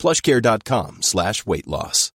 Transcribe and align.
plushcare.com 0.00 1.02
slash 1.02 1.46
weight 1.46 1.68
loss. 1.68 2.10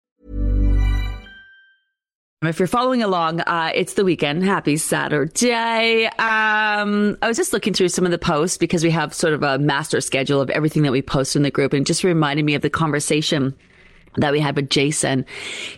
If 2.49 2.59
you're 2.59 2.67
following 2.67 3.01
along, 3.01 3.39
uh, 3.39 3.71
it's 3.73 3.93
the 3.93 4.03
weekend. 4.03 4.43
Happy 4.43 4.75
Saturday. 4.75 6.07
Um, 6.07 7.17
I 7.21 7.27
was 7.27 7.37
just 7.37 7.53
looking 7.53 7.73
through 7.73 7.87
some 7.87 8.03
of 8.03 8.11
the 8.11 8.17
posts 8.17 8.57
because 8.57 8.83
we 8.83 8.91
have 8.91 9.13
sort 9.13 9.33
of 9.33 9.43
a 9.43 9.59
master 9.59 10.01
schedule 10.01 10.41
of 10.41 10.49
everything 10.49 10.83
that 10.83 10.91
we 10.91 11.01
post 11.01 11.37
in 11.37 11.43
the 11.43 11.51
group 11.51 11.71
and 11.71 11.85
just 11.85 12.03
reminded 12.03 12.43
me 12.43 12.55
of 12.55 12.61
the 12.61 12.69
conversation 12.69 13.55
that 14.17 14.31
we 14.31 14.39
had 14.39 14.55
with 14.55 14.69
Jasin. 14.69 15.25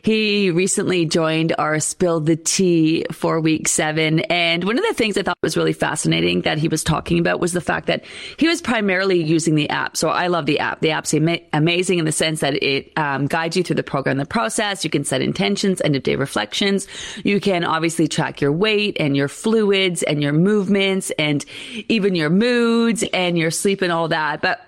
He 0.01 0.51
recently 0.51 1.05
joined 1.05 1.53
our 1.57 1.79
Spill 1.79 2.19
the 2.19 2.35
Tea 2.35 3.05
for 3.11 3.39
week 3.39 3.67
seven. 3.67 4.19
And 4.21 4.63
one 4.63 4.77
of 4.77 4.83
the 4.85 4.93
things 4.93 5.17
I 5.17 5.23
thought 5.23 5.37
was 5.41 5.57
really 5.57 5.73
fascinating 5.73 6.41
that 6.41 6.57
he 6.57 6.67
was 6.67 6.83
talking 6.83 7.19
about 7.19 7.39
was 7.39 7.53
the 7.53 7.61
fact 7.61 7.87
that 7.87 8.05
he 8.37 8.47
was 8.47 8.61
primarily 8.61 9.21
using 9.21 9.55
the 9.55 9.69
app. 9.69 9.97
So 9.97 10.09
I 10.09 10.27
love 10.27 10.45
the 10.45 10.59
app. 10.59 10.81
The 10.81 10.91
app's 10.91 11.13
ama- 11.13 11.39
amazing 11.53 11.99
in 11.99 12.05
the 12.05 12.11
sense 12.11 12.41
that 12.41 12.61
it 12.61 12.91
um, 12.97 13.27
guides 13.27 13.57
you 13.57 13.63
through 13.63 13.77
the 13.77 13.83
program, 13.83 14.17
the 14.17 14.25
process. 14.25 14.83
You 14.83 14.89
can 14.89 15.03
set 15.03 15.21
intentions, 15.21 15.81
end 15.81 15.95
of 15.95 16.03
day 16.03 16.15
reflections. 16.15 16.87
You 17.23 17.39
can 17.39 17.63
obviously 17.63 18.07
track 18.07 18.41
your 18.41 18.51
weight 18.51 18.97
and 18.99 19.15
your 19.15 19.27
fluids 19.27 20.03
and 20.03 20.21
your 20.21 20.33
movements 20.33 21.11
and 21.17 21.45
even 21.89 22.15
your 22.15 22.29
moods 22.29 23.03
and 23.13 23.37
your 23.37 23.51
sleep 23.51 23.81
and 23.81 23.91
all 23.91 24.09
that. 24.09 24.41
But 24.41 24.59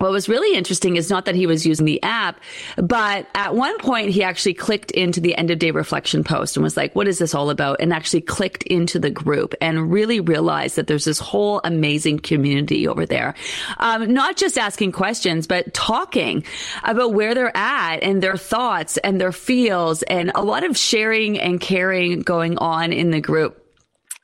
what 0.00 0.10
was 0.10 0.28
really 0.28 0.56
interesting 0.56 0.96
is 0.96 1.10
not 1.10 1.26
that 1.26 1.34
he 1.34 1.46
was 1.46 1.66
using 1.66 1.84
the 1.84 2.02
app, 2.02 2.40
but 2.76 3.26
at 3.34 3.54
one 3.54 3.76
point 3.78 4.10
he 4.10 4.22
actually 4.22 4.54
clicked 4.54 4.90
into 4.92 5.20
the 5.20 5.36
end 5.36 5.50
of 5.50 5.58
day 5.58 5.70
reflection 5.70 6.24
post 6.24 6.56
and 6.56 6.64
was 6.64 6.76
like, 6.76 6.94
what 6.94 7.06
is 7.06 7.18
this 7.18 7.34
all 7.34 7.50
about? 7.50 7.80
And 7.80 7.92
actually 7.92 8.22
clicked 8.22 8.62
into 8.62 8.98
the 8.98 9.10
group 9.10 9.54
and 9.60 9.92
really 9.92 10.20
realized 10.20 10.76
that 10.76 10.86
there's 10.86 11.04
this 11.04 11.18
whole 11.18 11.60
amazing 11.64 12.20
community 12.20 12.88
over 12.88 13.04
there. 13.04 13.34
Um, 13.78 14.14
not 14.14 14.36
just 14.38 14.56
asking 14.56 14.92
questions, 14.92 15.46
but 15.46 15.74
talking 15.74 16.44
about 16.82 17.12
where 17.12 17.34
they're 17.34 17.56
at 17.56 18.02
and 18.02 18.22
their 18.22 18.38
thoughts 18.38 18.96
and 18.96 19.20
their 19.20 19.32
feels 19.32 20.02
and 20.04 20.32
a 20.34 20.42
lot 20.42 20.64
of 20.64 20.78
sharing 20.78 21.38
and 21.38 21.60
caring 21.60 22.20
going 22.20 22.56
on 22.56 22.94
in 22.94 23.10
the 23.10 23.20
group. 23.20 23.69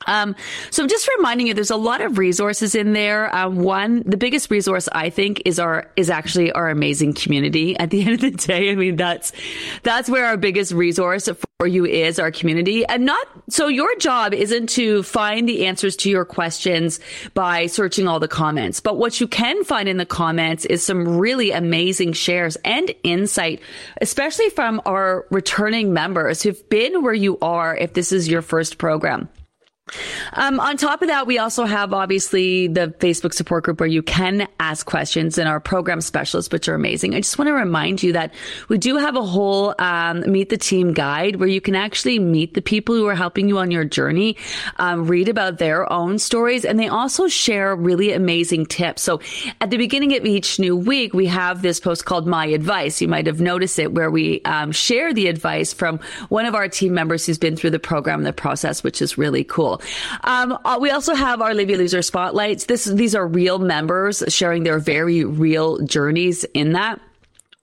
Um, 0.06 0.36
so 0.70 0.82
I'm 0.82 0.88
just 0.88 1.08
reminding 1.16 1.46
you, 1.46 1.54
there's 1.54 1.70
a 1.70 1.76
lot 1.76 2.00
of 2.00 2.18
resources 2.18 2.74
in 2.74 2.92
there. 2.92 3.34
Um, 3.34 3.56
one, 3.56 4.02
the 4.04 4.16
biggest 4.16 4.50
resource 4.50 4.88
I 4.92 5.10
think 5.10 5.42
is 5.44 5.58
our 5.58 5.90
is 5.96 6.10
actually 6.10 6.52
our 6.52 6.68
amazing 6.68 7.14
community. 7.14 7.76
At 7.86 7.90
the 7.90 8.02
end 8.02 8.10
of 8.10 8.20
the 8.20 8.30
day, 8.30 8.70
I 8.70 8.74
mean 8.74 8.96
that's 8.96 9.32
that's 9.82 10.10
where 10.10 10.26
our 10.26 10.36
biggest 10.36 10.72
resource 10.72 11.28
for 11.58 11.66
you 11.66 11.86
is 11.86 12.18
our 12.18 12.30
community, 12.30 12.84
and 12.84 13.06
not 13.06 13.26
so. 13.48 13.68
Your 13.68 13.96
job 13.96 14.34
isn't 14.34 14.68
to 14.70 15.02
find 15.02 15.48
the 15.48 15.66
answers 15.66 15.96
to 15.96 16.10
your 16.10 16.24
questions 16.24 17.00
by 17.34 17.66
searching 17.66 18.06
all 18.06 18.20
the 18.20 18.28
comments, 18.28 18.80
but 18.80 18.98
what 18.98 19.20
you 19.20 19.26
can 19.26 19.64
find 19.64 19.88
in 19.88 19.96
the 19.96 20.06
comments 20.06 20.64
is 20.66 20.84
some 20.84 21.18
really 21.18 21.50
amazing 21.52 22.12
shares 22.12 22.56
and 22.64 22.94
insight, 23.02 23.60
especially 24.00 24.50
from 24.50 24.82
our 24.84 25.26
returning 25.30 25.92
members 25.92 26.42
who've 26.42 26.68
been 26.68 27.02
where 27.02 27.14
you 27.14 27.38
are. 27.40 27.76
If 27.76 27.94
this 27.94 28.12
is 28.12 28.28
your 28.28 28.42
first 28.42 28.78
program. 28.78 29.28
Um, 30.32 30.58
on 30.58 30.76
top 30.76 31.02
of 31.02 31.08
that, 31.08 31.26
we 31.26 31.38
also 31.38 31.64
have 31.64 31.92
obviously 31.92 32.66
the 32.66 32.88
Facebook 32.98 33.32
support 33.32 33.64
group 33.64 33.78
where 33.78 33.88
you 33.88 34.02
can 34.02 34.48
ask 34.58 34.84
questions 34.84 35.38
and 35.38 35.48
our 35.48 35.60
program 35.60 36.00
specialists, 36.00 36.52
which 36.52 36.68
are 36.68 36.74
amazing. 36.74 37.14
I 37.14 37.20
just 37.20 37.38
want 37.38 37.48
to 37.48 37.52
remind 37.52 38.02
you 38.02 38.12
that 38.12 38.34
we 38.68 38.78
do 38.78 38.96
have 38.96 39.14
a 39.14 39.22
whole 39.22 39.74
um, 39.78 40.24
meet 40.30 40.48
the 40.48 40.56
team 40.56 40.92
guide 40.92 41.36
where 41.36 41.48
you 41.48 41.60
can 41.60 41.76
actually 41.76 42.18
meet 42.18 42.54
the 42.54 42.62
people 42.62 42.96
who 42.96 43.06
are 43.06 43.14
helping 43.14 43.48
you 43.48 43.58
on 43.58 43.70
your 43.70 43.84
journey, 43.84 44.36
um, 44.78 45.06
read 45.06 45.28
about 45.28 45.58
their 45.58 45.90
own 45.92 46.18
stories, 46.18 46.64
and 46.64 46.80
they 46.80 46.88
also 46.88 47.28
share 47.28 47.76
really 47.76 48.12
amazing 48.12 48.66
tips. 48.66 49.02
So 49.02 49.20
at 49.60 49.70
the 49.70 49.76
beginning 49.76 50.16
of 50.16 50.24
each 50.24 50.58
new 50.58 50.76
week, 50.76 51.14
we 51.14 51.26
have 51.26 51.62
this 51.62 51.78
post 51.78 52.04
called 52.04 52.26
My 52.26 52.46
Advice. 52.46 53.00
You 53.00 53.08
might 53.08 53.26
have 53.26 53.40
noticed 53.40 53.78
it 53.78 53.92
where 53.92 54.10
we 54.10 54.42
um, 54.42 54.72
share 54.72 55.14
the 55.14 55.28
advice 55.28 55.72
from 55.72 56.00
one 56.28 56.44
of 56.44 56.56
our 56.56 56.68
team 56.68 56.92
members 56.92 57.24
who's 57.24 57.38
been 57.38 57.56
through 57.56 57.70
the 57.70 57.78
program, 57.78 58.24
the 58.24 58.32
process, 58.32 58.82
which 58.82 59.00
is 59.00 59.16
really 59.16 59.44
cool. 59.44 59.75
Um, 60.24 60.58
uh, 60.64 60.78
we 60.80 60.90
also 60.90 61.14
have 61.14 61.40
our 61.40 61.54
Livy 61.54 61.76
Loser 61.76 62.02
spotlights. 62.02 62.66
This, 62.66 62.84
these 62.84 63.14
are 63.14 63.26
real 63.26 63.58
members 63.58 64.22
sharing 64.28 64.62
their 64.62 64.78
very 64.78 65.24
real 65.24 65.78
journeys 65.78 66.44
in 66.54 66.72
that 66.72 67.00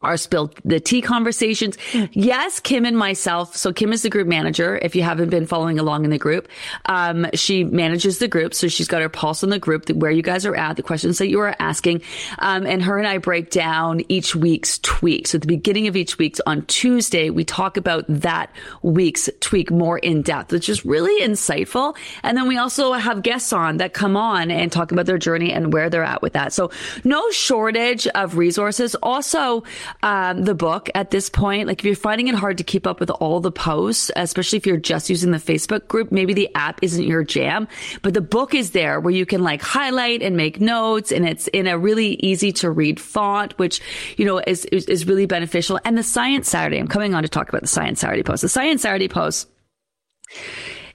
our 0.04 0.18
spill 0.18 0.52
the 0.66 0.80
tea 0.80 1.02
conversations. 1.02 1.78
Yes, 2.12 2.60
Kim 2.60 2.86
and 2.86 2.98
myself. 2.98 3.56
So 3.56 3.74
Kim 3.74 3.94
is 3.94 4.02
the 4.02 4.10
group 4.10 4.28
manager. 4.28 4.78
If 4.82 4.96
you 4.96 5.04
haven't 5.04 5.30
been 5.30 5.46
following 5.46 5.80
along 5.80 6.04
in 6.06 6.12
the 6.12 6.18
group, 6.18 6.48
um, 6.86 7.28
she 7.34 7.64
manages 7.64 8.20
the 8.20 8.28
group. 8.28 8.54
So 8.54 8.68
she's 8.68 8.88
got 8.88 9.02
her 9.02 9.10
pulse 9.10 9.44
on 9.44 9.50
the 9.50 9.60
group, 9.60 9.90
where 9.90 10.12
you 10.12 10.22
guys 10.22 10.46
are 10.46 10.56
at, 10.56 10.76
the 10.76 10.84
questions 10.84 11.18
that 11.18 11.30
you 11.30 11.40
are 11.40 11.56
asking. 11.60 12.02
Um, 12.40 12.66
and 12.66 12.82
her 12.84 12.98
and 12.98 13.08
I 13.08 13.18
break 13.18 13.50
down 13.50 14.02
each 14.10 14.36
week's 14.36 14.80
tweak. 14.80 15.28
So 15.28 15.38
at 15.38 15.42
the 15.42 15.48
beginning 15.48 15.88
of 15.88 15.96
each 15.96 16.18
week 16.18 16.38
on 16.46 16.66
Tuesday, 16.66 17.30
we 17.30 17.44
talk 17.44 17.78
about 17.78 18.06
that 18.08 18.50
week's 18.82 19.30
tweak 19.40 19.72
more 19.72 19.98
in 19.98 20.22
depth, 20.22 20.52
which 20.52 20.70
is 20.70 20.86
really 20.86 21.26
insightful. 21.26 21.96
And 22.24 22.38
then 22.38 22.48
we 22.48 22.58
also 22.58 22.94
have 22.94 23.22
guests 23.24 23.54
on 23.54 23.78
that 23.78 23.94
come 23.94 24.18
on 24.18 24.52
and 24.52 24.72
talk 24.72 24.92
about 24.92 25.06
their 25.06 25.18
journey 25.18 25.52
and 25.52 25.72
where 25.74 25.90
they're 25.90 26.04
at 26.04 26.22
with 26.22 26.34
that. 26.34 26.54
So 26.54 26.72
no 27.04 27.30
shortage 27.32 28.08
of 28.08 28.38
resources. 28.38 28.96
Also, 28.96 29.64
um, 30.02 30.44
the 30.44 30.56
book 30.56 30.90
at 30.96 31.12
this 31.12 31.30
point. 31.30 31.68
Like 31.68 31.80
if 31.80 31.86
you're 31.86 31.96
finding 31.96 32.28
it 32.28 32.36
hard 32.36 32.58
to 32.58 32.64
keep 32.64 32.88
up 32.88 33.00
with 33.00 33.10
all 33.10 33.40
the 33.40 33.52
posts, 33.52 34.12
especially 34.16 34.58
if 34.58 34.66
you're 34.66 34.78
just 34.78 35.10
using 35.10 35.32
the 35.32 35.38
Facebook 35.38 35.88
group, 35.88 36.12
maybe 36.12 36.34
the 36.34 36.50
app 36.56 36.80
isn't 36.82 37.04
your 37.04 37.24
jam, 37.24 37.68
but 38.02 38.14
the 38.14 38.22
book 38.22 38.54
is 38.54 38.72
there 38.72 39.00
where 39.00 39.14
you 39.14 39.26
can 39.26 39.44
like 39.44 39.62
highlight 39.62 40.22
and 40.22 40.36
make 40.36 40.60
notes 40.60 41.12
and 41.12 41.28
it's 41.28 41.48
in 41.48 41.68
a 41.68 41.78
really 41.78 42.16
easy 42.16 42.52
to 42.54 42.72
read 42.72 43.00
font, 43.00 43.58
which, 43.60 43.82
you 44.18 44.26
know, 44.26 44.42
is, 44.46 44.66
is, 44.66 44.86
is 44.86 45.06
really 45.08 45.26
beneficial. 45.26 45.80
And 45.86 45.98
the 45.98 46.04
Science 46.04 46.50
Saturday, 46.50 46.80
I'm 46.80 46.88
coming 46.88 47.14
on 47.14 47.24
to 47.24 47.30
talk 47.30 47.50
about 47.50 47.62
the 47.62 47.68
Science 47.68 48.00
Saturday 48.02 48.24
post. 48.24 48.42
The 48.42 48.50
Science 48.50 48.82
Saturday 48.82 49.08
post 49.08 49.48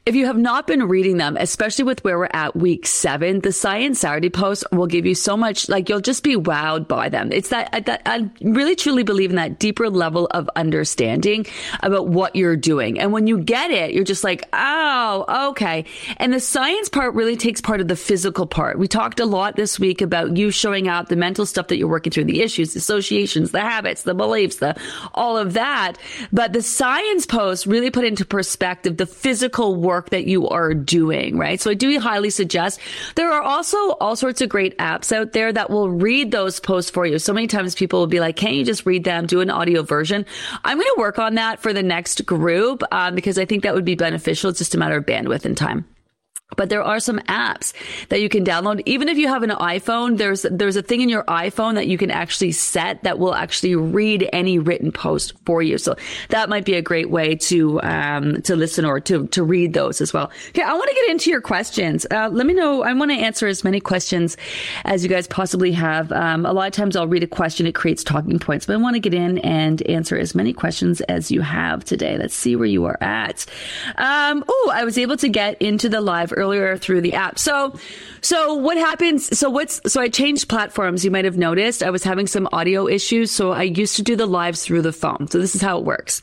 if 0.09 0.15
you 0.15 0.25
have 0.25 0.39
not 0.39 0.67
been 0.67 0.89
reading 0.89 1.19
them, 1.19 1.37
especially 1.39 1.85
with 1.85 2.03
where 2.03 2.19
we're 2.19 2.31
at 2.33 2.57
week 2.57 2.87
seven, 2.87 3.41
the 3.41 3.53
Science 3.53 4.01
Saturday 4.01 4.31
posts 4.31 4.65
will 4.73 4.87
give 4.87 5.05
you 5.05 5.15
so 5.15 5.37
much, 5.37 5.69
like 5.69 5.91
you'll 5.91 6.01
just 6.01 6.23
be 6.23 6.35
wowed 6.35 6.89
by 6.89 7.11
them. 7.11 7.31
It's 7.31 7.51
that, 7.51 7.69
uh, 7.75 7.81
that 7.81 8.01
I 8.07 8.31
really 8.41 8.75
truly 8.75 9.03
believe 9.03 9.29
in 9.29 9.37
that 9.37 9.59
deeper 9.59 9.91
level 9.91 10.27
of 10.31 10.49
understanding 10.57 11.45
about 11.81 12.09
what 12.09 12.35
you're 12.35 12.57
doing. 12.57 12.99
And 12.99 13.13
when 13.13 13.27
you 13.27 13.37
get 13.37 13.71
it, 13.71 13.93
you're 13.93 14.03
just 14.03 14.25
like, 14.25 14.49
oh, 14.55 15.51
okay. 15.51 15.85
And 16.17 16.33
the 16.33 16.41
science 16.41 16.89
part 16.89 17.15
really 17.15 17.37
takes 17.37 17.61
part 17.61 17.83
of 17.83 17.89
the 17.89 17.97
physical 17.97 18.47
part. 18.47 18.79
We 18.79 18.89
talked 18.89 19.21
a 19.21 19.27
lot 19.27 19.57
this 19.57 19.79
week 19.79 20.01
about 20.01 20.39
you 20.39 20.51
showing 20.51 20.89
out 20.89 21.11
the 21.11 21.17
mental 21.17 21.45
stuff 21.45 21.69
that 21.69 21.77
you're 21.77 21.87
working 21.87 22.13
through, 22.13 22.25
the 22.25 22.41
issues, 22.41 22.73
the 22.73 22.79
associations, 22.79 23.51
the 23.51 23.61
habits, 23.61 24.05
the 24.05 24.15
beliefs, 24.15 24.57
the 24.57 24.75
all 25.13 25.37
of 25.37 25.53
that. 25.53 25.99
But 26.33 26.55
the 26.55 26.63
science 26.63 27.27
post 27.27 27.67
really 27.67 27.91
put 27.91 28.07
into 28.07 28.25
perspective 28.25 28.97
the 28.97 29.05
physical 29.05 29.75
work 29.75 29.98
work 29.99 30.11
that 30.11 30.29
you 30.29 30.49
are 30.49 30.75
doing, 30.75 31.37
right? 31.37 31.61
So 31.61 31.73
I 31.73 31.75
do 31.75 31.99
highly 31.99 32.31
suggest 32.31 32.79
there 33.17 33.33
are 33.33 33.43
also 33.43 33.77
all 34.01 34.15
sorts 34.15 34.41
of 34.41 34.49
great 34.49 34.79
apps 34.79 35.11
out 35.11 35.33
there 35.33 35.53
that 35.53 35.71
will 35.71 35.91
read 35.91 36.31
those 36.31 36.61
posts 36.61 36.89
for 36.89 37.05
you. 37.05 37.19
So 37.19 37.33
many 37.33 37.49
times 37.49 37.75
people 37.75 37.99
will 37.99 38.07
be 38.07 38.21
like, 38.21 38.37
can't 38.37 38.55
you 38.55 38.65
just 38.65 38.87
read 38.87 39.03
them, 39.03 39.27
do 39.27 39.41
an 39.41 39.51
audio 39.51 39.83
version? 39.83 40.25
I'm 40.65 40.77
going 40.77 40.87
to 40.87 41.01
work 41.01 41.19
on 41.19 41.35
that 41.35 41.59
for 41.59 41.73
the 41.73 41.83
next 41.83 42.25
group 42.27 42.85
um, 42.93 43.17
because 43.17 43.39
I 43.39 43.45
think 43.45 43.65
that 43.65 43.75
would 43.75 43.85
be 43.85 43.97
beneficial. 43.97 44.51
It's 44.51 44.61
just 44.61 44.77
a 44.77 44.79
matter 44.79 44.99
of 44.99 45.05
bandwidth 45.05 45.45
and 45.45 45.57
time. 45.57 45.85
But 46.57 46.71
there 46.71 46.83
are 46.83 46.99
some 46.99 47.19
apps 47.21 47.75
that 48.09 48.23
you 48.23 48.31
can 48.31 48.43
download. 48.43 48.83
Even 48.87 49.11
if 49.11 49.19
you 49.19 49.29
have 49.29 49.43
an 49.43 49.51
iPhone, 49.51 50.17
there's, 50.17 50.47
there's 50.51 50.77
a 50.77 50.83
thing 50.83 51.03
in 51.03 51.11
your 51.11 51.23
iPhone 51.25 51.75
that 51.75 51.89
you 51.89 51.99
can 51.99 52.11
actually 52.11 52.53
set 52.53 53.03
that 53.03 53.19
will 53.19 53.35
actually 53.35 53.77
read 53.77 54.27
any 54.33 54.59
written 54.59 54.91
post 54.91 55.35
for 55.45 55.61
you. 55.61 55.77
So 55.77 55.95
that 56.31 56.49
might 56.49 56.65
be 56.65 56.73
a 56.73 56.81
great 56.81 57.11
way 57.11 57.35
to, 57.35 57.83
um, 57.83 58.41
to 58.43 58.57
listen 58.57 58.87
or 58.87 58.99
to, 59.01 59.27
to 59.27 59.45
read 59.45 59.75
those 59.75 60.01
as 60.01 60.15
well. 60.15 60.31
Okay. 60.49 60.63
I 60.63 60.73
want 60.73 60.89
to 60.89 60.95
get 60.95 61.11
into 61.11 61.29
your 61.29 61.43
questions. 61.43 62.07
Uh, 62.11 62.31
let 62.33 62.47
me 62.47 62.55
know. 62.55 62.83
I 62.83 62.95
want 62.95 63.11
to 63.11 63.19
answer 63.19 63.47
as 63.47 63.63
many 63.63 63.79
questions 63.79 64.39
as 64.87 65.03
you 65.03 65.11
guys 65.11 65.27
possibly 65.27 65.73
have. 65.73 66.11
Um, 66.13 66.47
a 66.47 66.53
lot 66.55 66.67
of 66.67 66.73
times 66.73 66.97
I'll 66.97 67.07
read 67.07 67.23
a 67.23 67.29
question. 67.29 67.67
It 67.67 67.75
creates 67.75 68.03
talking 68.03 68.39
points, 68.39 68.65
but 68.65 68.73
I 68.73 68.77
want 68.77 68.95
to 68.95 69.01
get 69.01 69.13
in 69.13 69.37
and 69.41 69.83
answer 69.83 70.17
as 70.17 70.35
many 70.35 70.55
questions 70.55 71.03
as 71.03 71.31
you 71.31 71.43
have 71.43 71.85
today. 71.85 72.17
Let's 72.17 72.35
see 72.35 72.57
where 72.57 72.67
you 72.67 72.87
are 72.87 72.97
at. 73.03 73.45
Um, 73.97 74.45
oh, 74.49 74.73
I 74.75 74.85
was 74.85 74.97
able 74.97 75.19
to 75.19 75.29
get 75.29 75.61
into 75.61 75.91
the 75.91 76.01
live 76.01 76.33
earlier 76.39 76.77
through 76.79 77.03
the 77.03 77.15
app. 77.15 77.39
So, 77.39 77.79
so 78.21 78.55
what 78.55 78.77
happens? 78.77 79.39
So 79.39 79.51
what's, 79.51 79.81
so 79.93 80.01
I 80.01 80.09
changed 80.09 80.49
platforms. 80.49 81.05
You 81.05 81.11
might 81.11 81.25
have 81.25 81.37
noticed 81.37 81.83
I 81.83 81.91
was 81.91 82.05
having 82.05 82.27
some 82.27 82.49
audio 82.53 82.87
issues. 82.87 83.31
So 83.31 83.53
I 83.53 83.65
used 83.65 83.97
to 83.97 84.03
do 84.03 84.17
the 84.17 84.27
lives 84.27 84.65
through 84.65 84.83
the 84.83 84.93
phone. 84.93 85.29
So 85.29 85.39
this 85.39 85.55
is 85.55 85.61
how 85.61 85.79
it 85.79 85.85
works. 85.85 86.23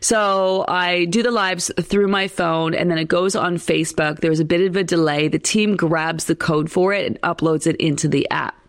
So 0.00 0.64
I 0.68 1.06
do 1.06 1.22
the 1.22 1.30
lives 1.30 1.70
through 1.80 2.08
my 2.08 2.28
phone 2.28 2.74
and 2.74 2.90
then 2.90 2.98
it 2.98 3.08
goes 3.08 3.36
on 3.36 3.56
Facebook. 3.56 4.20
There's 4.20 4.40
a 4.40 4.44
bit 4.44 4.60
of 4.62 4.76
a 4.76 4.84
delay. 4.84 5.28
The 5.28 5.38
team 5.38 5.76
grabs 5.76 6.24
the 6.24 6.36
code 6.36 6.70
for 6.70 6.92
it 6.92 7.06
and 7.06 7.20
uploads 7.22 7.66
it 7.66 7.76
into 7.76 8.08
the 8.08 8.28
app. 8.30 8.61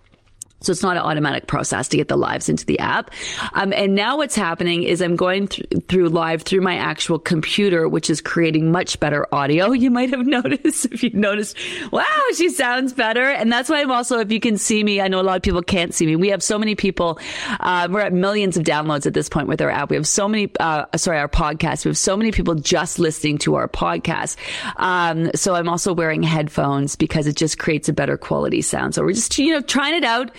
So 0.64 0.72
it's 0.72 0.82
not 0.82 0.98
an 0.98 1.04
automatic 1.04 1.48
process 1.48 1.90
to 1.90 1.98
get 1.98 2.08
the 2.08 2.16
lives 2.16 2.50
into 2.50 2.66
the 2.66 2.80
app. 2.80 3.12
Um, 3.54 3.74
and 3.74 3.96
now 3.96 4.18
what's 4.18 4.36
happening 4.36 4.84
is 4.84 5.02
I'm 5.02 5.18
going 5.18 5.50
th- 5.50 5.68
through 5.90 6.10
live 6.10 6.44
through 6.44 6.62
my 6.62 6.78
actual 6.78 7.20
computer, 7.20 7.88
which 7.88 8.10
is 8.10 8.22
creating 8.22 8.72
much 8.72 9.00
better 9.00 9.28
audio. 9.34 9.72
You 9.72 9.92
might 9.92 10.10
have 10.12 10.26
noticed 10.26 10.86
if 10.86 11.04
you've 11.04 11.14
noticed, 11.14 11.58
wow, 11.92 12.22
she 12.36 12.50
sounds 12.50 12.94
better. 12.94 13.24
And 13.24 13.52
that's 13.52 13.70
why 13.70 13.82
I'm 13.82 13.92
also, 13.92 14.20
if 14.20 14.32
you 14.32 14.40
can 14.40 14.58
see 14.58 14.84
me, 14.84 15.02
I 15.02 15.10
know 15.10 15.20
a 15.20 15.24
lot 15.24 15.36
of 15.36 15.44
people 15.44 15.62
can't 15.62 15.94
see 15.94 16.06
me. 16.06 16.16
We 16.16 16.30
have 16.30 16.42
so 16.42 16.58
many 16.58 16.76
people. 16.76 17.20
Uh, 17.60 17.90
we're 17.92 18.00
at 18.00 18.14
millions 18.14 18.56
of 18.56 18.64
downloads 18.64 19.06
at 19.06 19.14
this 19.14 19.28
point 19.28 19.48
with 19.48 19.62
our 19.62 19.70
app. 19.70 19.90
We 19.90 19.98
have 19.98 20.08
so 20.08 20.30
many, 20.30 20.50
uh, 20.60 20.86
sorry, 20.96 21.20
our 21.20 21.28
podcast. 21.28 21.84
We 21.84 21.90
have 21.90 21.98
so 21.98 22.16
many 22.16 22.32
people 22.32 22.56
just 22.56 23.00
listening 23.00 23.38
to 23.40 23.56
our 23.56 23.68
podcast. 23.68 24.38
Um, 24.78 25.30
so 25.36 25.56
I'm 25.56 25.68
also 25.68 25.94
wearing 25.94 26.24
headphones 26.24 26.96
because 26.96 27.28
it 27.28 27.36
just 27.36 27.60
creates 27.60 27.90
a 27.90 27.94
better 27.94 28.18
quality 28.18 28.62
sound. 28.62 28.96
So 28.96 29.04
we're 29.04 29.14
just, 29.14 29.38
you 29.38 29.52
know, 29.52 29.62
trying 29.62 29.96
it 29.96 30.06
out 30.06 30.32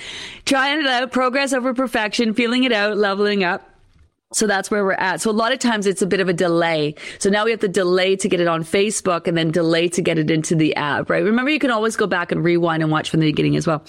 trying 0.44 0.80
it 0.80 0.86
out, 0.86 1.12
progress 1.12 1.52
over 1.52 1.74
perfection, 1.74 2.34
feeling 2.34 2.64
it 2.64 2.72
out, 2.72 2.96
leveling 2.96 3.44
up. 3.44 3.70
So 4.34 4.48
that's 4.48 4.70
where 4.70 4.84
we're 4.84 4.92
at. 4.92 5.20
So 5.20 5.30
a 5.30 5.32
lot 5.32 5.52
of 5.52 5.60
times 5.60 5.86
it's 5.86 6.02
a 6.02 6.06
bit 6.06 6.20
of 6.20 6.28
a 6.28 6.32
delay. 6.32 6.96
So 7.18 7.30
now 7.30 7.44
we 7.44 7.52
have 7.52 7.60
to 7.60 7.68
delay 7.68 8.16
to 8.16 8.28
get 8.28 8.40
it 8.40 8.48
on 8.48 8.64
Facebook 8.64 9.28
and 9.28 9.36
then 9.36 9.52
delay 9.52 9.88
to 9.90 10.02
get 10.02 10.18
it 10.18 10.30
into 10.30 10.56
the 10.56 10.74
app, 10.74 11.08
right? 11.08 11.22
Remember, 11.22 11.50
you 11.50 11.60
can 11.60 11.70
always 11.70 11.94
go 11.94 12.06
back 12.06 12.32
and 12.32 12.42
rewind 12.42 12.82
and 12.82 12.90
watch 12.90 13.10
from 13.10 13.20
the 13.20 13.26
beginning 13.26 13.56
as 13.56 13.66
well. 13.66 13.84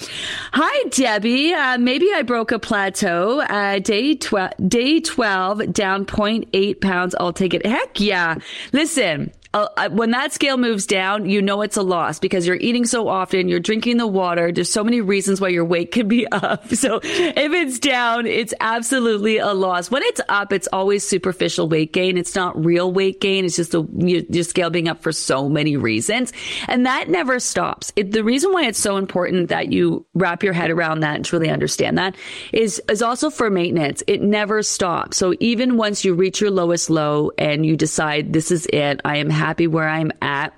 Hi, 0.53 0.89
Debbie. 0.89 1.53
Uh, 1.53 1.79
maybe 1.79 2.11
I 2.13 2.21
broke 2.21 2.51
a 2.51 2.59
plateau. 2.59 3.41
Uh, 3.41 3.79
day 3.79 4.15
12, 4.15 4.51
day 4.67 4.99
12, 4.99 5.73
down 5.73 6.05
0.8 6.05 6.79
pounds. 6.79 7.15
I'll 7.19 7.33
take 7.33 7.55
it. 7.55 7.65
Heck 7.65 7.99
yeah. 7.99 8.35
Listen, 8.71 9.31
uh, 9.55 9.89
when 9.89 10.11
that 10.11 10.33
scale 10.33 10.57
moves 10.57 10.85
down, 10.85 11.29
you 11.29 11.41
know 11.41 11.61
it's 11.61 11.77
a 11.77 11.81
loss 11.81 12.19
because 12.19 12.45
you're 12.45 12.57
eating 12.57 12.85
so 12.85 13.07
often, 13.07 13.47
you're 13.47 13.61
drinking 13.61 13.95
the 13.95 14.05
water. 14.05 14.51
There's 14.51 14.69
so 14.69 14.83
many 14.83 14.99
reasons 14.99 15.39
why 15.39 15.47
your 15.47 15.63
weight 15.63 15.93
could 15.93 16.09
be 16.09 16.27
up. 16.31 16.67
So 16.73 16.99
if 17.01 17.53
it's 17.53 17.79
down, 17.79 18.25
it's 18.25 18.53
absolutely 18.59 19.37
a 19.37 19.53
loss. 19.53 19.89
When 19.89 20.03
it's 20.03 20.19
up, 20.27 20.51
it's 20.51 20.67
always 20.73 21.07
superficial 21.07 21.69
weight 21.69 21.93
gain. 21.93 22.17
It's 22.17 22.35
not 22.35 22.65
real 22.65 22.91
weight 22.91 23.21
gain. 23.21 23.45
It's 23.45 23.55
just 23.55 23.73
a, 23.73 23.87
your 23.95 24.43
scale 24.43 24.69
being 24.69 24.89
up 24.89 25.01
for 25.01 25.13
so 25.13 25.47
many 25.47 25.77
reasons. 25.77 26.33
And 26.67 26.85
that 26.85 27.07
never 27.07 27.39
stops. 27.39 27.93
It, 27.95 28.11
the 28.11 28.25
reason 28.25 28.51
why 28.51 28.65
it's 28.65 28.79
so 28.79 28.97
important 28.97 29.47
that 29.49 29.71
you 29.71 30.05
wrap 30.15 30.43
your 30.43 30.51
head 30.51 30.69
around 30.69 30.99
that 30.99 31.15
and 31.15 31.23
truly 31.23 31.49
understand 31.49 31.97
that 31.97 32.17
is, 32.51 32.81
is 32.89 33.01
also 33.01 33.29
for 33.29 33.49
maintenance. 33.49 34.03
It 34.05 34.21
never 34.21 34.61
stops. 34.63 35.15
So 35.15 35.33
even 35.39 35.77
once 35.77 36.03
you 36.03 36.13
reach 36.13 36.41
your 36.41 36.51
lowest 36.51 36.89
low 36.89 37.31
and 37.37 37.65
you 37.65 37.77
decide 37.77 38.33
this 38.33 38.51
is 38.51 38.65
it, 38.73 38.99
I 39.05 39.17
am 39.17 39.29
happy 39.29 39.44
happy 39.45 39.67
where 39.67 39.87
I'm 39.87 40.11
at. 40.23 40.55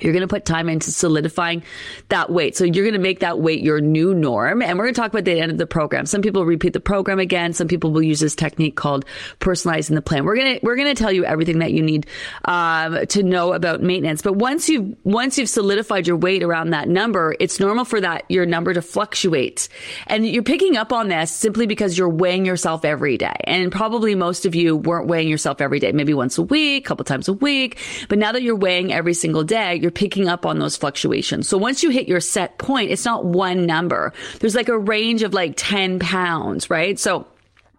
You're 0.00 0.12
going 0.12 0.22
to 0.22 0.28
put 0.28 0.44
time 0.44 0.68
into 0.68 0.90
solidifying 0.90 1.62
that 2.08 2.30
weight. 2.30 2.56
So 2.56 2.64
you're 2.64 2.84
going 2.84 2.92
to 2.92 2.98
make 2.98 3.20
that 3.20 3.38
weight 3.38 3.62
your 3.62 3.80
new 3.80 4.14
norm. 4.14 4.62
And 4.62 4.78
we're 4.78 4.84
going 4.84 4.94
to 4.94 5.00
talk 5.00 5.10
about 5.10 5.24
the 5.24 5.40
end 5.40 5.50
of 5.50 5.58
the 5.58 5.66
program. 5.66 6.06
Some 6.06 6.22
people 6.22 6.44
repeat 6.44 6.72
the 6.74 6.80
program 6.80 7.18
again. 7.18 7.52
Some 7.52 7.68
people 7.68 7.92
will 7.92 8.02
use 8.02 8.20
this 8.20 8.34
technique 8.34 8.76
called 8.76 9.06
personalizing 9.40 9.94
the 9.94 10.02
plan. 10.02 10.24
We're 10.24 10.36
going 10.36 10.58
to, 10.58 10.66
we're 10.66 10.76
going 10.76 10.94
to 10.94 11.02
tell 11.02 11.12
you 11.12 11.24
everything 11.24 11.60
that 11.60 11.72
you 11.72 11.82
need, 11.82 12.06
um, 12.44 13.06
to 13.06 13.22
know 13.22 13.52
about 13.54 13.82
maintenance. 13.82 14.20
But 14.22 14.34
once 14.34 14.68
you've, 14.68 14.96
once 15.04 15.38
you've 15.38 15.48
solidified 15.48 16.06
your 16.06 16.16
weight 16.16 16.42
around 16.42 16.70
that 16.70 16.88
number, 16.88 17.34
it's 17.40 17.58
normal 17.58 17.84
for 17.84 18.00
that, 18.00 18.24
your 18.28 18.44
number 18.44 18.74
to 18.74 18.82
fluctuate. 18.82 19.68
And 20.06 20.26
you're 20.26 20.42
picking 20.42 20.76
up 20.76 20.92
on 20.92 21.08
this 21.08 21.32
simply 21.32 21.66
because 21.66 21.96
you're 21.96 22.08
weighing 22.08 22.44
yourself 22.44 22.84
every 22.84 23.16
day. 23.16 23.36
And 23.44 23.72
probably 23.72 24.14
most 24.14 24.44
of 24.44 24.54
you 24.54 24.76
weren't 24.76 25.06
weighing 25.06 25.28
yourself 25.28 25.60
every 25.60 25.78
day, 25.78 25.92
maybe 25.92 26.12
once 26.12 26.36
a 26.36 26.42
week, 26.42 26.84
a 26.84 26.88
couple 26.88 27.04
times 27.04 27.28
a 27.28 27.32
week. 27.32 27.78
But 28.08 28.18
now 28.18 28.32
that 28.32 28.42
you're 28.42 28.56
weighing 28.56 28.92
every 28.92 29.14
single 29.14 29.44
day, 29.44 29.85
you're 29.86 29.92
picking 29.92 30.28
up 30.28 30.44
on 30.44 30.58
those 30.58 30.76
fluctuations. 30.76 31.48
So 31.48 31.56
once 31.56 31.84
you 31.84 31.90
hit 31.90 32.08
your 32.08 32.18
set 32.18 32.58
point, 32.58 32.90
it's 32.90 33.04
not 33.04 33.24
one 33.24 33.66
number. 33.66 34.12
There's 34.40 34.56
like 34.56 34.68
a 34.68 34.76
range 34.76 35.22
of 35.22 35.32
like 35.32 35.52
10 35.56 36.00
pounds, 36.00 36.68
right? 36.68 36.98
So 36.98 37.24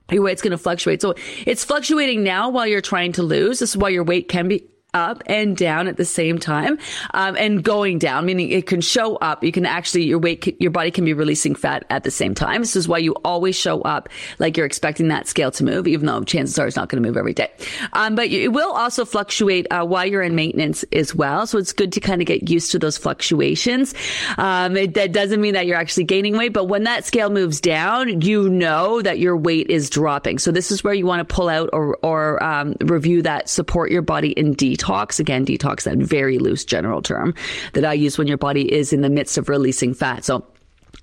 your 0.10 0.24
weight's 0.24 0.42
going 0.42 0.52
to 0.52 0.58
fluctuate. 0.58 1.02
So 1.02 1.16
it's 1.46 1.66
fluctuating 1.66 2.24
now 2.24 2.50
while 2.50 2.66
you're 2.66 2.80
trying 2.80 3.12
to 3.14 3.24
lose. 3.24 3.60
This 3.60 3.72
is 3.72 3.78
why 3.78 3.90
your 3.90 4.06
weight 4.06 4.30
can 4.30 4.48
be 4.48 4.64
up 4.94 5.22
and 5.26 5.56
down 5.58 5.88
at 5.88 5.98
the 5.98 6.06
same 6.06 6.40
time, 6.40 6.80
um, 7.14 7.36
and 7.38 7.64
going 7.64 8.00
down, 8.00 8.26
meaning 8.26 8.50
it 8.50 8.68
can 8.68 8.82
show 8.82 9.16
up. 9.18 9.44
You 9.44 9.52
can 9.52 9.66
actually, 9.66 10.06
your 10.06 10.18
weight, 10.18 10.60
your 10.62 10.72
body 10.72 10.92
can 10.92 11.04
be 11.04 11.14
releasing 11.14 11.56
fat 11.56 11.86
at 11.90 12.04
the 12.04 12.12
same 12.12 12.34
time. 12.34 12.62
This 12.62 12.76
is 12.76 12.88
why 12.88 13.00
you 13.00 13.14
always 13.26 13.56
show 13.56 13.82
up 13.82 14.10
like 14.40 14.56
you're 14.56 14.66
expecting 14.66 15.10
that 15.10 15.28
scale 15.28 15.52
to 15.52 15.64
move, 15.64 15.88
even 15.88 16.06
though 16.06 16.24
chances 16.24 16.58
are 16.58 16.68
it's 16.68 16.76
not 16.76 16.90
going 16.90 17.02
to 17.04 17.08
move 17.08 17.18
every 17.18 17.34
day. 17.34 17.52
Um, 17.94 18.16
but 18.16 18.28
it 18.28 18.50
will 18.50 18.72
also 18.72 19.04
fluctuate 19.04 19.68
uh, 19.72 19.86
while 19.86 20.06
you're 20.06 20.24
in 20.24 20.36
maintenance 20.36 20.84
as 20.94 21.14
well. 21.14 21.46
So 21.48 21.58
it's 21.58 21.74
good 21.74 21.92
to 21.94 22.00
kind 22.00 22.22
of 22.22 22.28
get 22.28 22.50
used 22.50 22.72
to 22.72 22.80
those 22.80 22.98
fluctuations. 22.98 23.94
Um, 24.38 24.78
it, 24.78 24.94
that 24.94 25.12
doesn't 25.12 25.42
mean 25.42 25.54
that 25.54 25.68
you're 25.68 25.78
actually 25.78 26.06
gaining 26.06 26.38
weight, 26.38 26.54
but 26.54 26.66
when 26.66 26.84
that 26.84 27.06
scale 27.06 27.30
moves 27.30 27.60
down, 27.60 28.22
you 28.22 28.50
know 28.50 29.02
that 29.02 29.20
your 29.20 29.36
weight 29.36 29.70
is 29.70 29.90
dropping. 29.90 30.40
So 30.40 30.52
this 30.52 30.72
is 30.72 30.84
where 30.84 30.94
you 30.94 31.06
want 31.06 31.28
to 31.28 31.36
pull 31.36 31.50
out 31.50 31.70
or, 31.74 31.98
or 31.98 32.42
um, 32.42 32.76
review 32.82 33.22
that 33.24 33.50
support 33.50 33.92
your 33.92 34.02
body 34.02 34.32
in 34.32 34.54
detail 34.54 34.77
detox. 34.78 35.20
Again, 35.20 35.46
detox, 35.46 35.84
that 35.84 35.98
very 35.98 36.38
loose 36.38 36.64
general 36.66 37.02
term 37.02 37.34
that 37.74 37.86
I 37.86 37.94
use 37.94 38.18
when 38.18 38.28
your 38.28 38.38
body 38.38 38.72
is 38.72 38.94
in 38.94 39.02
the 39.02 39.10
midst 39.10 39.38
of 39.38 39.50
releasing 39.50 39.94
fat. 39.94 40.24
So 40.24 40.46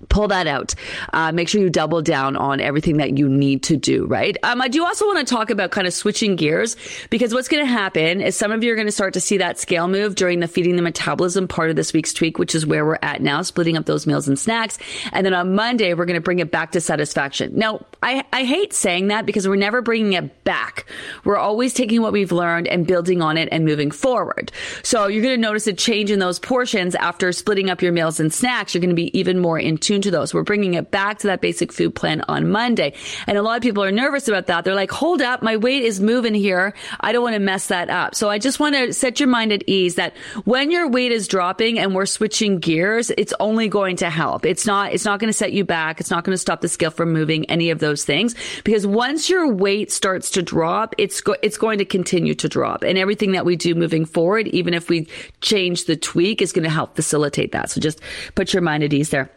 pull 0.09 0.27
that 0.27 0.47
out. 0.47 0.75
Uh, 1.13 1.31
make 1.31 1.47
sure 1.47 1.61
you 1.61 1.69
double 1.69 2.01
down 2.01 2.35
on 2.35 2.59
everything 2.59 2.97
that 2.97 3.17
you 3.17 3.29
need 3.29 3.63
to 3.63 3.77
do, 3.77 4.05
right? 4.05 4.37
Um, 4.43 4.61
I 4.61 4.67
do 4.67 4.85
also 4.85 5.05
want 5.05 5.25
to 5.25 5.33
talk 5.33 5.49
about 5.49 5.71
kind 5.71 5.87
of 5.87 5.93
switching 5.93 6.35
gears 6.35 6.75
because 7.09 7.33
what's 7.33 7.47
going 7.47 7.65
to 7.65 7.71
happen 7.71 8.21
is 8.21 8.35
some 8.35 8.51
of 8.51 8.63
you 8.63 8.71
are 8.71 8.75
going 8.75 8.87
to 8.87 8.91
start 8.91 9.13
to 9.13 9.21
see 9.21 9.37
that 9.37 9.57
scale 9.57 9.87
move 9.87 10.15
during 10.15 10.39
the 10.39 10.47
feeding 10.47 10.75
the 10.75 10.81
metabolism 10.81 11.47
part 11.47 11.69
of 11.69 11.75
this 11.75 11.93
week's 11.93 12.13
tweak, 12.13 12.37
which 12.37 12.53
is 12.55 12.65
where 12.65 12.85
we're 12.85 12.99
at 13.01 13.21
now, 13.21 13.41
splitting 13.41 13.77
up 13.77 13.85
those 13.85 14.05
meals 14.05 14.27
and 14.27 14.37
snacks. 14.37 14.77
And 15.11 15.25
then 15.25 15.33
on 15.33 15.55
Monday, 15.55 15.93
we're 15.93 16.05
going 16.05 16.15
to 16.15 16.21
bring 16.21 16.39
it 16.39 16.51
back 16.51 16.71
to 16.73 16.81
satisfaction. 16.81 17.53
Now, 17.55 17.85
I, 18.03 18.23
I 18.33 18.43
hate 18.43 18.73
saying 18.73 19.07
that 19.07 19.25
because 19.25 19.47
we're 19.47 19.55
never 19.55 19.81
bringing 19.81 20.13
it 20.13 20.43
back. 20.43 20.85
We're 21.23 21.37
always 21.37 21.73
taking 21.73 22.01
what 22.01 22.13
we've 22.13 22.31
learned 22.31 22.67
and 22.67 22.85
building 22.85 23.21
on 23.21 23.37
it 23.37 23.49
and 23.51 23.63
moving 23.65 23.91
forward. 23.91 24.51
So 24.83 25.07
you're 25.07 25.23
going 25.23 25.35
to 25.35 25.41
notice 25.41 25.67
a 25.67 25.73
change 25.73 26.11
in 26.11 26.19
those 26.19 26.39
portions 26.39 26.95
after 26.95 27.31
splitting 27.31 27.69
up 27.69 27.81
your 27.81 27.91
meals 27.91 28.19
and 28.19 28.33
snacks. 28.33 28.73
You're 28.73 28.81
going 28.81 28.89
to 28.89 28.95
be 28.95 29.17
even 29.17 29.39
more 29.39 29.57
in 29.57 29.77
tune 29.85 30.01
to 30.01 30.11
those. 30.11 30.33
We're 30.33 30.43
bringing 30.43 30.73
it 30.73 30.91
back 30.91 31.19
to 31.19 31.27
that 31.27 31.41
basic 31.41 31.71
food 31.71 31.95
plan 31.95 32.21
on 32.27 32.49
Monday. 32.49 32.93
And 33.27 33.37
a 33.37 33.41
lot 33.41 33.55
of 33.55 33.63
people 33.63 33.83
are 33.83 33.91
nervous 33.91 34.27
about 34.27 34.47
that. 34.47 34.63
They're 34.63 34.75
like, 34.75 34.91
hold 34.91 35.21
up, 35.21 35.41
my 35.41 35.57
weight 35.57 35.83
is 35.83 35.99
moving 35.99 36.33
here. 36.33 36.73
I 36.99 37.11
don't 37.11 37.23
want 37.23 37.35
to 37.35 37.39
mess 37.39 37.67
that 37.67 37.89
up. 37.89 38.15
So 38.15 38.29
I 38.29 38.39
just 38.39 38.59
want 38.59 38.75
to 38.75 38.93
set 38.93 39.19
your 39.19 39.29
mind 39.29 39.51
at 39.51 39.63
ease 39.67 39.95
that 39.95 40.15
when 40.43 40.71
your 40.71 40.89
weight 40.89 41.11
is 41.11 41.27
dropping 41.27 41.79
and 41.79 41.93
we're 41.93 42.05
switching 42.05 42.59
gears, 42.59 43.11
it's 43.17 43.33
only 43.39 43.69
going 43.69 43.97
to 43.97 44.09
help. 44.09 44.45
It's 44.45 44.65
not, 44.65 44.93
it's 44.93 45.05
not 45.05 45.19
going 45.19 45.29
to 45.29 45.37
set 45.37 45.53
you 45.53 45.63
back. 45.63 45.99
It's 45.99 46.11
not 46.11 46.23
going 46.23 46.33
to 46.33 46.37
stop 46.37 46.61
the 46.61 46.67
scale 46.67 46.91
from 46.91 47.13
moving, 47.13 47.45
any 47.45 47.69
of 47.69 47.79
those 47.79 48.03
things. 48.03 48.35
Because 48.63 48.87
once 48.87 49.29
your 49.29 49.51
weight 49.51 49.91
starts 49.91 50.31
to 50.31 50.41
drop, 50.41 50.95
it's, 50.97 51.21
go- 51.21 51.37
it's 51.41 51.57
going 51.57 51.77
to 51.79 51.85
continue 51.85 52.33
to 52.35 52.49
drop. 52.49 52.83
And 52.83 52.97
everything 52.97 53.33
that 53.33 53.45
we 53.45 53.55
do 53.55 53.75
moving 53.75 54.05
forward, 54.05 54.47
even 54.47 54.73
if 54.73 54.89
we 54.89 55.07
change 55.41 55.85
the 55.85 55.95
tweak, 55.95 56.41
is 56.41 56.51
going 56.51 56.63
to 56.63 56.69
help 56.69 56.95
facilitate 56.95 57.51
that. 57.51 57.69
So 57.69 57.79
just 57.79 58.01
put 58.33 58.53
your 58.53 58.61
mind 58.61 58.83
at 58.83 58.93
ease 58.93 59.09
there. 59.09 59.29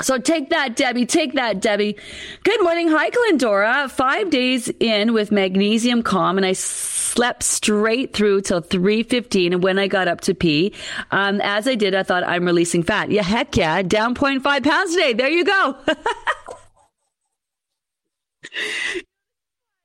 So 0.00 0.18
take 0.18 0.50
that, 0.50 0.76
Debbie. 0.76 1.06
Take 1.06 1.34
that, 1.34 1.60
Debbie. 1.60 1.96
Good 2.42 2.62
morning. 2.62 2.88
Hi, 2.88 3.10
Glendora. 3.10 3.88
Five 3.88 4.30
days 4.30 4.68
in 4.80 5.12
with 5.12 5.30
magnesium 5.30 6.02
calm 6.02 6.36
and 6.36 6.44
I 6.44 6.52
slept 6.52 7.42
straight 7.42 8.12
through 8.12 8.42
till 8.42 8.60
3.15 8.60 9.52
and 9.52 9.62
when 9.62 9.78
I 9.78 9.86
got 9.86 10.08
up 10.08 10.20
to 10.22 10.34
pee, 10.34 10.74
um, 11.10 11.40
as 11.42 11.68
I 11.68 11.74
did, 11.76 11.94
I 11.94 12.02
thought 12.02 12.24
I'm 12.24 12.44
releasing 12.44 12.82
fat. 12.82 13.10
Yeah, 13.10 13.22
heck 13.22 13.56
yeah. 13.56 13.82
Down 13.82 14.14
0.5 14.14 14.64
pounds 14.64 14.94
today. 14.94 15.12
There 15.12 15.28
you 15.28 15.44
go. 15.44 15.76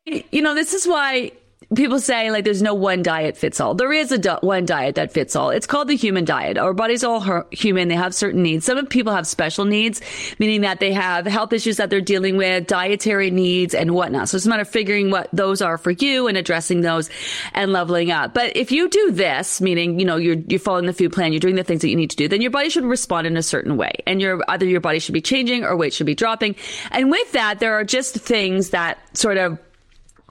you 0.32 0.42
know, 0.42 0.56
this 0.56 0.74
is 0.74 0.88
why 0.88 1.32
people 1.76 2.00
say 2.00 2.32
like 2.32 2.44
there's 2.44 2.62
no 2.62 2.74
one 2.74 3.04
diet 3.04 3.38
fits 3.38 3.60
all. 3.60 3.74
There 3.74 3.92
is 3.92 4.12
a 4.12 4.40
one 4.42 4.66
diet 4.66 4.96
that 4.96 5.12
fits 5.12 5.36
all. 5.36 5.50
It's 5.50 5.68
called 5.68 5.88
the 5.88 5.96
human 5.96 6.26
diet. 6.26 6.58
Our 6.58 6.74
body's 6.74 7.04
all 7.04 7.22
her- 7.22 7.46
human. 7.52 7.88
They 7.88 7.96
have 7.96 8.14
certain 8.14 8.44
needs. 8.44 8.66
Some 8.66 8.86
people 8.88 9.14
have 9.14 9.28
special 9.28 9.66
needs, 9.66 10.02
meaning 10.40 10.62
that 10.62 10.80
they 10.80 10.94
have 10.94 11.26
health 11.26 11.54
issues 11.54 11.78
that 11.78 11.90
they're 11.90 12.02
dealing 12.02 12.38
with, 12.38 12.68
dietary 12.68 13.32
needs 13.32 13.74
and 13.74 13.94
whatnot. 13.94 14.30
So 14.30 14.38
it's 14.38 14.46
a 14.46 14.50
matter 14.50 14.62
of 14.62 14.70
figuring 14.70 15.12
what 15.12 15.30
those 15.34 15.62
are 15.62 15.78
for 15.78 15.92
you 15.92 16.28
and 16.28 16.38
addressing 16.38 16.82
those 16.82 17.10
and 17.54 17.72
leveling 17.72 18.12
up. 18.12 18.34
But 18.34 18.56
if 18.56 18.72
you 18.72 18.90
do 18.90 19.12
this, 19.12 19.62
meaning, 19.62 20.00
you 20.00 20.06
know, 20.06 20.18
you're, 20.18 20.38
you're 20.48 20.60
following 20.60 20.86
the 20.86 20.94
food 20.94 21.14
plan, 21.14 21.34
you're 21.34 21.40
doing 21.40 21.56
the 21.56 21.64
things 21.64 21.82
that 21.82 21.90
you 21.90 21.96
need 21.96 22.10
to 22.12 22.16
do, 22.16 22.28
then 22.28 22.42
your 22.42 22.52
body 22.52 22.70
should 22.70 22.86
respond 22.86 23.28
in 23.28 23.38
a 23.38 23.44
certain 23.44 23.78
way. 23.78 23.92
And 24.06 24.22
your, 24.22 24.42
either 24.48 24.66
your 24.66 24.82
body 24.82 25.00
should 25.00 25.14
be 25.14 25.22
changing 25.22 25.64
or 25.64 25.76
weight 25.76 25.94
should 25.94 26.06
be 26.06 26.16
dropping. 26.16 26.56
And 26.92 27.10
with 27.12 27.32
that, 27.34 27.60
there 27.60 27.74
are 27.74 27.84
just 27.84 28.16
things 28.16 28.72
that 28.72 29.00
sort 29.18 29.38
of 29.38 29.60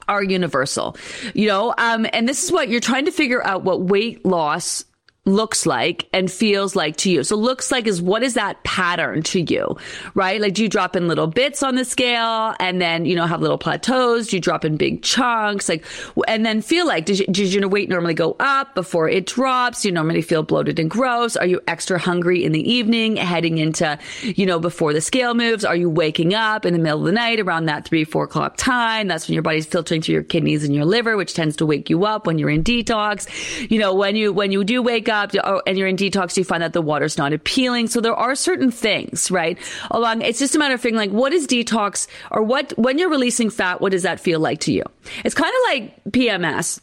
are 0.09 0.23
universal, 0.23 0.97
you 1.35 1.47
know, 1.47 1.75
um, 1.78 2.06
and 2.12 2.28
this 2.28 2.44
is 2.44 2.52
what 2.52 2.68
you're 2.68 2.80
trying 2.80 3.06
to 3.06 3.12
figure 3.12 3.44
out 3.47 3.64
what 3.64 3.80
weight 3.80 4.25
loss 4.25 4.85
looks 5.25 5.67
like 5.67 6.09
and 6.12 6.29
feels 6.33 6.75
like 6.75 6.97
to 6.97 7.09
you. 7.09 7.23
So 7.23 7.37
looks 7.37 7.71
like 7.71 7.87
is 7.87 8.02
what 8.02 8.25
is 8.25 8.35
that 8.35 8.62
pattern 8.64 9.23
to 9.25 9.41
you, 9.41 9.76
right? 10.14 10.41
Like 10.41 10.55
do 10.55 10.64
you 10.64 10.69
drop 10.69 10.97
in 10.97 11.07
little 11.07 11.29
bits 11.29 11.62
on 11.62 11.76
the 11.76 11.85
scale 11.85 12.57
and 12.59 12.81
then, 12.81 13.05
you 13.05 13.14
know, 13.14 13.26
have 13.26 13.41
little 13.41 13.59
plateaus? 13.59 14.26
Do 14.26 14.37
you 14.37 14.41
drop 14.41 14.64
in 14.64 14.76
big 14.76 15.05
chunks? 15.05 15.69
Like, 15.69 15.85
and 16.26 16.45
then 16.45 16.61
feel 16.61 16.88
like, 16.88 17.07
does, 17.07 17.21
you, 17.21 17.26
does 17.26 17.55
your 17.55 17.69
weight 17.69 17.88
normally 17.88 18.14
go 18.14 18.35
up 18.41 18.75
before 18.75 19.09
it 19.09 19.26
drops? 19.26 19.83
Do 19.83 19.88
you 19.88 19.95
normally 19.95 20.23
feel 20.23 20.43
bloated 20.43 20.81
and 20.81 20.91
gross? 20.91 21.37
Are 21.37 21.47
you 21.47 21.61
extra 21.69 22.00
hungry 22.00 22.43
in 22.43 22.50
the 22.50 22.73
evening 22.73 23.14
heading 23.14 23.59
into, 23.59 23.97
you 24.23 24.45
know, 24.45 24.59
before 24.59 24.93
the 24.93 25.00
scale 25.00 25.35
moves? 25.35 25.64
Are 25.64 25.76
you 25.76 25.88
waking 25.88 26.35
up 26.35 26.67
in 26.67 26.73
the 26.73 26.81
middle 26.81 26.99
of 26.99 27.07
the 27.07 27.12
night 27.12 27.38
around 27.38 27.67
that 27.67 27.85
three, 27.85 28.02
four 28.02 28.25
o'clock 28.25 28.57
time? 28.57 29.07
That's 29.07 29.29
when 29.29 29.35
your 29.35 29.45
body's 29.45 29.67
filtering 29.67 30.02
through 30.02 30.14
your 30.14 30.25
kidneys 30.25 30.64
and 30.64 30.75
your 30.75 30.85
liver, 30.85 31.17
which 31.17 31.35
tends 31.35 31.55
to 31.57 31.67
wake 31.67 31.88
you 31.88 32.07
up 32.07 32.26
when 32.26 32.38
you're 32.38 32.50
in 32.50 32.64
detox. 32.64 33.71
You 33.71 33.79
know, 33.79 33.95
when 33.95 34.17
you, 34.17 34.33
when 34.33 34.50
you 34.50 34.64
do 34.64 34.83
wake 34.83 35.09
up 35.09 35.12
oh, 35.45 35.62
and 35.66 35.78
you're 35.78 35.88
in 35.88 35.97
detox, 35.97 36.37
you 36.37 36.45
find 36.45 36.62
that 36.62 36.73
the 36.73 36.83
water's 36.83 37.19
not 37.19 37.33
appealing. 37.33 37.88
So 37.88 38.00
there 38.00 38.14
are 38.14 38.35
certain 38.35 38.71
things, 38.71 39.31
right? 39.31 39.59
Along, 39.90 40.23
it's 40.23 40.38
just 40.38 40.54
a 40.54 40.59
matter 40.59 40.75
of 40.75 40.81
figuring 40.81 41.11
like, 41.11 41.16
what 41.16 41.33
is 41.33 41.47
detox 41.47 42.07
or 42.31 42.42
what, 42.42 42.73
when 42.76 42.99
you're 42.99 43.11
releasing 43.11 43.50
fat, 43.50 43.81
what 43.81 43.92
does 43.92 44.02
that 44.02 44.21
feel 44.21 44.40
like 44.40 44.61
to 44.61 44.73
you? 44.73 44.85
It's 45.25 45.35
kind 45.35 45.50
of 45.50 45.73
like 45.73 46.04
PMS 46.12 46.81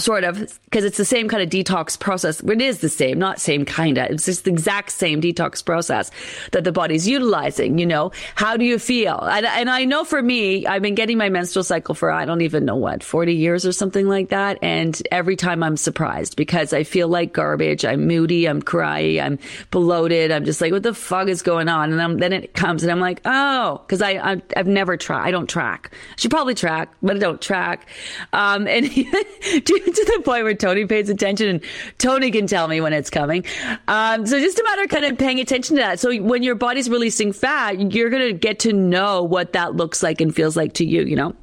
sort 0.00 0.24
of 0.24 0.58
because 0.64 0.84
it's 0.84 0.96
the 0.96 1.04
same 1.04 1.28
kind 1.28 1.42
of 1.42 1.48
detox 1.48 1.98
process. 1.98 2.40
It 2.40 2.60
is 2.60 2.78
the 2.78 2.88
same 2.88 3.18
not 3.18 3.40
same 3.40 3.64
kind 3.64 3.98
of 3.98 4.10
it's 4.10 4.24
just 4.24 4.44
the 4.44 4.50
exact 4.50 4.90
same 4.90 5.20
detox 5.20 5.64
process 5.64 6.10
that 6.52 6.64
the 6.64 6.72
body's 6.72 7.06
utilizing 7.06 7.78
you 7.78 7.86
know? 7.86 8.12
How 8.34 8.56
do 8.56 8.64
you 8.64 8.78
feel? 8.78 9.18
And, 9.20 9.46
and 9.46 9.70
i 9.70 9.84
know 9.84 10.04
for 10.04 10.22
me 10.22 10.66
i've 10.66 10.82
been 10.82 10.94
getting 10.94 11.18
my 11.18 11.28
menstrual 11.28 11.64
cycle 11.64 11.94
for 11.94 12.10
i 12.10 12.24
don't 12.24 12.40
even 12.40 12.64
know 12.64 12.76
what 12.76 13.02
40 13.02 13.34
years 13.34 13.66
or 13.66 13.72
something 13.72 14.06
like 14.06 14.30
that. 14.30 14.58
And 14.62 15.00
every 15.10 15.36
time 15.36 15.62
i'm 15.62 15.76
surprised 15.76 16.36
because 16.36 16.72
i 16.72 16.84
feel 16.84 17.08
like 17.08 17.32
garbage. 17.32 17.84
I'm 17.84 18.06
moody. 18.06 18.46
I'm 18.46 18.62
cryy. 18.62 19.22
I'm 19.22 19.38
bloated. 19.70 20.30
I'm 20.32 20.44
just 20.44 20.60
like 20.60 20.72
what 20.72 20.82
the 20.82 20.94
fuck 20.94 21.28
is 21.28 21.42
going 21.42 21.68
on? 21.68 21.92
And 21.92 22.00
I'm, 22.00 22.18
then 22.18 22.32
it 22.32 22.54
comes 22.54 22.82
and 22.82 22.90
i'm 22.90 23.00
like 23.00 23.20
oh 23.24 23.82
because 23.86 24.02
I, 24.02 24.12
I 24.32 24.42
have 24.56 24.66
never 24.66 24.96
tried 24.96 25.28
i 25.28 25.30
don't 25.30 25.48
track. 25.48 25.90
I 25.92 26.14
should 26.16 26.30
probably 26.30 26.54
track 26.54 26.92
but 27.02 27.16
i 27.16 27.18
don't 27.18 27.40
track. 27.40 27.86
Um 28.32 28.66
and 28.66 28.86
to 29.94 30.04
the 30.04 30.22
point 30.22 30.44
where 30.44 30.54
Tony 30.54 30.86
pays 30.86 31.08
attention 31.08 31.48
and 31.48 31.64
Tony 31.98 32.30
can 32.30 32.46
tell 32.46 32.68
me 32.68 32.80
when 32.80 32.92
it's 32.92 33.10
coming. 33.10 33.44
Um, 33.88 34.26
so 34.26 34.38
just 34.38 34.58
a 34.58 34.64
matter 34.64 34.82
of 34.82 34.88
kind 34.88 35.04
of 35.04 35.18
paying 35.18 35.40
attention 35.40 35.76
to 35.76 35.82
that. 35.82 36.00
So 36.00 36.16
when 36.20 36.42
your 36.42 36.54
body's 36.54 36.88
releasing 36.88 37.32
fat, 37.32 37.92
you're 37.92 38.10
going 38.10 38.26
to 38.26 38.32
get 38.32 38.60
to 38.60 38.72
know 38.72 39.22
what 39.22 39.52
that 39.52 39.74
looks 39.74 40.02
like 40.02 40.20
and 40.20 40.34
feels 40.34 40.56
like 40.56 40.74
to 40.74 40.84
you, 40.84 41.02
you 41.02 41.16
know? 41.16 41.34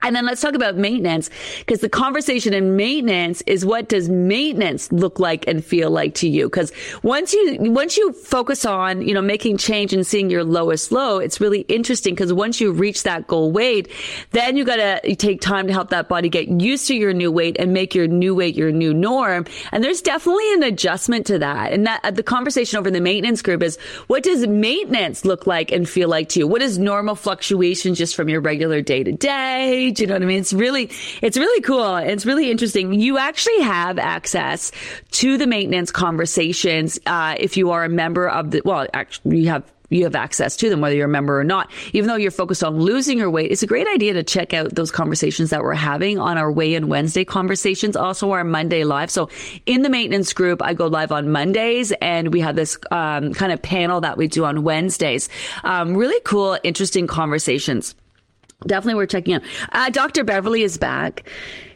And 0.00 0.14
then 0.14 0.24
let's 0.24 0.40
talk 0.40 0.54
about 0.54 0.76
maintenance 0.76 1.28
because 1.58 1.80
the 1.80 1.88
conversation 1.88 2.54
in 2.54 2.76
maintenance 2.76 3.42
is 3.46 3.66
what 3.66 3.88
does 3.88 4.08
maintenance 4.08 4.92
look 4.92 5.18
like 5.18 5.46
and 5.48 5.64
feel 5.64 5.90
like 5.90 6.14
to 6.14 6.28
you? 6.28 6.48
Because 6.48 6.70
once 7.02 7.32
you, 7.32 7.56
once 7.72 7.96
you 7.96 8.12
focus 8.12 8.64
on, 8.64 9.02
you 9.02 9.12
know, 9.12 9.20
making 9.20 9.56
change 9.56 9.92
and 9.92 10.06
seeing 10.06 10.30
your 10.30 10.44
lowest 10.44 10.92
low, 10.92 11.18
it's 11.18 11.40
really 11.40 11.62
interesting 11.62 12.14
because 12.14 12.32
once 12.32 12.60
you 12.60 12.70
reach 12.70 13.02
that 13.02 13.26
goal 13.26 13.50
weight, 13.50 13.90
then 14.30 14.56
you 14.56 14.64
got 14.64 14.76
to 14.76 15.16
take 15.16 15.40
time 15.40 15.66
to 15.66 15.72
help 15.72 15.90
that 15.90 16.08
body 16.08 16.28
get 16.28 16.48
used 16.48 16.86
to 16.86 16.94
your 16.94 17.12
new 17.12 17.32
weight 17.32 17.56
and 17.58 17.72
make 17.72 17.92
your 17.92 18.06
new 18.06 18.36
weight 18.36 18.54
your 18.54 18.70
new 18.70 18.94
norm. 18.94 19.46
And 19.72 19.82
there's 19.82 20.00
definitely 20.00 20.54
an 20.54 20.62
adjustment 20.62 21.26
to 21.26 21.40
that. 21.40 21.72
And 21.72 21.86
that 21.86 22.14
the 22.14 22.22
conversation 22.22 22.78
over 22.78 22.86
in 22.86 22.94
the 22.94 23.00
maintenance 23.00 23.42
group 23.42 23.64
is 23.64 23.76
what 24.06 24.22
does 24.22 24.46
maintenance 24.46 25.24
look 25.24 25.46
like 25.46 25.72
and 25.72 25.88
feel 25.88 26.08
like 26.08 26.28
to 26.30 26.40
you? 26.40 26.46
What 26.46 26.62
is 26.62 26.78
normal 26.78 27.16
fluctuation 27.16 27.94
just 27.94 28.14
from 28.14 28.28
your 28.28 28.40
regular 28.40 28.80
day 28.80 29.02
to 29.02 29.12
day? 29.12 29.87
You 29.96 30.06
know 30.06 30.14
what 30.14 30.22
I 30.22 30.26
mean? 30.26 30.40
It's 30.40 30.52
really, 30.52 30.90
it's 31.22 31.36
really 31.36 31.60
cool. 31.62 31.96
It's 31.96 32.26
really 32.26 32.50
interesting. 32.50 32.92
You 32.92 33.18
actually 33.18 33.60
have 33.60 33.98
access 33.98 34.72
to 35.12 35.38
the 35.38 35.46
maintenance 35.46 35.90
conversations 35.90 36.98
uh, 37.06 37.36
if 37.38 37.56
you 37.56 37.70
are 37.70 37.84
a 37.84 37.88
member 37.88 38.28
of 38.28 38.50
the. 38.50 38.62
Well, 38.64 38.86
actually, 38.92 39.38
you 39.38 39.48
have 39.48 39.64
you 39.90 40.04
have 40.04 40.14
access 40.14 40.56
to 40.56 40.68
them, 40.68 40.80
whether 40.80 40.94
you're 40.94 41.06
a 41.06 41.08
member 41.08 41.38
or 41.38 41.44
not. 41.44 41.70
Even 41.92 42.08
though 42.08 42.16
you're 42.16 42.30
focused 42.30 42.62
on 42.62 42.78
losing 42.78 43.18
your 43.18 43.30
weight, 43.30 43.50
it's 43.50 43.62
a 43.62 43.66
great 43.66 43.86
idea 43.88 44.12
to 44.14 44.22
check 44.22 44.52
out 44.52 44.74
those 44.74 44.90
conversations 44.90 45.50
that 45.50 45.62
we're 45.62 45.74
having 45.74 46.18
on 46.18 46.36
our 46.36 46.52
Weigh 46.52 46.74
In 46.74 46.88
Wednesday 46.88 47.24
conversations, 47.24 47.96
also 47.96 48.30
our 48.32 48.44
Monday 48.44 48.84
live. 48.84 49.10
So 49.10 49.30
in 49.66 49.82
the 49.82 49.88
maintenance 49.88 50.32
group, 50.32 50.62
I 50.62 50.74
go 50.74 50.86
live 50.86 51.12
on 51.12 51.30
Mondays 51.30 51.92
and 52.02 52.32
we 52.32 52.40
have 52.40 52.56
this 52.56 52.76
um, 52.90 53.32
kind 53.32 53.52
of 53.52 53.62
panel 53.62 54.00
that 54.02 54.18
we 54.18 54.28
do 54.28 54.44
on 54.44 54.62
Wednesdays. 54.62 55.28
Um, 55.64 55.96
really 55.96 56.20
cool, 56.20 56.58
interesting 56.62 57.06
conversations 57.06 57.94
definitely 58.66 58.94
worth 58.94 59.10
checking 59.10 59.34
out. 59.34 59.42
Uh, 59.72 59.90
Dr. 59.90 60.24
Beverley 60.24 60.62
is 60.62 60.78
back. 60.78 61.28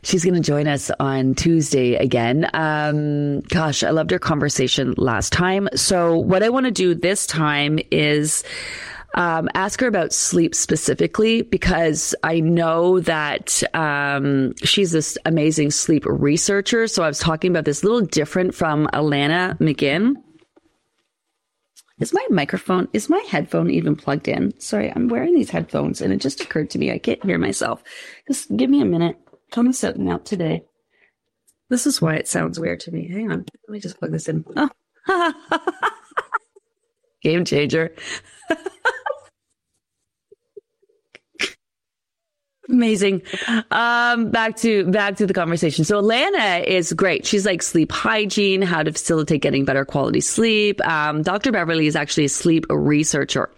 She's 0.03 0.25
going 0.25 0.35
to 0.35 0.41
join 0.41 0.67
us 0.67 0.91
on 0.99 1.35
Tuesday 1.35 1.95
again. 1.95 2.51
Um, 2.55 3.41
gosh, 3.43 3.85
I 3.85 3.91
loved 3.91 4.11
her 4.11 4.19
conversation 4.19 4.95
last 4.97 5.33
time. 5.33 5.69
So 5.77 6.17
what 6.17 6.43
I 6.43 6.49
want 6.49 6.67
to 6.67 6.73
do 6.73 6.95
this 6.95 7.27
time 7.27 7.79
is 7.93 8.43
um, 9.15 9.49
ask 9.55 9.81
her 9.81 9.87
about 9.87 10.13
sleep 10.13 10.55
specifically 10.55 11.43
because 11.43 12.15
I 12.25 12.41
know 12.41 13.01
that 13.01 13.63
um, 13.75 14.55
she's 14.57 14.91
this 14.91 15.19
amazing 15.25 15.71
sleep 15.71 16.05
researcher. 16.07 16.89
So 16.89 17.03
I 17.03 17.09
was 17.09 17.19
talking 17.19 17.51
about 17.51 17.65
this 17.65 17.83
a 17.83 17.87
little 17.87 18.01
different 18.07 18.55
from 18.55 18.89
Alanna 18.89 19.57
McGinn. 19.59 20.17
Is 22.03 22.13
my 22.13 22.27
microphone, 22.31 22.89
is 22.93 23.09
my 23.09 23.25
headphone 23.29 23.71
even 23.71 23.95
plugged 23.95 24.27
in? 24.27 24.59
Sorry, 24.59 24.91
I'm 24.93 25.07
wearing 25.07 25.37
these 25.37 25.51
headphones 25.51 26.01
and 26.01 26.13
it 26.13 26.21
just 26.21 26.41
occurred 26.41 26.69
to 26.71 26.79
me 26.81 26.91
I 26.91 26.99
can't 26.99 27.25
hear 27.25 27.39
myself. 27.39 27.81
Just 28.27 28.57
give 28.57 28.69
me 28.69 28.81
a 28.81 28.85
minute. 28.85 29.17
Tony's 29.53 29.79
setting 29.79 30.11
out 30.11 30.27
today. 30.27 30.65
This 31.71 31.87
is 31.87 32.03
why 32.03 32.17
it 32.17 32.27
sounds 32.27 32.59
weird 32.59 32.81
to 32.81 32.91
me. 32.91 33.09
Hang 33.09 33.31
on. 33.31 33.47
Let 33.69 33.73
me 33.73 33.79
just 33.79 34.01
plug 34.01 34.11
this 34.11 34.29
in. 34.29 34.45
Oh. 34.57 34.69
Game 37.23 37.45
changer. 37.45 37.95
Amazing. 42.73 43.23
Um, 43.71 44.31
back 44.31 44.57
to 44.59 44.91
back 44.91 45.17
to 45.17 45.27
the 45.27 45.35
conversation. 45.35 45.85
So 45.85 46.03
Alanna 46.03 46.65
is 46.65 46.93
great. 46.95 47.27
She's 47.27 47.45
like 47.45 47.63
sleep 47.63 47.93
hygiene, 47.93 48.63
how 48.63 48.83
to 48.83 48.91
facilitate 48.91 49.43
getting 49.43 49.67
better 49.67 49.85
quality 49.85 50.23
sleep. 50.23 50.85
Um, 50.87 51.23
Dr. 51.23 51.53
Beverley 51.53 51.87
is 51.87 51.95
actually 51.95 52.25
a 52.25 52.31
sleep 52.31 52.65
researcher. 52.71 53.51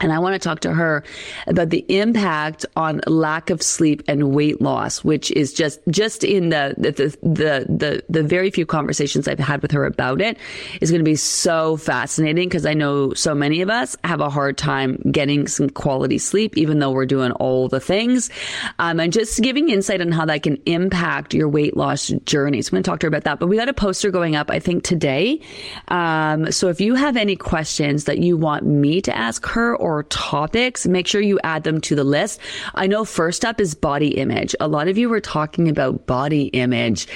And 0.00 0.12
I 0.12 0.18
want 0.18 0.34
to 0.34 0.38
talk 0.38 0.60
to 0.60 0.72
her 0.72 1.04
about 1.46 1.70
the 1.70 1.84
impact 1.88 2.66
on 2.76 3.00
lack 3.06 3.50
of 3.50 3.62
sleep 3.62 4.02
and 4.08 4.34
weight 4.34 4.60
loss, 4.60 5.04
which 5.04 5.30
is 5.30 5.52
just, 5.52 5.80
just 5.88 6.24
in 6.24 6.48
the, 6.48 6.74
the, 6.76 6.90
the, 7.22 7.66
the, 7.68 8.04
the 8.08 8.22
very 8.22 8.50
few 8.50 8.66
conversations 8.66 9.28
I've 9.28 9.38
had 9.38 9.62
with 9.62 9.70
her 9.70 9.86
about 9.86 10.20
it 10.20 10.36
is 10.80 10.90
going 10.90 11.00
to 11.00 11.04
be 11.04 11.16
so 11.16 11.76
fascinating 11.76 12.48
because 12.48 12.66
I 12.66 12.74
know 12.74 13.14
so 13.14 13.34
many 13.34 13.62
of 13.62 13.70
us 13.70 13.96
have 14.02 14.20
a 14.20 14.28
hard 14.28 14.58
time 14.58 14.96
getting 15.10 15.46
some 15.46 15.70
quality 15.70 16.18
sleep, 16.18 16.56
even 16.56 16.80
though 16.80 16.90
we're 16.90 17.06
doing 17.06 17.30
all 17.32 17.68
the 17.68 17.80
things. 17.80 18.30
Um, 18.78 18.98
and 18.98 19.12
just 19.12 19.40
giving 19.40 19.68
insight 19.68 20.00
on 20.00 20.10
how 20.10 20.26
that 20.26 20.42
can 20.42 20.60
impact 20.66 21.34
your 21.34 21.48
weight 21.48 21.76
loss 21.76 22.08
journey. 22.24 22.62
So 22.62 22.68
I'm 22.68 22.72
going 22.72 22.82
to 22.82 22.90
talk 22.90 23.00
to 23.00 23.06
her 23.06 23.08
about 23.08 23.24
that, 23.24 23.38
but 23.38 23.46
we 23.46 23.56
got 23.56 23.68
a 23.68 23.74
poster 23.74 24.10
going 24.10 24.34
up, 24.34 24.50
I 24.50 24.58
think 24.58 24.82
today. 24.82 25.40
Um, 25.88 26.50
so 26.50 26.68
if 26.68 26.80
you 26.80 26.94
have 26.94 27.16
any 27.16 27.36
questions 27.36 28.04
that 28.04 28.18
you 28.18 28.36
want 28.36 28.64
me 28.64 29.00
to 29.02 29.16
ask 29.16 29.46
her 29.46 29.76
or 29.84 30.04
topics, 30.04 30.86
make 30.86 31.06
sure 31.06 31.20
you 31.20 31.38
add 31.44 31.62
them 31.62 31.78
to 31.78 31.94
the 31.94 32.04
list. 32.04 32.40
I 32.74 32.86
know 32.86 33.04
first 33.04 33.44
up 33.44 33.60
is 33.60 33.74
body 33.74 34.16
image. 34.16 34.56
A 34.58 34.66
lot 34.66 34.88
of 34.88 34.96
you 34.96 35.10
were 35.10 35.20
talking 35.20 35.68
about 35.68 36.06
body 36.06 36.44
image, 36.54 37.06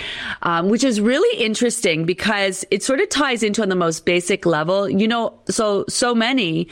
um, 0.42 0.68
which 0.68 0.84
is 0.84 1.00
really 1.00 1.42
interesting 1.42 2.04
because 2.04 2.66
it 2.70 2.82
sort 2.82 3.00
of 3.00 3.08
ties 3.08 3.42
into 3.42 3.62
on 3.62 3.70
the 3.70 3.74
most 3.74 4.04
basic 4.04 4.44
level. 4.44 4.86
You 4.86 5.08
know, 5.08 5.40
so, 5.48 5.86
so 5.88 6.14
many 6.14 6.68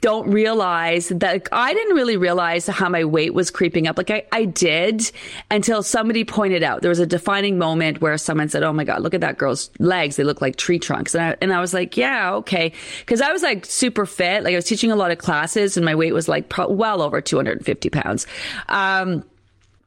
don't 0.00 0.30
realize 0.30 1.08
that 1.08 1.32
like, 1.32 1.48
I 1.52 1.74
didn't 1.74 1.94
really 1.94 2.16
realize 2.16 2.66
how 2.66 2.88
my 2.88 3.04
weight 3.04 3.34
was 3.34 3.50
creeping 3.50 3.86
up. 3.86 3.98
Like 3.98 4.10
I, 4.10 4.24
I 4.32 4.44
did 4.44 5.10
until 5.50 5.82
somebody 5.82 6.24
pointed 6.24 6.62
out 6.62 6.82
there 6.82 6.88
was 6.88 6.98
a 6.98 7.06
defining 7.06 7.58
moment 7.58 8.00
where 8.00 8.16
someone 8.18 8.48
said, 8.48 8.62
Oh 8.62 8.72
my 8.72 8.84
God, 8.84 9.02
look 9.02 9.14
at 9.14 9.20
that 9.20 9.38
girl's 9.38 9.70
legs. 9.78 10.16
They 10.16 10.24
look 10.24 10.40
like 10.40 10.56
tree 10.56 10.78
trunks. 10.78 11.14
And 11.14 11.24
I, 11.24 11.36
and 11.40 11.52
I 11.52 11.60
was 11.60 11.74
like, 11.74 11.96
yeah, 11.96 12.34
okay. 12.34 12.72
Cause 13.06 13.20
I 13.20 13.32
was 13.32 13.42
like 13.42 13.66
super 13.66 14.06
fit. 14.06 14.42
Like 14.42 14.52
I 14.52 14.56
was 14.56 14.64
teaching 14.64 14.90
a 14.90 14.96
lot 14.96 15.10
of 15.10 15.18
classes 15.18 15.76
and 15.76 15.84
my 15.84 15.94
weight 15.94 16.12
was 16.12 16.28
like 16.28 16.48
pro- 16.48 16.70
well 16.70 17.02
over 17.02 17.20
250 17.20 17.90
pounds. 17.90 18.26
Um, 18.68 19.24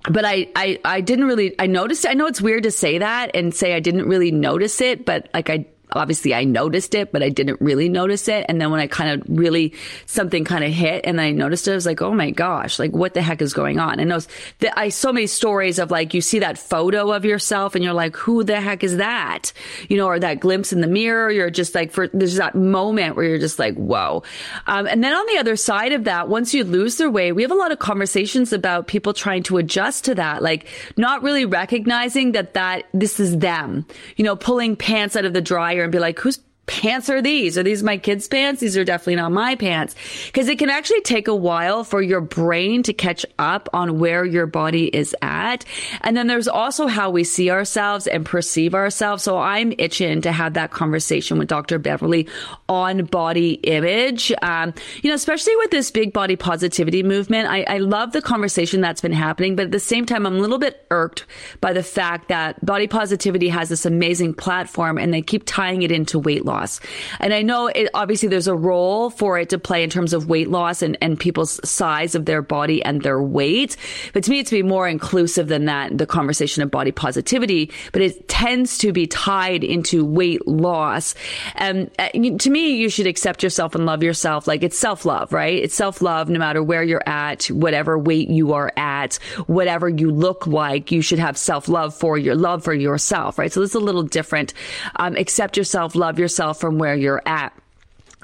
but 0.10 0.26
I, 0.26 0.50
I, 0.56 0.80
I 0.84 1.02
didn't 1.02 1.26
really, 1.26 1.56
I 1.60 1.68
noticed, 1.68 2.06
I 2.06 2.14
know 2.14 2.28
it's 2.28 2.42
weird 2.42 2.64
to 2.64 2.72
say 2.72 2.98
that 2.98 3.32
and 3.34 3.54
say 3.56 3.74
I 3.74 3.80
didn't 3.80 4.06
really 4.08 4.32
notice 4.32 4.82
it, 4.82 5.06
but 5.06 5.30
like 5.34 5.50
I, 5.50 5.66
obviously 5.94 6.34
I 6.34 6.44
noticed 6.44 6.96
it, 6.96 7.12
but 7.12 7.24
I 7.24 7.30
didn't 7.30 7.62
really 7.62 7.90
notice 7.90 8.28
it. 8.28 8.46
And 8.50 8.60
then 8.60 8.72
when 8.72 8.80
I 8.80 8.88
kind 8.88 9.22
of 9.22 9.28
really, 9.28 9.74
something 10.06 10.44
kind 10.44 10.64
of 10.64 10.72
hit 10.72 11.06
and 11.06 11.22
I 11.22 11.32
noticed 11.32 11.68
it, 11.68 11.72
I 11.72 11.76
was 11.76 11.86
like, 11.86 12.02
oh 12.02 12.14
my 12.14 12.32
gosh, 12.32 12.80
like 12.80 12.92
what 12.92 13.14
the 13.14 13.22
heck 13.22 13.42
is 13.42 13.54
going 13.54 13.80
on? 13.80 14.00
And 14.00 14.12
those, 14.12 14.28
the, 14.60 14.78
I, 14.78 14.90
so 14.90 15.14
many 15.14 15.28
stories 15.28 15.80
of 15.80 15.92
like, 15.92 16.14
you 16.14 16.22
see 16.22 16.40
that 16.40 16.58
photo 16.58 17.12
of 17.12 17.26
yourself 17.26 17.76
and 17.76 17.84
you're 17.84 17.94
like, 17.94 18.16
who 18.16 18.44
the 18.44 18.60
heck 18.60 18.84
is 18.84 18.98
that? 18.98 19.54
You 19.90 19.98
know, 19.98 20.08
or 20.08 20.20
that 20.20 20.40
glimpse 20.40 20.74
in 20.74 20.82
the 20.82 20.88
mirror. 20.88 21.32
You're 21.32 21.50
just 21.50 21.76
like, 21.76 21.92
for, 21.92 22.08
there's 22.10 22.36
that 22.36 22.56
moment 22.56 23.16
where 23.16 23.26
you're 23.26 23.40
just 23.40 23.60
like, 23.60 23.76
whoa. 23.76 24.24
Um, 24.68 24.88
and 24.88 25.04
then 25.04 25.14
on 25.14 25.26
the 25.34 25.40
other 25.40 25.56
side 25.56 25.94
of 25.94 26.06
that, 26.06 26.30
once 26.30 26.54
you 26.54 26.64
lose 26.64 26.98
their 26.98 27.12
weight, 27.12 27.34
we 27.34 27.42
have 27.42 27.52
a 27.52 27.56
lot 27.56 27.72
of 27.72 27.80
conversations 27.80 28.54
about 28.54 28.88
people 28.88 29.14
trying 29.14 29.44
to 29.44 29.58
adjust 29.58 30.06
to 30.06 30.16
that, 30.16 30.42
like 30.42 30.68
not 30.98 31.24
really 31.24 31.46
recognizing 31.46 32.32
that 32.34 32.54
that 32.54 32.86
this 32.94 33.20
is 33.20 33.38
them, 33.38 33.86
you 34.16 34.24
know, 34.24 34.36
pulling 34.36 34.76
pants 34.76 35.16
out 35.16 35.26
of 35.26 35.34
the 35.34 35.42
dryer 35.42 35.83
and 35.84 35.92
be 35.92 36.00
like, 36.00 36.20
who's 36.20 36.40
pants 36.66 37.10
are 37.10 37.22
these? 37.22 37.58
Are 37.58 37.64
these 37.64 37.84
my 37.84 37.98
kids' 37.98 38.28
pants? 38.28 38.62
These 38.62 38.78
are 38.78 38.86
definitely 38.86 39.18
not 39.18 39.32
my 39.32 39.56
pants. 39.56 39.96
Because 40.28 40.48
it 40.48 40.58
can 40.58 40.70
actually 40.70 41.02
take 41.02 41.28
a 41.28 41.36
while 41.36 41.84
for 41.84 42.02
your 42.02 42.22
brain 42.22 42.84
to 42.84 42.94
catch 42.94 43.26
up 43.38 43.68
on 43.74 44.00
where 44.00 44.24
your 44.24 44.46
body 44.46 44.86
is 44.86 45.14
at. 45.22 45.66
And 46.02 46.16
then 46.16 46.28
there's 46.28 46.48
also 46.48 46.88
how 46.88 47.10
we 47.10 47.26
see 47.26 47.52
ourselves 47.52 48.08
and 48.08 48.26
perceive 48.26 48.74
ourselves. 48.76 49.24
So 49.24 49.38
I'm 49.38 49.74
itching 49.78 50.22
to 50.22 50.32
have 50.32 50.54
that 50.54 50.72
conversation 50.72 51.38
with 51.38 51.50
Dr. 51.50 51.80
Beverley 51.80 52.30
on 52.70 53.06
body 53.06 53.54
image. 53.64 54.32
Um, 54.42 54.74
you 55.02 55.10
know, 55.10 55.16
especially 55.16 55.56
with 55.58 55.72
this 55.72 55.92
big 55.92 56.14
body 56.14 56.38
positivity 56.38 57.04
movement, 57.04 57.50
I, 57.50 57.64
I 57.64 57.78
love 57.80 58.14
the 58.14 58.22
conversation 58.22 58.80
that's 58.80 59.02
been 59.02 59.12
happening. 59.12 59.58
But 59.58 59.66
at 59.66 59.72
the 59.72 59.80
same 59.80 60.06
time, 60.06 60.26
I'm 60.26 60.36
a 60.36 60.40
little 60.40 60.60
bit 60.60 60.86
irked 60.92 61.26
by 61.60 61.74
the 61.74 61.84
fact 61.84 62.30
that 62.30 62.64
body 62.66 62.88
positivity 62.88 63.50
has 63.50 63.68
this 63.68 63.86
amazing 63.86 64.34
platform 64.34 64.98
and 64.98 65.14
they 65.14 65.22
keep 65.22 65.44
tying 65.46 65.82
it 65.82 65.92
into 65.92 66.18
weight 66.18 66.46
loss 66.46 66.53
loss. 66.54 66.80
And 67.20 67.34
I 67.34 67.42
know 67.42 67.68
it, 67.68 67.90
obviously 67.94 68.30
there's 68.30 68.48
a 68.48 68.56
role 68.56 69.10
for 69.10 69.40
it 69.40 69.50
to 69.50 69.58
play 69.58 69.84
in 69.84 69.90
terms 69.90 70.14
of 70.14 70.28
weight 70.28 70.50
loss 70.50 70.82
and, 70.82 70.98
and 71.02 71.20
people's 71.20 71.60
size 71.68 72.16
of 72.16 72.26
their 72.26 72.42
body 72.42 72.84
and 72.84 73.02
their 73.02 73.22
weight. 73.22 73.76
But 74.14 74.24
to 74.24 74.32
me, 74.32 74.40
it's 74.40 74.52
be 74.52 74.64
more 74.64 74.88
inclusive 74.88 75.48
than 75.48 75.66
that, 75.66 75.98
the 75.98 76.06
conversation 76.06 76.64
of 76.64 76.70
body 76.70 76.92
positivity, 76.92 77.72
but 77.92 78.02
it 78.02 78.28
tends 78.28 78.78
to 78.80 78.94
be 78.94 79.08
tied 79.08 79.64
into 79.64 80.06
weight 80.06 80.48
loss. 80.48 81.16
And 81.56 81.90
uh, 81.98 82.10
to 82.10 82.50
me, 82.50 82.76
you 82.76 82.90
should 82.90 83.08
accept 83.08 83.42
yourself 83.44 83.76
and 83.76 83.86
love 83.86 84.04
yourself. 84.04 84.48
Like 84.48 84.64
it's 84.64 84.78
self 84.78 85.06
love, 85.06 85.34
right? 85.34 85.62
It's 85.64 85.76
self 85.76 86.02
love 86.02 86.30
no 86.30 86.40
matter 86.40 86.62
where 86.62 86.84
you're 86.84 87.08
at, 87.08 87.46
whatever 87.46 87.98
weight 87.98 88.30
you 88.30 88.54
are 88.54 88.72
at, 88.78 89.16
whatever 89.48 89.90
you 89.90 90.12
look 90.12 90.46
like, 90.46 90.92
you 90.92 91.02
should 91.02 91.20
have 91.20 91.38
self 91.38 91.68
love 91.68 91.96
for 91.96 92.18
your 92.18 92.36
love 92.36 92.64
for 92.64 92.74
yourself, 92.74 93.40
right? 93.40 93.52
So 93.52 93.60
this 93.60 93.72
is 93.72 93.76
a 93.76 93.80
little 93.80 94.04
different. 94.04 94.54
Um, 94.98 95.16
accept 95.16 95.58
yourself, 95.58 95.96
love 95.96 96.20
yourself 96.20 96.43
yourself 96.44 96.60
from 96.60 96.78
where 96.78 96.96
you're 96.96 97.22
at 97.26 97.54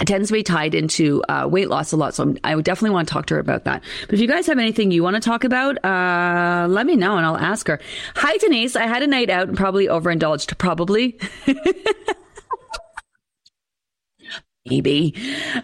it 0.01 0.07
tends 0.07 0.29
to 0.29 0.33
be 0.33 0.43
tied 0.43 0.75
into 0.75 1.21
uh, 1.27 1.45
weight 1.45 1.67
loss 1.67 1.91
a 1.91 1.97
lot. 1.97 2.15
So 2.15 2.33
I 2.41 2.55
would 2.55 2.63
definitely 2.63 2.91
want 2.91 3.09
to 3.09 3.13
talk 3.13 3.25
to 3.25 3.33
her 3.33 3.39
about 3.41 3.65
that. 3.65 3.83
But 4.05 4.13
if 4.13 4.21
you 4.21 4.29
guys 4.29 4.47
have 4.47 4.57
anything 4.57 4.91
you 4.91 5.03
want 5.03 5.17
to 5.17 5.19
talk 5.19 5.43
about, 5.43 5.83
uh, 5.83 6.67
let 6.69 6.85
me 6.85 6.95
know 6.95 7.17
and 7.17 7.25
I'll 7.25 7.35
ask 7.35 7.67
her. 7.67 7.81
Hi, 8.15 8.37
Denise. 8.37 8.77
I 8.77 8.87
had 8.87 9.03
a 9.03 9.07
night 9.07 9.29
out 9.29 9.49
and 9.49 9.57
probably 9.57 9.89
overindulged. 9.89 10.57
Probably. 10.57 11.19
maybe. 14.69 15.15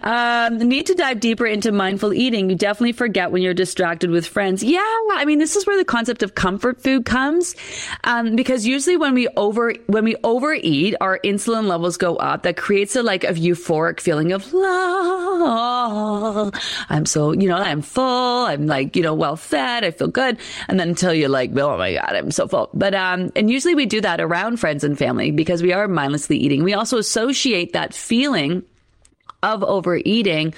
Um, 0.01 0.57
need 0.57 0.88
to 0.88 0.95
dive 0.95 1.19
deeper 1.19 1.45
into 1.45 1.71
mindful 1.71 2.13
eating. 2.13 2.50
You 2.50 2.55
definitely 2.55 2.93
forget 2.93 3.31
when 3.31 3.41
you're 3.41 3.53
distracted 3.53 4.09
with 4.09 4.25
friends. 4.25 4.63
Yeah, 4.63 4.79
I 5.12 5.25
mean, 5.25 5.39
this 5.39 5.55
is 5.55 5.67
where 5.67 5.77
the 5.77 5.85
concept 5.85 6.24
of 6.24 6.35
comfort 6.35 6.81
food 6.81 7.05
comes, 7.05 7.55
um, 8.03 8.35
because 8.35 8.65
usually 8.65 8.97
when 8.97 9.13
we 9.13 9.27
over 9.35 9.74
when 9.88 10.03
we 10.03 10.15
overeat, 10.24 10.95
our 11.01 11.19
insulin 11.24 11.67
levels 11.67 11.97
go 11.97 12.15
up. 12.17 12.43
That 12.43 12.57
creates 12.57 12.95
a 12.95 13.03
like 13.03 13.24
a 13.24 13.33
euphoric 13.33 14.00
feeling 14.00 14.31
of 14.31 14.51
love. 14.53 16.53
I'm 16.89 17.05
so 17.05 17.31
you 17.31 17.47
know 17.47 17.57
I'm 17.57 17.81
full. 17.81 18.45
I'm 18.45 18.67
like 18.67 18.95
you 18.95 19.03
know 19.03 19.13
well 19.13 19.35
fed. 19.35 19.83
I 19.83 19.91
feel 19.91 20.07
good, 20.07 20.38
and 20.67 20.79
then 20.79 20.89
until 20.89 21.13
you're 21.13 21.29
like, 21.29 21.51
oh 21.57 21.77
my 21.77 21.93
god, 21.93 22.15
I'm 22.15 22.31
so 22.31 22.47
full. 22.47 22.69
But 22.74 22.93
um, 22.93 23.31
and 23.35 23.50
usually 23.50 23.75
we 23.75 23.85
do 23.85 24.01
that 24.01 24.21
around 24.21 24.57
friends 24.57 24.83
and 24.83 24.97
family 24.97 25.31
because 25.31 25.62
we 25.62 25.74
are 25.74 25.88
mindlessly 25.88 26.38
eating. 26.38 26.63
We 26.63 26.74
also 26.74 26.97
associate 26.97 27.74
that 27.74 27.93
feeling 27.93 28.63
of 29.45 29.63
overeating 29.63 30.53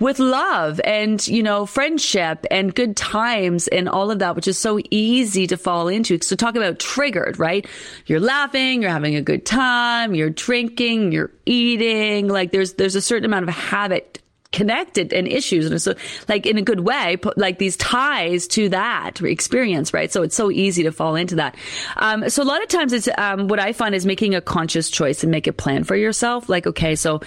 with 0.00 0.18
love 0.18 0.80
and, 0.84 1.26
you 1.26 1.42
know, 1.42 1.66
friendship 1.66 2.46
and 2.50 2.74
good 2.74 2.96
times 2.96 3.66
and 3.68 3.88
all 3.88 4.10
of 4.10 4.20
that, 4.20 4.36
which 4.36 4.46
is 4.46 4.56
so 4.56 4.78
easy 4.90 5.46
to 5.48 5.56
fall 5.56 5.88
into. 5.88 6.18
So 6.22 6.36
talk 6.36 6.54
about 6.54 6.78
triggered, 6.78 7.38
right? 7.38 7.66
You're 8.06 8.20
laughing, 8.20 8.82
you're 8.82 8.90
having 8.90 9.16
a 9.16 9.22
good 9.22 9.44
time, 9.44 10.14
you're 10.14 10.30
drinking, 10.30 11.12
you're 11.12 11.32
eating. 11.46 12.28
Like 12.28 12.52
there's, 12.52 12.74
there's 12.74 12.94
a 12.94 13.02
certain 13.02 13.24
amount 13.24 13.48
of 13.48 13.54
habit 13.54 14.20
connected 14.50 15.12
and 15.12 15.28
issues. 15.28 15.66
And 15.66 15.80
so 15.80 15.94
like 16.26 16.46
in 16.46 16.56
a 16.56 16.62
good 16.62 16.80
way 16.80 17.18
like 17.36 17.58
these 17.58 17.76
ties 17.76 18.46
to 18.48 18.70
that 18.70 19.20
experience 19.20 19.92
right? 19.92 20.10
So 20.10 20.22
it's 20.22 20.34
so 20.34 20.50
easy 20.50 20.82
to 20.84 20.92
fall 20.92 21.16
into 21.16 21.34
that. 21.34 21.54
Um, 21.96 22.30
so 22.30 22.42
a 22.42 22.44
lot 22.44 22.62
of 22.62 22.68
times 22.68 22.94
it's 22.94 23.08
um, 23.18 23.48
what 23.48 23.60
i 23.60 23.74
find 23.74 23.94
is 23.94 24.06
making 24.06 24.34
a 24.34 24.40
conscious 24.40 24.88
choice 24.88 25.22
and 25.22 25.30
make 25.30 25.46
a 25.46 25.52
plan 25.52 25.84
for 25.84 25.96
yourself. 25.96 26.48
Like 26.48 26.66
okay 26.66 26.96
so 26.96 27.20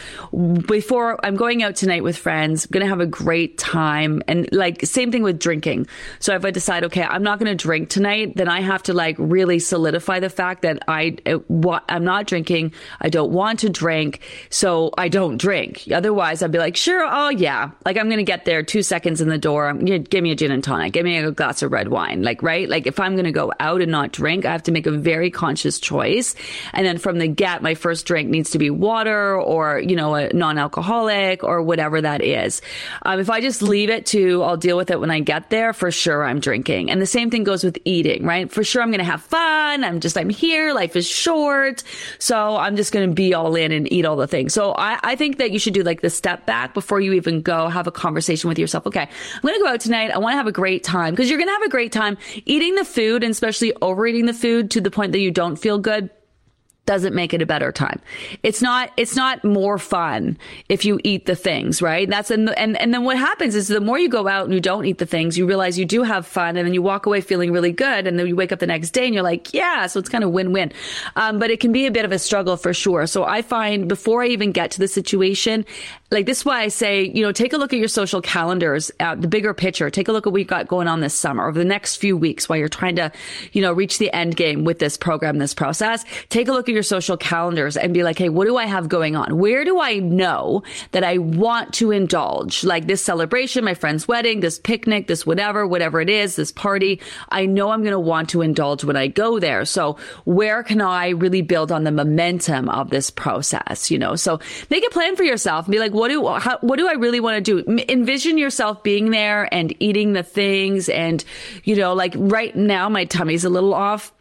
before 0.67 1.23
i'm 1.23 1.35
going 1.35 1.61
out 1.61 1.75
tonight 1.75 2.03
with 2.03 2.17
friends 2.17 2.65
I'm 2.65 2.71
gonna 2.71 2.87
have 2.87 3.01
a 3.01 3.05
great 3.05 3.59
time. 3.59 4.23
And 4.27 4.49
like 4.51 4.83
same 4.83 5.11
thing 5.11 5.21
with 5.21 5.37
drinking. 5.37 5.87
So 6.19 6.33
if 6.33 6.43
i 6.43 6.49
decide 6.49 6.85
okay 6.85 7.03
i'm 7.03 7.21
not 7.21 7.37
gonna 7.37 7.53
drink 7.53 7.89
tonight 7.89 8.35
then 8.35 8.49
i 8.49 8.61
have 8.61 8.81
to 8.83 8.93
like 8.93 9.15
really 9.19 9.59
solidify 9.59 10.19
the 10.19 10.29
fact 10.29 10.63
that 10.63 10.81
i 10.87 11.17
i'm 11.87 12.03
not 12.03 12.25
drinking. 12.25 12.73
I 12.99 13.09
don't 13.09 13.31
want 13.31 13.59
to 13.59 13.69
drink. 13.69 14.21
So 14.49 14.91
i 14.97 15.07
don't 15.07 15.37
drink. 15.37 15.83
Otherwise 15.93 16.41
i'd 16.41 16.51
be 16.51 16.57
like 16.57 16.75
sure 16.75 17.10
oh 17.11 17.29
yeah, 17.29 17.71
like 17.85 17.97
I'm 17.97 18.09
gonna 18.09 18.23
get 18.23 18.45
there 18.45 18.63
two 18.63 18.81
seconds 18.81 19.21
in 19.21 19.27
the 19.27 19.37
door. 19.37 19.73
Give 19.73 20.23
me 20.23 20.31
a 20.31 20.35
gin 20.35 20.49
and 20.49 20.63
tonic. 20.63 20.93
Give 20.93 21.03
me 21.03 21.17
a 21.17 21.31
glass 21.31 21.61
of 21.61 21.71
red 21.71 21.89
wine. 21.89 22.23
Like 22.23 22.41
right, 22.41 22.67
like 22.67 22.87
if 22.87 22.99
I'm 22.99 23.15
gonna 23.15 23.31
go 23.31 23.51
out 23.59 23.81
and 23.81 23.91
not 23.91 24.11
drink, 24.11 24.45
I 24.45 24.51
have 24.51 24.63
to 24.63 24.71
make 24.71 24.87
a 24.87 24.91
very 24.91 25.29
conscious 25.29 25.79
choice. 25.79 26.33
And 26.73 26.85
then 26.85 26.97
from 26.97 27.19
the 27.19 27.27
get, 27.27 27.61
my 27.61 27.75
first 27.75 28.05
drink 28.05 28.29
needs 28.29 28.51
to 28.51 28.57
be 28.57 28.69
water 28.69 29.39
or 29.39 29.79
you 29.79 29.95
know 29.95 30.15
a 30.15 30.33
non-alcoholic 30.33 31.43
or 31.43 31.61
whatever 31.61 32.01
that 32.01 32.21
is. 32.23 32.61
Um, 33.03 33.19
if 33.19 33.29
I 33.29 33.41
just 33.41 33.61
leave 33.61 33.89
it 33.89 34.05
to, 34.07 34.41
I'll 34.43 34.57
deal 34.57 34.77
with 34.77 34.89
it 34.89 34.99
when 34.99 35.11
I 35.11 35.19
get 35.19 35.49
there. 35.49 35.73
For 35.73 35.91
sure, 35.91 36.23
I'm 36.23 36.39
drinking. 36.39 36.89
And 36.89 37.01
the 37.01 37.05
same 37.05 37.29
thing 37.29 37.43
goes 37.43 37.63
with 37.63 37.77
eating. 37.83 38.25
Right, 38.25 38.49
for 38.49 38.63
sure, 38.63 38.81
I'm 38.81 38.91
gonna 38.91 39.03
have 39.03 39.21
fun. 39.21 39.83
I'm 39.83 39.99
just 39.99 40.17
I'm 40.17 40.29
here. 40.29 40.73
Life 40.73 40.95
is 40.95 41.07
short, 41.07 41.83
so 42.19 42.55
I'm 42.55 42.77
just 42.77 42.93
gonna 42.93 43.09
be 43.09 43.33
all 43.33 43.55
in 43.55 43.73
and 43.73 43.91
eat 43.91 44.05
all 44.05 44.15
the 44.15 44.27
things. 44.27 44.53
So 44.53 44.73
I, 44.73 44.97
I 45.03 45.15
think 45.17 45.37
that 45.39 45.51
you 45.51 45.59
should 45.59 45.73
do 45.73 45.83
like 45.83 45.99
the 45.99 46.09
step 46.09 46.45
back 46.45 46.73
before 46.73 47.00
you 47.01 47.13
even 47.13 47.41
go 47.41 47.67
have 47.67 47.87
a 47.87 47.91
conversation 47.91 48.47
with 48.47 48.59
yourself. 48.59 48.87
Okay, 48.87 49.01
I'm 49.01 49.41
going 49.41 49.55
to 49.55 49.61
go 49.61 49.67
out 49.67 49.79
tonight. 49.81 50.11
I 50.11 50.17
want 50.17 50.33
to 50.33 50.37
have 50.37 50.47
a 50.47 50.51
great 50.51 50.83
time 50.83 51.13
because 51.13 51.29
you're 51.29 51.39
going 51.39 51.49
to 51.49 51.53
have 51.53 51.63
a 51.63 51.69
great 51.69 51.91
time 51.91 52.17
eating 52.45 52.75
the 52.75 52.85
food 52.85 53.23
and 53.23 53.31
especially 53.31 53.73
overeating 53.81 54.25
the 54.25 54.33
food 54.33 54.71
to 54.71 54.81
the 54.81 54.91
point 54.91 55.11
that 55.13 55.19
you 55.19 55.31
don't 55.31 55.55
feel 55.55 55.77
good 55.77 56.09
doesn't 56.87 57.13
make 57.13 57.33
it 57.33 57.41
a 57.43 57.45
better 57.45 57.71
time. 57.71 58.01
It's 58.41 58.61
not, 58.61 58.91
it's 58.97 59.15
not 59.15 59.43
more 59.43 59.77
fun 59.77 60.37
if 60.67 60.83
you 60.83 60.99
eat 61.03 61.27
the 61.27 61.35
things, 61.35 61.79
right? 61.79 62.09
That's, 62.09 62.31
and, 62.31 62.49
and, 62.57 62.75
and 62.75 62.91
then 62.91 63.03
what 63.03 63.17
happens 63.17 63.53
is 63.53 63.67
the 63.67 63.79
more 63.79 63.99
you 63.99 64.09
go 64.09 64.27
out 64.27 64.45
and 64.45 64.53
you 64.53 64.59
don't 64.59 64.85
eat 64.85 64.97
the 64.97 65.05
things, 65.05 65.37
you 65.37 65.45
realize 65.45 65.77
you 65.77 65.85
do 65.85 66.01
have 66.01 66.25
fun 66.25 66.57
and 66.57 66.65
then 66.65 66.73
you 66.73 66.81
walk 66.81 67.05
away 67.05 67.21
feeling 67.21 67.51
really 67.51 67.71
good. 67.71 68.07
And 68.07 68.17
then 68.17 68.25
you 68.25 68.35
wake 68.35 68.51
up 68.51 68.59
the 68.59 68.67
next 68.67 68.91
day 68.91 69.05
and 69.05 69.13
you're 69.13 69.23
like, 69.23 69.53
yeah, 69.53 69.85
so 69.85 69.99
it's 69.99 70.09
kind 70.09 70.23
of 70.23 70.31
win-win. 70.31 70.73
Um, 71.15 71.37
but 71.37 71.51
it 71.51 71.59
can 71.59 71.71
be 71.71 71.85
a 71.85 71.91
bit 71.91 72.03
of 72.03 72.11
a 72.11 72.19
struggle 72.19 72.57
for 72.57 72.73
sure. 72.73 73.05
So 73.05 73.25
I 73.25 73.43
find 73.43 73.87
before 73.87 74.23
I 74.23 74.27
even 74.27 74.51
get 74.51 74.71
to 74.71 74.79
the 74.79 74.87
situation, 74.87 75.65
like 76.11 76.25
this 76.25 76.39
is 76.39 76.45
why 76.45 76.61
I 76.61 76.67
say, 76.67 77.03
you 77.05 77.21
know, 77.21 77.31
take 77.31 77.53
a 77.53 77.57
look 77.57 77.71
at 77.71 77.79
your 77.79 77.87
social 77.87 78.21
calendars, 78.21 78.91
the 78.99 79.29
bigger 79.29 79.53
picture. 79.53 79.89
Take 79.89 80.09
a 80.09 80.11
look 80.11 80.27
at 80.27 80.33
what 80.33 80.39
you 80.39 80.45
got 80.45 80.67
going 80.67 80.89
on 80.89 80.99
this 80.99 81.13
summer 81.13 81.47
over 81.47 81.57
the 81.57 81.63
next 81.63 81.95
few 81.95 82.17
weeks 82.17 82.49
while 82.49 82.59
you're 82.59 82.67
trying 82.67 82.97
to, 82.97 83.13
you 83.53 83.61
know, 83.61 83.71
reach 83.71 83.97
the 83.97 84.13
end 84.13 84.35
game 84.35 84.65
with 84.65 84.79
this 84.79 84.97
program, 84.97 85.37
this 85.37 85.53
process. 85.53 86.03
Take 86.27 86.49
a 86.49 86.51
look 86.51 86.67
at 86.67 86.73
your 86.73 86.83
social 86.83 87.15
calendars 87.15 87.77
and 87.77 87.93
be 87.93 88.03
like, 88.03 88.17
hey, 88.17 88.27
what 88.27 88.43
do 88.43 88.57
I 88.57 88.65
have 88.65 88.89
going 88.89 89.15
on? 89.15 89.37
Where 89.37 89.63
do 89.63 89.79
I 89.79 89.99
know 89.99 90.63
that 90.91 91.05
I 91.05 91.17
want 91.17 91.73
to 91.75 91.91
indulge? 91.91 92.65
Like 92.65 92.87
this 92.87 93.01
celebration, 93.01 93.63
my 93.63 93.73
friend's 93.73 94.05
wedding, 94.05 94.41
this 94.41 94.59
picnic, 94.59 95.07
this 95.07 95.25
whatever, 95.25 95.65
whatever 95.65 96.01
it 96.01 96.09
is, 96.09 96.35
this 96.35 96.51
party. 96.51 96.99
I 97.29 97.45
know 97.45 97.71
I'm 97.71 97.83
going 97.83 97.93
to 97.93 97.99
want 97.99 98.29
to 98.31 98.41
indulge 98.41 98.83
when 98.83 98.97
I 98.97 99.07
go 99.07 99.39
there. 99.39 99.63
So 99.63 99.97
where 100.25 100.61
can 100.61 100.81
I 100.81 101.09
really 101.09 101.41
build 101.41 101.71
on 101.71 101.85
the 101.85 101.91
momentum 101.91 102.67
of 102.67 102.89
this 102.89 103.09
process? 103.09 103.89
You 103.89 103.97
know, 103.97 104.17
so 104.17 104.41
make 104.69 104.85
a 104.85 104.89
plan 104.89 105.15
for 105.15 105.23
yourself 105.23 105.67
and 105.67 105.71
be 105.71 105.79
like, 105.79 105.93
what 106.01 106.07
do 106.07 106.27
how, 106.27 106.57
what 106.61 106.77
do 106.77 106.89
I 106.89 106.93
really 106.93 107.19
want 107.19 107.45
to 107.45 107.63
do? 107.63 107.77
Envision 107.87 108.39
yourself 108.39 108.81
being 108.81 109.11
there 109.11 109.47
and 109.53 109.71
eating 109.79 110.13
the 110.13 110.23
things, 110.23 110.89
and 110.89 111.23
you 111.63 111.75
know, 111.75 111.93
like 111.93 112.15
right 112.17 112.55
now, 112.55 112.89
my 112.89 113.05
tummy's 113.05 113.45
a 113.45 113.49
little 113.49 113.75
off 113.75 114.11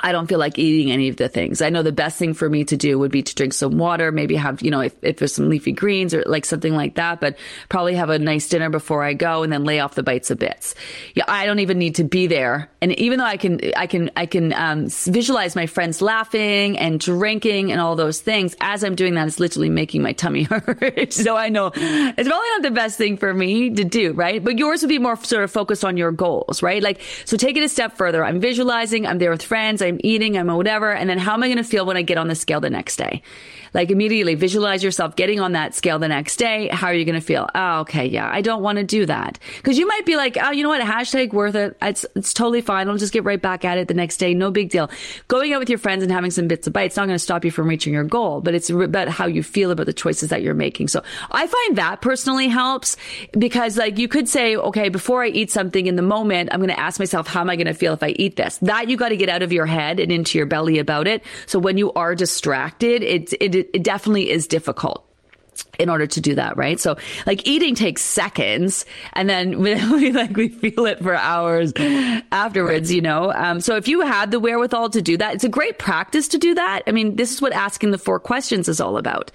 I 0.00 0.12
don't 0.12 0.26
feel 0.26 0.38
like 0.38 0.58
eating 0.58 0.92
any 0.92 1.08
of 1.08 1.16
the 1.16 1.28
things. 1.28 1.62
I 1.62 1.70
know 1.70 1.82
the 1.82 1.92
best 1.92 2.18
thing 2.18 2.34
for 2.34 2.48
me 2.48 2.64
to 2.64 2.76
do 2.76 2.98
would 2.98 3.10
be 3.10 3.22
to 3.22 3.34
drink 3.34 3.52
some 3.52 3.78
water, 3.78 4.12
maybe 4.12 4.36
have, 4.36 4.62
you 4.62 4.70
know, 4.70 4.80
if, 4.80 4.94
if 5.02 5.16
there's 5.18 5.34
some 5.34 5.48
leafy 5.48 5.72
greens 5.72 6.14
or 6.14 6.22
like 6.26 6.44
something 6.44 6.74
like 6.74 6.94
that, 6.94 7.20
but 7.20 7.36
probably 7.68 7.94
have 7.94 8.10
a 8.10 8.18
nice 8.18 8.48
dinner 8.48 8.70
before 8.70 9.02
I 9.02 9.14
go 9.14 9.42
and 9.42 9.52
then 9.52 9.64
lay 9.64 9.80
off 9.80 9.94
the 9.94 10.02
bites 10.02 10.30
of 10.30 10.38
bits. 10.38 10.74
Yeah, 11.14 11.24
I 11.28 11.46
don't 11.46 11.58
even 11.60 11.78
need 11.78 11.96
to 11.96 12.04
be 12.04 12.26
there. 12.26 12.70
And 12.80 12.92
even 12.98 13.18
though 13.18 13.24
I 13.24 13.36
can, 13.36 13.60
I 13.76 13.86
can, 13.86 14.10
I 14.16 14.26
can 14.26 14.52
um, 14.52 14.88
visualize 14.88 15.56
my 15.56 15.66
friends 15.66 16.00
laughing 16.00 16.78
and 16.78 17.00
drinking 17.00 17.72
and 17.72 17.80
all 17.80 17.96
those 17.96 18.20
things, 18.20 18.54
as 18.60 18.84
I'm 18.84 18.94
doing 18.94 19.14
that, 19.14 19.26
it's 19.26 19.40
literally 19.40 19.70
making 19.70 20.02
my 20.02 20.12
tummy 20.12 20.42
hurt. 20.44 21.12
so 21.12 21.36
I 21.36 21.48
know 21.48 21.72
it's 21.74 22.28
probably 22.28 22.48
not 22.48 22.62
the 22.62 22.70
best 22.70 22.98
thing 22.98 23.16
for 23.16 23.32
me 23.32 23.70
to 23.70 23.84
do, 23.84 24.12
right? 24.12 24.42
But 24.42 24.58
yours 24.58 24.82
would 24.82 24.88
be 24.88 24.98
more 24.98 25.16
sort 25.16 25.44
of 25.44 25.50
focused 25.50 25.84
on 25.84 25.96
your 25.96 26.12
goals, 26.12 26.62
right? 26.62 26.82
Like, 26.82 27.00
so 27.24 27.36
take 27.36 27.56
it 27.56 27.62
a 27.62 27.68
step 27.68 27.96
further. 27.96 28.24
I'm 28.24 28.40
visualizing, 28.40 29.06
I'm 29.06 29.18
there 29.18 29.30
with 29.30 29.42
friends, 29.42 29.82
I'm 29.88 30.00
eating, 30.04 30.38
I'm 30.38 30.48
whatever. 30.48 30.92
And 30.92 31.10
then 31.10 31.18
how 31.18 31.34
am 31.34 31.42
I 31.42 31.48
going 31.48 31.58
to 31.58 31.64
feel 31.64 31.86
when 31.86 31.96
I 31.96 32.02
get 32.02 32.18
on 32.18 32.28
the 32.28 32.34
scale 32.34 32.60
the 32.60 32.70
next 32.70 32.96
day? 32.96 33.22
Like 33.74 33.90
immediately 33.90 34.34
visualize 34.34 34.82
yourself 34.82 35.16
getting 35.16 35.40
on 35.40 35.52
that 35.52 35.74
scale 35.74 35.98
the 35.98 36.08
next 36.08 36.36
day. 36.36 36.68
How 36.68 36.88
are 36.88 36.94
you 36.94 37.04
going 37.04 37.14
to 37.14 37.20
feel? 37.20 37.48
Oh, 37.54 37.80
okay. 37.80 38.06
Yeah. 38.06 38.28
I 38.30 38.40
don't 38.40 38.62
want 38.62 38.78
to 38.78 38.84
do 38.84 39.06
that. 39.06 39.38
Cause 39.62 39.78
you 39.78 39.86
might 39.86 40.06
be 40.06 40.16
like, 40.16 40.36
oh, 40.40 40.50
you 40.50 40.62
know 40.62 40.68
what? 40.68 40.80
Hashtag 40.80 41.32
worth 41.32 41.54
it. 41.54 41.76
It's, 41.82 42.06
it's 42.14 42.32
totally 42.32 42.60
fine. 42.60 42.88
I'll 42.88 42.96
just 42.96 43.12
get 43.12 43.24
right 43.24 43.40
back 43.40 43.64
at 43.64 43.78
it 43.78 43.88
the 43.88 43.94
next 43.94 44.18
day. 44.18 44.34
No 44.34 44.50
big 44.50 44.70
deal. 44.70 44.90
Going 45.28 45.52
out 45.52 45.60
with 45.60 45.68
your 45.68 45.78
friends 45.78 46.02
and 46.02 46.12
having 46.12 46.30
some 46.30 46.48
bits 46.48 46.66
of 46.66 46.72
bites 46.72 46.96
not 46.96 47.06
going 47.06 47.14
to 47.14 47.18
stop 47.18 47.44
you 47.44 47.50
from 47.50 47.68
reaching 47.68 47.92
your 47.92 48.04
goal, 48.04 48.40
but 48.40 48.54
it's 48.54 48.70
about 48.70 49.08
how 49.08 49.26
you 49.26 49.42
feel 49.42 49.70
about 49.70 49.86
the 49.86 49.92
choices 49.92 50.30
that 50.30 50.42
you're 50.42 50.54
making. 50.54 50.88
So 50.88 51.02
I 51.30 51.46
find 51.46 51.78
that 51.78 52.00
personally 52.00 52.48
helps 52.48 52.96
because 53.32 53.76
like 53.76 53.98
you 53.98 54.08
could 54.08 54.28
say, 54.28 54.56
okay, 54.56 54.88
before 54.88 55.22
I 55.22 55.28
eat 55.28 55.50
something 55.50 55.86
in 55.86 55.96
the 55.96 56.02
moment, 56.02 56.50
I'm 56.52 56.60
going 56.60 56.70
to 56.70 56.80
ask 56.80 56.98
myself, 56.98 57.26
how 57.26 57.40
am 57.40 57.50
I 57.50 57.56
going 57.56 57.66
to 57.66 57.74
feel 57.74 57.92
if 57.92 58.02
I 58.02 58.08
eat 58.10 58.36
this? 58.36 58.58
That 58.58 58.88
you 58.88 58.96
got 58.96 59.10
to 59.10 59.16
get 59.16 59.28
out 59.28 59.42
of 59.42 59.52
your 59.52 59.66
head 59.66 60.00
and 60.00 60.10
into 60.10 60.38
your 60.38 60.46
belly 60.46 60.78
about 60.78 61.06
it. 61.06 61.22
So 61.46 61.58
when 61.58 61.78
you 61.78 61.92
are 61.92 62.14
distracted, 62.14 63.02
it, 63.02 63.32
it, 63.40 63.54
it 63.72 63.82
definitely 63.82 64.30
is 64.30 64.46
difficult 64.46 65.07
in 65.78 65.88
order 65.88 66.06
to 66.06 66.20
do 66.20 66.34
that, 66.34 66.56
right? 66.56 66.80
So 66.80 66.96
like 67.26 67.46
eating 67.46 67.74
takes 67.74 68.02
seconds 68.02 68.84
and 69.12 69.28
then 69.28 69.58
we 69.62 70.12
like 70.12 70.36
we 70.36 70.48
feel 70.48 70.86
it 70.86 71.00
for 71.00 71.14
hours 71.14 71.72
afterwards, 72.32 72.92
you 72.92 73.00
know? 73.00 73.32
Um, 73.32 73.60
so 73.60 73.76
if 73.76 73.88
you 73.88 74.00
had 74.00 74.30
the 74.30 74.40
wherewithal 74.40 74.90
to 74.90 75.02
do 75.02 75.16
that, 75.16 75.34
it's 75.34 75.44
a 75.44 75.48
great 75.48 75.78
practice 75.78 76.28
to 76.28 76.38
do 76.38 76.54
that. 76.54 76.82
I 76.86 76.92
mean, 76.92 77.16
this 77.16 77.32
is 77.32 77.40
what 77.40 77.52
asking 77.52 77.92
the 77.92 77.98
four 77.98 78.18
questions 78.18 78.68
is 78.68 78.80
all 78.80 78.98
about. 78.98 79.30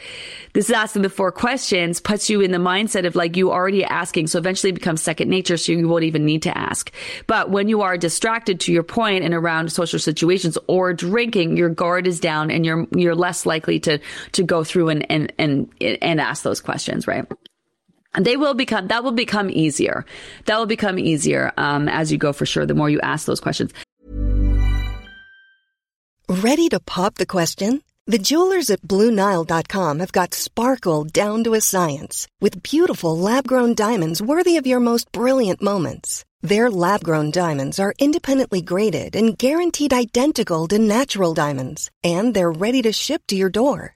This 0.53 0.69
is 0.69 0.75
asking 0.75 1.01
the 1.01 1.09
four 1.09 1.31
questions 1.31 1.99
puts 1.99 2.29
you 2.29 2.41
in 2.41 2.51
the 2.51 2.57
mindset 2.57 3.05
of 3.07 3.15
like 3.15 3.35
you 3.35 3.51
already 3.51 3.83
asking. 3.83 4.27
So 4.27 4.37
eventually 4.37 4.69
it 4.69 4.75
becomes 4.75 5.01
second 5.01 5.29
nature. 5.29 5.57
So 5.57 5.71
you 5.71 5.87
won't 5.87 6.03
even 6.03 6.25
need 6.25 6.43
to 6.43 6.55
ask. 6.55 6.91
But 7.25 7.49
when 7.49 7.69
you 7.69 7.81
are 7.81 7.97
distracted 7.97 8.59
to 8.61 8.73
your 8.73 8.83
point 8.83 9.23
and 9.23 9.33
around 9.33 9.71
social 9.71 9.97
situations 9.97 10.57
or 10.67 10.93
drinking, 10.93 11.57
your 11.57 11.69
guard 11.69 12.05
is 12.05 12.19
down 12.19 12.51
and 12.51 12.65
you're, 12.65 12.85
you're 12.95 13.15
less 13.15 13.45
likely 13.45 13.79
to, 13.81 13.99
to 14.33 14.43
go 14.43 14.63
through 14.63 14.89
and, 14.89 15.09
and, 15.11 15.33
and, 15.39 15.73
and 15.81 16.12
ask 16.19 16.43
those 16.43 16.61
questions, 16.61 17.07
right? 17.07 17.25
And 18.15 18.25
they 18.25 18.37
will 18.37 18.53
become, 18.53 18.87
that 18.87 19.03
will 19.03 19.11
become 19.13 19.49
easier. 19.49 20.05
That 20.45 20.57
will 20.59 20.67
become 20.67 20.99
easier, 20.99 21.51
um, 21.57 21.89
as 21.89 22.11
you 22.11 22.17
go 22.17 22.33
for 22.33 22.45
sure, 22.45 22.65
the 22.65 22.75
more 22.75 22.89
you 22.89 23.01
ask 23.01 23.25
those 23.25 23.39
questions. 23.39 23.73
Ready 26.29 26.69
to 26.69 26.79
pop 26.79 27.15
the 27.15 27.25
question? 27.25 27.81
The 28.05 28.17
jewelers 28.17 28.69
at 28.69 28.81
BlueNile.com 28.81 29.99
have 29.99 30.11
got 30.11 30.33
sparkle 30.33 31.05
down 31.05 31.43
to 31.45 31.53
a 31.53 31.61
science 31.61 32.27
with 32.41 32.61
beautiful 32.61 33.17
lab 33.17 33.47
grown 33.47 33.75
diamonds 33.75 34.21
worthy 34.21 34.57
of 34.57 34.67
your 34.67 34.81
most 34.81 35.09
brilliant 35.13 35.61
moments. 35.61 36.25
Their 36.41 36.69
lab 36.69 37.03
grown 37.03 37.31
diamonds 37.31 37.79
are 37.79 37.93
independently 37.99 38.61
graded 38.61 39.15
and 39.15 39.37
guaranteed 39.37 39.93
identical 39.93 40.67
to 40.67 40.79
natural 40.79 41.33
diamonds, 41.33 41.89
and 42.03 42.33
they're 42.33 42.51
ready 42.51 42.81
to 42.81 42.91
ship 42.91 43.21
to 43.27 43.37
your 43.37 43.49
door. 43.49 43.95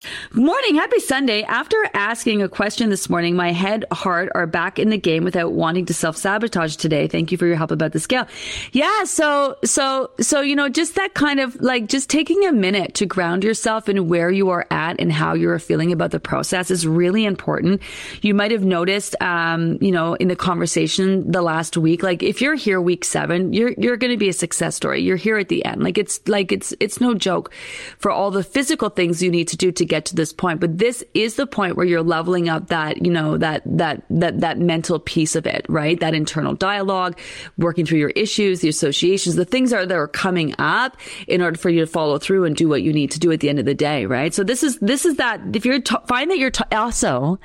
Good 0.00 0.44
morning. 0.44 0.76
Happy 0.76 1.00
Sunday. 1.00 1.42
After 1.42 1.76
asking 1.92 2.40
a 2.40 2.48
question 2.48 2.88
this 2.88 3.10
morning, 3.10 3.34
my 3.34 3.50
head, 3.50 3.84
heart 3.90 4.28
are 4.32 4.46
back 4.46 4.78
in 4.78 4.90
the 4.90 4.96
game 4.96 5.24
without 5.24 5.50
wanting 5.54 5.86
to 5.86 5.94
self 5.94 6.16
sabotage 6.16 6.76
today. 6.76 7.08
Thank 7.08 7.32
you 7.32 7.38
for 7.38 7.46
your 7.46 7.56
help 7.56 7.72
about 7.72 7.90
the 7.90 7.98
scale. 7.98 8.28
Yeah. 8.70 9.02
So, 9.02 9.56
so, 9.64 10.12
so, 10.20 10.40
you 10.40 10.54
know, 10.54 10.68
just 10.68 10.94
that 10.94 11.14
kind 11.14 11.40
of 11.40 11.60
like 11.60 11.88
just 11.88 12.08
taking 12.08 12.46
a 12.46 12.52
minute 12.52 12.94
to 12.94 13.06
ground 13.06 13.42
yourself 13.42 13.88
in 13.88 14.06
where 14.06 14.30
you 14.30 14.50
are 14.50 14.68
at 14.70 15.00
and 15.00 15.10
how 15.10 15.34
you're 15.34 15.58
feeling 15.58 15.90
about 15.90 16.12
the 16.12 16.20
process 16.20 16.70
is 16.70 16.86
really 16.86 17.24
important. 17.24 17.82
You 18.22 18.34
might 18.34 18.52
have 18.52 18.62
noticed, 18.62 19.20
um, 19.20 19.78
you 19.80 19.90
know, 19.90 20.14
in 20.14 20.28
the 20.28 20.36
conversation 20.36 21.28
the 21.28 21.42
last 21.42 21.76
week, 21.76 22.04
like 22.04 22.22
if 22.22 22.40
you're 22.40 22.54
here 22.54 22.80
week 22.80 23.04
seven, 23.04 23.52
you're, 23.52 23.72
you're 23.76 23.96
going 23.96 24.12
to 24.12 24.16
be 24.16 24.28
a 24.28 24.32
success 24.32 24.76
story. 24.76 25.02
You're 25.02 25.16
here 25.16 25.38
at 25.38 25.48
the 25.48 25.64
end. 25.64 25.82
Like 25.82 25.98
it's 25.98 26.20
like, 26.28 26.52
it's, 26.52 26.72
it's 26.78 27.00
no 27.00 27.14
joke 27.14 27.52
for 27.98 28.12
all 28.12 28.30
the 28.30 28.44
physical 28.44 28.90
things 28.90 29.20
you 29.24 29.32
need 29.32 29.48
to 29.48 29.56
do 29.56 29.72
to 29.72 29.87
get 29.88 30.04
to 30.06 30.14
this 30.14 30.32
point, 30.32 30.60
but 30.60 30.78
this 30.78 31.02
is 31.14 31.36
the 31.36 31.46
point 31.46 31.76
where 31.76 31.86
you're 31.86 32.02
leveling 32.02 32.48
up 32.48 32.68
that, 32.68 33.04
you 33.04 33.10
know, 33.10 33.36
that, 33.38 33.62
that, 33.66 34.02
that, 34.10 34.40
that 34.40 34.58
mental 34.58 34.98
piece 34.98 35.34
of 35.34 35.46
it, 35.46 35.66
right? 35.68 35.98
That 36.00 36.14
internal 36.14 36.54
dialogue, 36.54 37.18
working 37.56 37.86
through 37.86 37.98
your 37.98 38.10
issues, 38.10 38.60
the 38.60 38.68
associations, 38.68 39.36
the 39.36 39.44
things 39.44 39.72
are, 39.72 39.84
that 39.84 39.94
are 39.96 40.08
coming 40.08 40.54
up 40.58 40.96
in 41.26 41.42
order 41.42 41.58
for 41.58 41.70
you 41.70 41.80
to 41.80 41.86
follow 41.86 42.18
through 42.18 42.44
and 42.44 42.54
do 42.54 42.68
what 42.68 42.82
you 42.82 42.92
need 42.92 43.10
to 43.12 43.18
do 43.18 43.32
at 43.32 43.40
the 43.40 43.48
end 43.48 43.58
of 43.58 43.64
the 43.64 43.74
day, 43.74 44.06
right? 44.06 44.32
So 44.32 44.44
this 44.44 44.62
is, 44.62 44.78
this 44.78 45.04
is 45.04 45.16
that, 45.16 45.40
if 45.54 45.64
you're, 45.64 45.80
t- 45.80 45.96
find 46.06 46.30
that 46.30 46.38
you're 46.38 46.50
t- 46.50 46.64
also, 46.72 47.38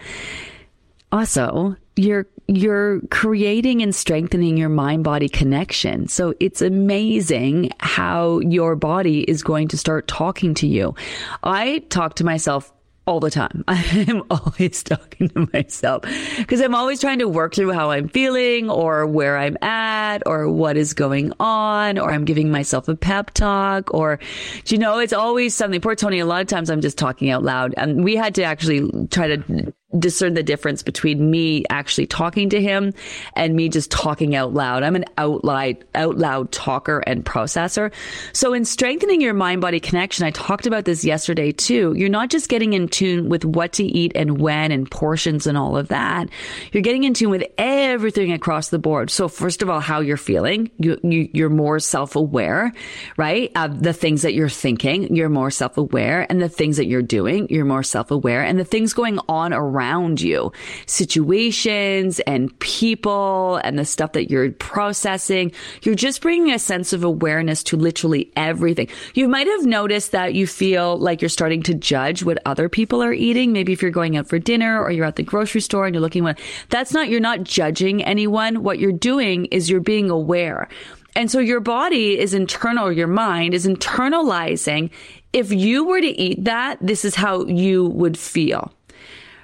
also, 1.13 1.77
you're 1.95 2.25
you're 2.47 2.99
creating 3.11 3.81
and 3.83 3.93
strengthening 3.93 4.57
your 4.57 4.67
mind 4.67 5.03
body 5.03 5.29
connection. 5.29 6.07
So 6.07 6.33
it's 6.39 6.61
amazing 6.61 7.69
how 7.79 8.39
your 8.39 8.75
body 8.75 9.21
is 9.21 9.43
going 9.43 9.69
to 9.69 9.77
start 9.77 10.07
talking 10.07 10.55
to 10.55 10.67
you. 10.67 10.95
I 11.43 11.79
talk 11.89 12.15
to 12.15 12.25
myself 12.25 12.73
all 13.05 13.19
the 13.19 13.29
time. 13.29 13.63
I'm 13.67 14.23
always 14.31 14.81
talking 14.81 15.29
to 15.29 15.47
myself 15.53 16.03
because 16.37 16.61
I'm 16.61 16.73
always 16.73 16.99
trying 16.99 17.19
to 17.19 17.27
work 17.27 17.53
through 17.53 17.73
how 17.73 17.91
I'm 17.91 18.07
feeling 18.07 18.69
or 18.69 19.05
where 19.05 19.37
I'm 19.37 19.57
at 19.61 20.23
or 20.25 20.49
what 20.49 20.77
is 20.77 20.93
going 20.93 21.33
on 21.39 21.99
or 21.99 22.11
I'm 22.11 22.25
giving 22.25 22.49
myself 22.49 22.87
a 22.87 22.95
pep 22.95 23.31
talk 23.31 23.93
or, 23.93 24.19
you 24.67 24.77
know, 24.77 24.99
it's 24.99 25.13
always 25.13 25.53
something. 25.53 25.81
Poor 25.81 25.95
Tony, 25.95 26.19
a 26.19 26.25
lot 26.25 26.41
of 26.41 26.47
times 26.47 26.69
I'm 26.69 26.81
just 26.81 26.97
talking 26.97 27.29
out 27.29 27.43
loud 27.43 27.73
and 27.77 28.03
we 28.03 28.15
had 28.15 28.35
to 28.35 28.43
actually 28.43 29.07
try 29.07 29.35
to 29.35 29.73
discern 29.97 30.33
the 30.33 30.43
difference 30.43 30.81
between 30.83 31.29
me 31.29 31.63
actually 31.69 32.07
talking 32.07 32.49
to 32.49 32.61
him 32.61 32.93
and 33.35 33.55
me 33.55 33.69
just 33.69 33.91
talking 33.91 34.35
out 34.35 34.53
loud. 34.53 34.83
I'm 34.83 34.95
an 34.95 35.05
out 35.17 35.43
loud, 35.43 35.83
out 35.95 36.17
loud 36.17 36.51
talker 36.51 36.99
and 37.05 37.23
processor. 37.23 37.91
So 38.33 38.53
in 38.53 38.65
strengthening 38.65 39.21
your 39.21 39.33
mind 39.33 39.61
body 39.61 39.79
connection, 39.79 40.25
I 40.25 40.31
talked 40.31 40.65
about 40.65 40.85
this 40.85 41.05
yesterday 41.05 41.51
too. 41.51 41.93
You're 41.95 42.09
not 42.09 42.29
just 42.29 42.49
getting 42.49 42.73
in 42.73 42.87
tune 42.87 43.29
with 43.29 43.45
what 43.45 43.73
to 43.73 43.83
eat 43.83 44.11
and 44.15 44.39
when 44.39 44.71
and 44.71 44.89
portions 44.89 45.47
and 45.47 45.57
all 45.57 45.77
of 45.77 45.89
that. 45.89 46.29
You're 46.71 46.83
getting 46.83 47.03
in 47.03 47.13
tune 47.13 47.29
with 47.29 47.43
everything 47.57 48.31
across 48.31 48.69
the 48.69 48.79
board. 48.79 49.09
So 49.09 49.27
first 49.27 49.61
of 49.61 49.69
all, 49.69 49.79
how 49.79 49.99
you're 49.99 50.17
feeling, 50.17 50.71
you, 50.79 50.97
you 51.03 51.45
are 51.45 51.49
more 51.49 51.79
self 51.79 52.15
aware, 52.15 52.71
right? 53.17 53.51
Of 53.55 53.83
the 53.83 53.93
things 53.93 54.23
that 54.23 54.33
you're 54.33 54.49
thinking, 54.49 55.15
you're 55.15 55.29
more 55.29 55.51
self 55.51 55.77
aware 55.77 56.25
and 56.29 56.41
the 56.41 56.49
things 56.49 56.77
that 56.77 56.87
you're 56.87 57.01
doing, 57.01 57.47
you're 57.49 57.65
more 57.65 57.83
self 57.83 58.11
aware 58.11 58.43
and 58.43 58.59
the 58.59 58.65
things 58.65 58.93
going 58.93 59.19
on 59.27 59.53
around 59.53 59.82
around 59.83 60.21
you, 60.21 60.51
situations 60.85 62.19
and 62.21 62.57
people 62.59 63.57
and 63.63 63.77
the 63.77 63.85
stuff 63.85 64.13
that 64.13 64.29
you're 64.29 64.51
processing. 64.51 65.51
You're 65.81 65.95
just 65.95 66.21
bringing 66.21 66.53
a 66.53 66.59
sense 66.59 66.93
of 66.93 67.03
awareness 67.03 67.63
to 67.63 67.77
literally 67.77 68.31
everything. 68.35 68.87
You 69.13 69.27
might 69.27 69.47
have 69.47 69.65
noticed 69.65 70.11
that 70.11 70.33
you 70.33 70.47
feel 70.47 70.97
like 70.97 71.21
you're 71.21 71.29
starting 71.29 71.63
to 71.63 71.73
judge 71.73 72.23
what 72.23 72.39
other 72.45 72.69
people 72.69 73.03
are 73.03 73.13
eating. 73.13 73.51
Maybe 73.51 73.73
if 73.73 73.81
you're 73.81 73.91
going 73.91 74.15
out 74.17 74.27
for 74.27 74.39
dinner 74.39 74.81
or 74.81 74.91
you're 74.91 75.05
at 75.05 75.17
the 75.17 75.23
grocery 75.23 75.61
store 75.61 75.85
and 75.85 75.93
you're 75.93 76.01
looking 76.01 76.25
at 76.27 76.39
that's 76.69 76.93
not, 76.93 77.09
you're 77.09 77.19
not 77.19 77.43
judging 77.43 78.03
anyone. 78.03 78.63
What 78.63 78.79
you're 78.79 78.91
doing 78.91 79.45
is 79.45 79.69
you're 79.69 79.81
being 79.81 80.09
aware. 80.09 80.69
And 81.15 81.29
so 81.29 81.39
your 81.39 81.59
body 81.59 82.17
is 82.17 82.33
internal, 82.33 82.91
your 82.91 83.07
mind 83.07 83.53
is 83.53 83.67
internalizing. 83.67 84.89
If 85.31 85.51
you 85.51 85.85
were 85.85 86.01
to 86.01 86.07
eat 86.07 86.43
that, 86.45 86.77
this 86.81 87.05
is 87.05 87.15
how 87.15 87.45
you 87.45 87.85
would 87.85 88.17
feel 88.17 88.71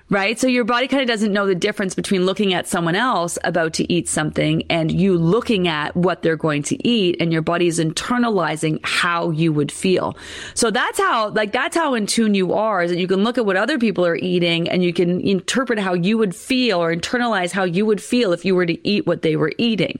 right? 0.09 0.39
So 0.39 0.47
your 0.47 0.63
body 0.63 0.87
kind 0.87 1.01
of 1.01 1.07
doesn't 1.07 1.31
know 1.31 1.45
the 1.45 1.55
difference 1.55 1.93
between 1.93 2.25
looking 2.25 2.53
at 2.53 2.67
someone 2.67 2.95
else 2.95 3.37
about 3.43 3.73
to 3.73 3.91
eat 3.91 4.07
something 4.07 4.63
and 4.69 4.91
you 4.91 5.17
looking 5.17 5.67
at 5.67 5.95
what 5.95 6.23
they're 6.23 6.35
going 6.35 6.63
to 6.63 6.87
eat 6.87 7.17
and 7.19 7.31
your 7.31 7.43
body 7.43 7.67
is 7.67 7.79
internalizing 7.79 8.79
how 8.83 9.29
you 9.29 9.53
would 9.53 9.71
feel. 9.71 10.17
So 10.55 10.71
that's 10.71 10.97
how, 10.97 11.29
like, 11.29 11.51
that's 11.51 11.77
how 11.77 11.93
in 11.93 12.07
tune 12.07 12.33
you 12.33 12.53
are 12.53 12.81
is 12.81 12.91
that 12.91 12.99
you 12.99 13.07
can 13.07 13.23
look 13.23 13.37
at 13.37 13.45
what 13.45 13.55
other 13.55 13.77
people 13.77 14.05
are 14.05 14.15
eating 14.15 14.67
and 14.67 14.83
you 14.83 14.93
can 14.93 15.21
interpret 15.21 15.77
how 15.77 15.93
you 15.93 16.17
would 16.17 16.35
feel 16.35 16.81
or 16.81 16.93
internalize 16.95 17.51
how 17.51 17.63
you 17.63 17.85
would 17.85 18.01
feel 18.01 18.33
if 18.33 18.43
you 18.43 18.55
were 18.55 18.65
to 18.65 18.87
eat 18.87 19.05
what 19.05 19.21
they 19.21 19.35
were 19.35 19.51
eating. 19.59 19.99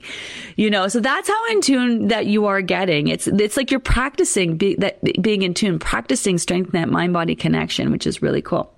You 0.56 0.70
know, 0.70 0.88
so 0.88 0.98
that's 0.98 1.28
how 1.28 1.46
in 1.50 1.60
tune 1.60 2.08
that 2.08 2.26
you 2.26 2.46
are 2.46 2.62
getting. 2.62 3.06
It's, 3.08 3.28
it's 3.28 3.56
like 3.56 3.70
you're 3.70 3.78
practicing 3.78 4.56
be, 4.56 4.74
that 4.76 5.00
being 5.22 5.42
in 5.42 5.54
tune, 5.54 5.78
practicing 5.78 6.36
strengthening 6.38 6.82
that 6.82 6.90
mind 6.90 7.12
body 7.12 7.36
connection, 7.36 7.92
which 7.92 8.08
is 8.08 8.22
really 8.22 8.42
cool. 8.42 8.74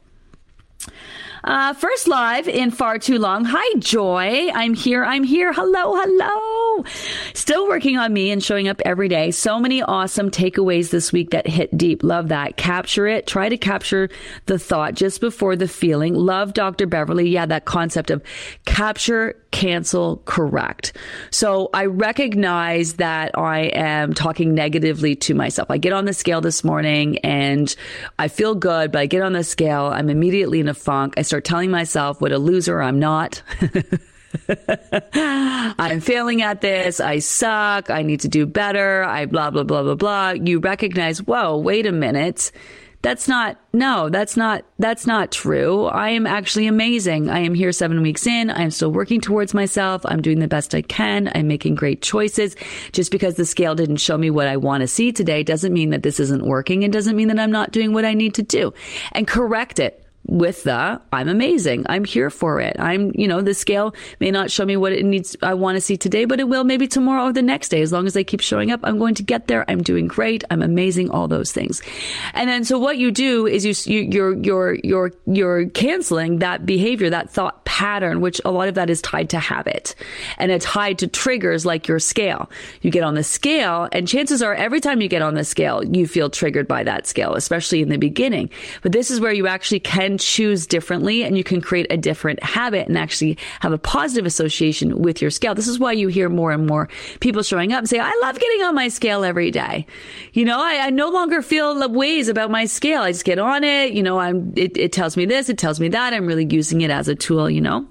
Uh, 1.44 1.74
first 1.74 2.06
live 2.06 2.46
in 2.46 2.70
far 2.70 2.98
too 2.98 3.18
long. 3.18 3.44
Hi, 3.44 3.78
Joy. 3.78 4.48
I'm 4.54 4.74
here. 4.74 5.04
I'm 5.04 5.24
here. 5.24 5.52
Hello, 5.52 5.96
hello. 5.96 6.84
Still 7.34 7.66
working 7.68 7.98
on 7.98 8.12
me 8.12 8.30
and 8.30 8.42
showing 8.42 8.68
up 8.68 8.80
every 8.84 9.08
day. 9.08 9.32
So 9.32 9.58
many 9.58 9.82
awesome 9.82 10.30
takeaways 10.30 10.90
this 10.90 11.12
week 11.12 11.30
that 11.30 11.48
hit 11.48 11.76
deep. 11.76 12.04
Love 12.04 12.28
that. 12.28 12.56
Capture 12.56 13.08
it. 13.08 13.26
Try 13.26 13.48
to 13.48 13.56
capture 13.56 14.08
the 14.46 14.58
thought 14.58 14.94
just 14.94 15.20
before 15.20 15.56
the 15.56 15.66
feeling. 15.66 16.14
Love 16.14 16.54
Dr. 16.54 16.86
Beverley. 16.86 17.28
Yeah, 17.28 17.46
that 17.46 17.64
concept 17.64 18.10
of 18.10 18.22
capture, 18.64 19.34
cancel, 19.50 20.22
correct. 20.24 20.96
So 21.30 21.70
I 21.74 21.86
recognize 21.86 22.94
that 22.94 23.36
I 23.36 23.62
am 23.74 24.14
talking 24.14 24.54
negatively 24.54 25.16
to 25.16 25.34
myself. 25.34 25.70
I 25.70 25.78
get 25.78 25.92
on 25.92 26.04
the 26.04 26.12
scale 26.14 26.40
this 26.40 26.62
morning 26.62 27.18
and 27.18 27.74
I 28.18 28.28
feel 28.28 28.54
good, 28.54 28.92
but 28.92 29.00
I 29.00 29.06
get 29.06 29.22
on 29.22 29.32
the 29.32 29.44
scale. 29.44 29.86
I'm 29.86 30.08
immediately 30.08 30.60
in 30.60 30.68
a 30.68 30.74
funk. 30.74 31.14
I 31.16 31.22
start 31.32 31.44
telling 31.46 31.70
myself 31.70 32.20
what 32.20 32.30
a 32.30 32.36
loser 32.36 32.82
I'm 32.82 32.98
not. 32.98 33.42
I'm 35.14 36.00
failing 36.00 36.42
at 36.42 36.60
this. 36.60 37.00
I 37.00 37.20
suck. 37.20 37.88
I 37.88 38.02
need 38.02 38.20
to 38.20 38.28
do 38.28 38.44
better. 38.44 39.02
I 39.02 39.24
blah, 39.24 39.50
blah, 39.50 39.62
blah, 39.62 39.82
blah, 39.82 39.94
blah. 39.94 40.30
You 40.32 40.58
recognize, 40.58 41.22
whoa, 41.22 41.56
wait 41.56 41.86
a 41.86 41.92
minute. 41.92 42.52
That's 43.00 43.28
not, 43.28 43.58
no, 43.72 44.10
that's 44.10 44.36
not, 44.36 44.66
that's 44.78 45.06
not 45.06 45.32
true. 45.32 45.86
I 45.86 46.10
am 46.10 46.26
actually 46.26 46.66
amazing. 46.66 47.30
I 47.30 47.38
am 47.38 47.54
here 47.54 47.72
seven 47.72 48.02
weeks 48.02 48.26
in. 48.26 48.50
I'm 48.50 48.70
still 48.70 48.92
working 48.92 49.22
towards 49.22 49.54
myself. 49.54 50.02
I'm 50.04 50.20
doing 50.20 50.38
the 50.38 50.48
best 50.48 50.74
I 50.74 50.82
can. 50.82 51.32
I'm 51.34 51.48
making 51.48 51.76
great 51.76 52.02
choices. 52.02 52.56
Just 52.92 53.10
because 53.10 53.36
the 53.36 53.46
scale 53.46 53.74
didn't 53.74 53.96
show 53.96 54.18
me 54.18 54.28
what 54.28 54.48
I 54.48 54.58
want 54.58 54.82
to 54.82 54.86
see 54.86 55.12
today 55.12 55.44
doesn't 55.44 55.72
mean 55.72 55.88
that 55.90 56.02
this 56.02 56.20
isn't 56.20 56.44
working. 56.44 56.82
It 56.82 56.92
doesn't 56.92 57.16
mean 57.16 57.28
that 57.28 57.38
I'm 57.38 57.50
not 57.50 57.72
doing 57.72 57.94
what 57.94 58.04
I 58.04 58.12
need 58.12 58.34
to 58.34 58.42
do 58.42 58.74
and 59.12 59.26
correct 59.26 59.78
it 59.78 60.01
with 60.26 60.62
the 60.62 61.00
I'm 61.12 61.28
amazing. 61.28 61.84
I'm 61.88 62.04
here 62.04 62.30
for 62.30 62.60
it. 62.60 62.76
I'm, 62.78 63.12
you 63.14 63.26
know, 63.26 63.40
the 63.40 63.54
scale 63.54 63.94
may 64.20 64.30
not 64.30 64.50
show 64.50 64.64
me 64.64 64.76
what 64.76 64.92
it 64.92 65.04
needs, 65.04 65.36
I 65.42 65.54
want 65.54 65.76
to 65.76 65.80
see 65.80 65.96
today, 65.96 66.24
but 66.24 66.40
it 66.40 66.48
will 66.48 66.64
maybe 66.64 66.86
tomorrow 66.86 67.26
or 67.26 67.32
the 67.32 67.42
next 67.42 67.70
day. 67.70 67.82
As 67.82 67.92
long 67.92 68.06
as 68.06 68.14
they 68.14 68.24
keep 68.24 68.40
showing 68.40 68.70
up, 68.70 68.80
I'm 68.84 68.98
going 68.98 69.14
to 69.16 69.22
get 69.22 69.48
there. 69.48 69.68
I'm 69.68 69.82
doing 69.82 70.06
great. 70.06 70.44
I'm 70.50 70.62
amazing. 70.62 71.10
All 71.10 71.28
those 71.28 71.52
things. 71.52 71.82
And 72.34 72.48
then 72.48 72.64
so 72.64 72.78
what 72.78 72.98
you 72.98 73.10
do 73.10 73.46
is 73.46 73.64
you, 73.64 73.74
you 73.92 74.02
you're, 74.12 74.34
you're, 74.44 74.74
you're, 74.84 75.12
you're 75.26 75.66
canceling 75.70 76.38
that 76.38 76.64
behavior, 76.64 77.10
that 77.10 77.30
thought 77.30 77.64
pattern, 77.64 78.20
which 78.20 78.40
a 78.44 78.50
lot 78.50 78.68
of 78.68 78.74
that 78.74 78.90
is 78.90 79.02
tied 79.02 79.30
to 79.30 79.38
habit 79.38 79.94
and 80.38 80.52
it's 80.52 80.64
tied 80.64 80.98
to 80.98 81.06
triggers 81.06 81.66
like 81.66 81.88
your 81.88 81.98
scale. 81.98 82.50
You 82.80 82.90
get 82.90 83.02
on 83.02 83.14
the 83.14 83.24
scale 83.24 83.88
and 83.92 84.06
chances 84.06 84.42
are 84.42 84.54
every 84.54 84.80
time 84.80 85.00
you 85.00 85.08
get 85.08 85.22
on 85.22 85.34
the 85.34 85.44
scale, 85.44 85.84
you 85.84 86.06
feel 86.06 86.30
triggered 86.30 86.68
by 86.68 86.84
that 86.84 87.06
scale, 87.06 87.34
especially 87.34 87.82
in 87.82 87.88
the 87.88 87.96
beginning. 87.96 88.50
But 88.82 88.92
this 88.92 89.10
is 89.10 89.20
where 89.20 89.32
you 89.32 89.46
actually 89.46 89.80
can 89.80 90.11
can 90.12 90.18
choose 90.18 90.66
differently 90.66 91.24
and 91.24 91.38
you 91.38 91.44
can 91.44 91.60
create 91.60 91.86
a 91.90 91.96
different 91.96 92.42
habit 92.42 92.86
and 92.88 92.98
actually 92.98 93.38
have 93.60 93.72
a 93.72 93.78
positive 93.78 94.26
association 94.26 95.00
with 95.00 95.22
your 95.22 95.30
scale. 95.30 95.54
This 95.54 95.68
is 95.68 95.78
why 95.78 95.92
you 95.92 96.08
hear 96.08 96.28
more 96.28 96.52
and 96.52 96.66
more 96.66 96.88
people 97.20 97.42
showing 97.42 97.72
up 97.72 97.78
and 97.78 97.88
say, 97.88 97.98
I 97.98 98.18
love 98.22 98.38
getting 98.38 98.62
on 98.62 98.74
my 98.74 98.88
scale 98.88 99.24
every 99.24 99.50
day. 99.50 99.86
You 100.32 100.44
know, 100.44 100.60
I, 100.60 100.86
I 100.86 100.90
no 100.90 101.08
longer 101.08 101.40
feel 101.40 101.88
ways 101.88 102.28
about 102.28 102.50
my 102.50 102.66
scale. 102.66 103.02
I 103.02 103.12
just 103.12 103.24
get 103.24 103.38
on 103.38 103.64
it. 103.64 103.92
You 103.92 104.02
know, 104.02 104.18
I'm, 104.18 104.52
it, 104.54 104.76
it 104.76 104.92
tells 104.92 105.16
me 105.16 105.24
this, 105.24 105.48
it 105.48 105.58
tells 105.58 105.80
me 105.80 105.88
that. 105.88 106.12
I'm 106.12 106.26
really 106.26 106.46
using 106.46 106.82
it 106.82 106.90
as 106.90 107.08
a 107.08 107.14
tool, 107.14 107.48
you 107.48 107.60
know? 107.60 107.86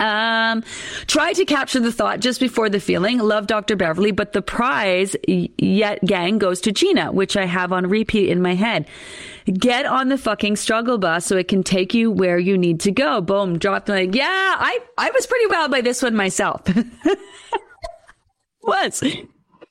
Um, 0.00 0.62
try 1.06 1.32
to 1.32 1.44
capture 1.44 1.80
the 1.80 1.92
thought 1.92 2.20
just 2.20 2.40
before 2.40 2.68
the 2.68 2.80
feeling. 2.80 3.18
Love 3.18 3.46
Dr. 3.46 3.76
Beverley, 3.76 4.12
but 4.12 4.32
the 4.32 4.42
prize 4.42 5.16
yet 5.26 6.04
gang 6.04 6.38
goes 6.38 6.60
to 6.62 6.72
Gina, 6.72 7.12
which 7.12 7.36
I 7.36 7.46
have 7.46 7.72
on 7.72 7.88
repeat 7.88 8.28
in 8.28 8.42
my 8.42 8.54
head. 8.54 8.86
Get 9.46 9.86
on 9.86 10.08
the 10.08 10.18
fucking 10.18 10.56
struggle 10.56 10.98
bus 10.98 11.26
so 11.26 11.36
it 11.36 11.48
can 11.48 11.62
take 11.62 11.94
you 11.94 12.10
where 12.10 12.38
you 12.38 12.58
need 12.58 12.80
to 12.80 12.92
go. 12.92 13.20
Boom, 13.20 13.58
drop 13.58 13.88
like, 13.88 14.14
yeah, 14.14 14.26
I, 14.26 14.78
I 14.96 15.10
was 15.10 15.26
pretty 15.26 15.46
wild 15.46 15.70
by 15.70 15.80
this 15.80 16.02
one 16.02 16.14
myself. 16.14 16.62
was 18.62 19.02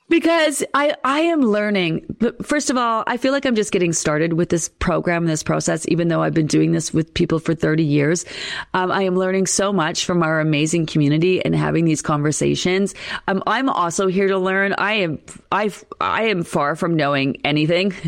because 0.10 0.64
I, 0.74 0.96
I 1.04 1.20
am 1.22 1.42
learning. 1.42 2.06
But 2.20 2.46
first 2.46 2.70
of 2.70 2.78
all, 2.78 3.04
I 3.08 3.18
feel 3.18 3.34
like 3.34 3.46
I'm 3.46 3.56
just 3.56 3.72
getting 3.72 3.94
started 3.94 4.34
with 4.34 4.50
this 4.50 4.70
program, 4.70 5.26
this 5.26 5.44
process, 5.44 5.86
even 5.90 6.08
though 6.08 6.22
I've 6.22 6.34
been 6.34 6.48
doing 6.48 6.72
this 6.72 6.94
with 6.94 7.14
people 7.14 7.40
for 7.40 7.54
30 7.54 7.84
years. 7.84 8.26
Um, 8.74 8.92
I 8.92 9.04
am 9.04 9.16
learning 9.16 9.48
so 9.48 9.74
much 9.74 10.06
from 10.06 10.24
our 10.24 10.40
amazing 10.40 10.86
community 10.86 11.44
and 11.44 11.56
having 11.56 11.86
these 11.86 12.02
conversations. 12.02 12.96
Um, 13.28 13.44
I'm 13.48 13.70
also 13.70 14.08
here 14.08 14.28
to 14.28 14.38
learn. 14.38 14.74
I 14.78 14.94
am, 14.94 15.20
I, 15.52 15.72
I 16.00 16.24
am 16.24 16.44
far 16.44 16.76
from 16.76 16.96
knowing 16.96 17.42
anything. 17.44 17.94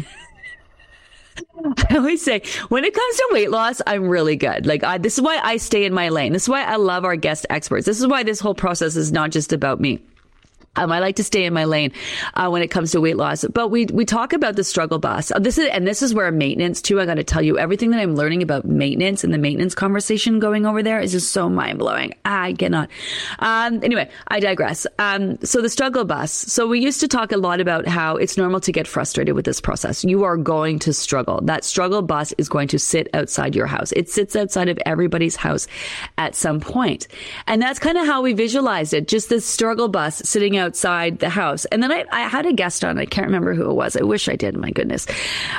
I 1.90 1.96
always 1.98 2.24
say 2.24 2.42
when 2.70 2.84
it 2.84 2.94
comes 2.94 3.16
to 3.18 3.30
weight 3.32 3.52
loss, 3.52 3.82
I'm 3.86 4.08
really 4.08 4.36
good. 4.36 4.66
Like 4.66 4.84
I, 4.84 4.98
this 4.98 5.18
is 5.18 5.22
why 5.22 5.40
I 5.42 5.58
stay 5.58 5.86
in 5.86 5.94
my 5.94 6.10
lane. 6.10 6.34
This 6.34 6.44
is 6.44 6.50
why 6.50 6.64
I 6.64 6.76
love 6.76 7.06
our 7.06 7.16
guest 7.16 7.46
experts. 7.50 7.86
This 7.86 8.00
is 8.00 8.08
why 8.08 8.24
this 8.24 8.40
whole 8.40 8.56
process 8.56 8.96
is 8.96 9.12
not 9.12 9.32
just 9.32 9.54
about 9.54 9.80
me. 9.80 10.02
Um, 10.80 10.92
I 10.92 11.00
like 11.00 11.18
to 11.18 11.24
stay 11.24 11.46
in 11.46 11.54
my 11.54 11.66
lane 11.66 11.92
uh, 12.36 12.50
when 12.50 12.62
it 12.62 12.70
comes 12.70 12.92
to 12.92 13.02
weight 13.02 13.18
loss. 13.18 13.46
But 13.46 13.70
we 13.70 13.86
we 13.86 14.06
talk 14.06 14.34
about 14.34 14.56
the 14.56 14.64
struggle 14.64 15.00
bus. 15.00 15.32
Uh, 15.32 15.40
this 15.40 15.58
is 15.58 15.68
and 15.70 15.86
this 15.86 16.02
is 16.02 16.14
where 16.14 16.32
maintenance 16.32 16.82
too. 16.82 17.00
I 17.00 17.06
got 17.06 17.16
to 17.16 17.24
tell 17.24 17.42
you, 17.42 17.58
everything 17.58 17.92
that 17.92 18.00
I'm 18.00 18.16
learning 18.16 18.42
about 18.42 18.66
maintenance 18.66 19.24
and 19.24 19.34
the 19.34 19.38
maintenance 19.38 19.76
conversation 19.76 20.40
going 20.40 20.66
over 20.66 20.82
there 20.82 21.00
is 21.00 21.12
just 21.12 21.32
so 21.32 21.50
mind 21.50 21.80
blowing. 21.80 22.14
I 22.26 22.54
cannot. 22.54 22.90
Um, 23.40 23.84
anyway, 23.84 24.10
I 24.28 24.40
digress. 24.40 24.88
Um, 24.98 25.38
so 25.44 25.62
the 25.62 25.70
struggle 25.70 26.06
bus. 26.06 26.32
So 26.32 26.68
we 26.68 26.80
used 26.80 27.00
to 27.02 27.08
talk 27.08 27.32
a 27.32 27.38
lot 27.38 27.60
about 27.60 27.88
how 27.88 28.16
it's 28.16 28.38
normal 28.38 28.60
to 28.62 28.72
get 28.72 28.88
frustrated 28.88 29.36
with 29.36 29.46
this 29.46 29.62
process. 29.62 30.04
You 30.04 30.24
are 30.24 30.38
going 30.38 30.80
to 30.80 30.94
struggle. 30.94 31.42
That 31.42 31.64
struggle 31.64 32.02
bus 32.02 32.34
is 32.38 32.50
going 32.50 32.68
to 32.70 32.80
sit 32.80 33.10
outside 33.14 33.56
your 33.56 33.68
house. 33.68 33.92
It 33.94 34.10
sits 34.10 34.36
outside 34.36 34.70
of 34.70 34.80
everybody's 34.86 35.36
house 35.36 35.68
at 36.18 36.36
some 36.36 36.60
point. 36.60 37.08
and 37.48 37.62
that's 37.62 37.80
kind 37.80 37.98
of 37.98 38.06
how 38.06 38.22
we 38.22 38.34
visualized 38.34 38.94
it. 38.94 39.08
Just 39.08 39.30
this 39.30 39.46
struggle 39.46 39.88
bus 39.88 40.22
sitting 40.26 40.58
outside 40.70 41.18
the 41.18 41.30
house. 41.30 41.66
And 41.66 41.82
then 41.82 41.92
I, 41.92 42.06
I 42.12 42.22
had 42.22 42.46
a 42.46 42.54
guest 42.54 42.86
on. 42.86 43.00
I 43.00 43.06
can't 43.06 43.26
remember 43.26 43.56
who 43.56 43.68
it 43.72 43.74
was. 43.74 43.98
I 43.98 44.04
wish 44.04 44.30
I 44.30 44.36
did. 44.36 44.56
My 44.56 44.70
goodness. 44.70 45.08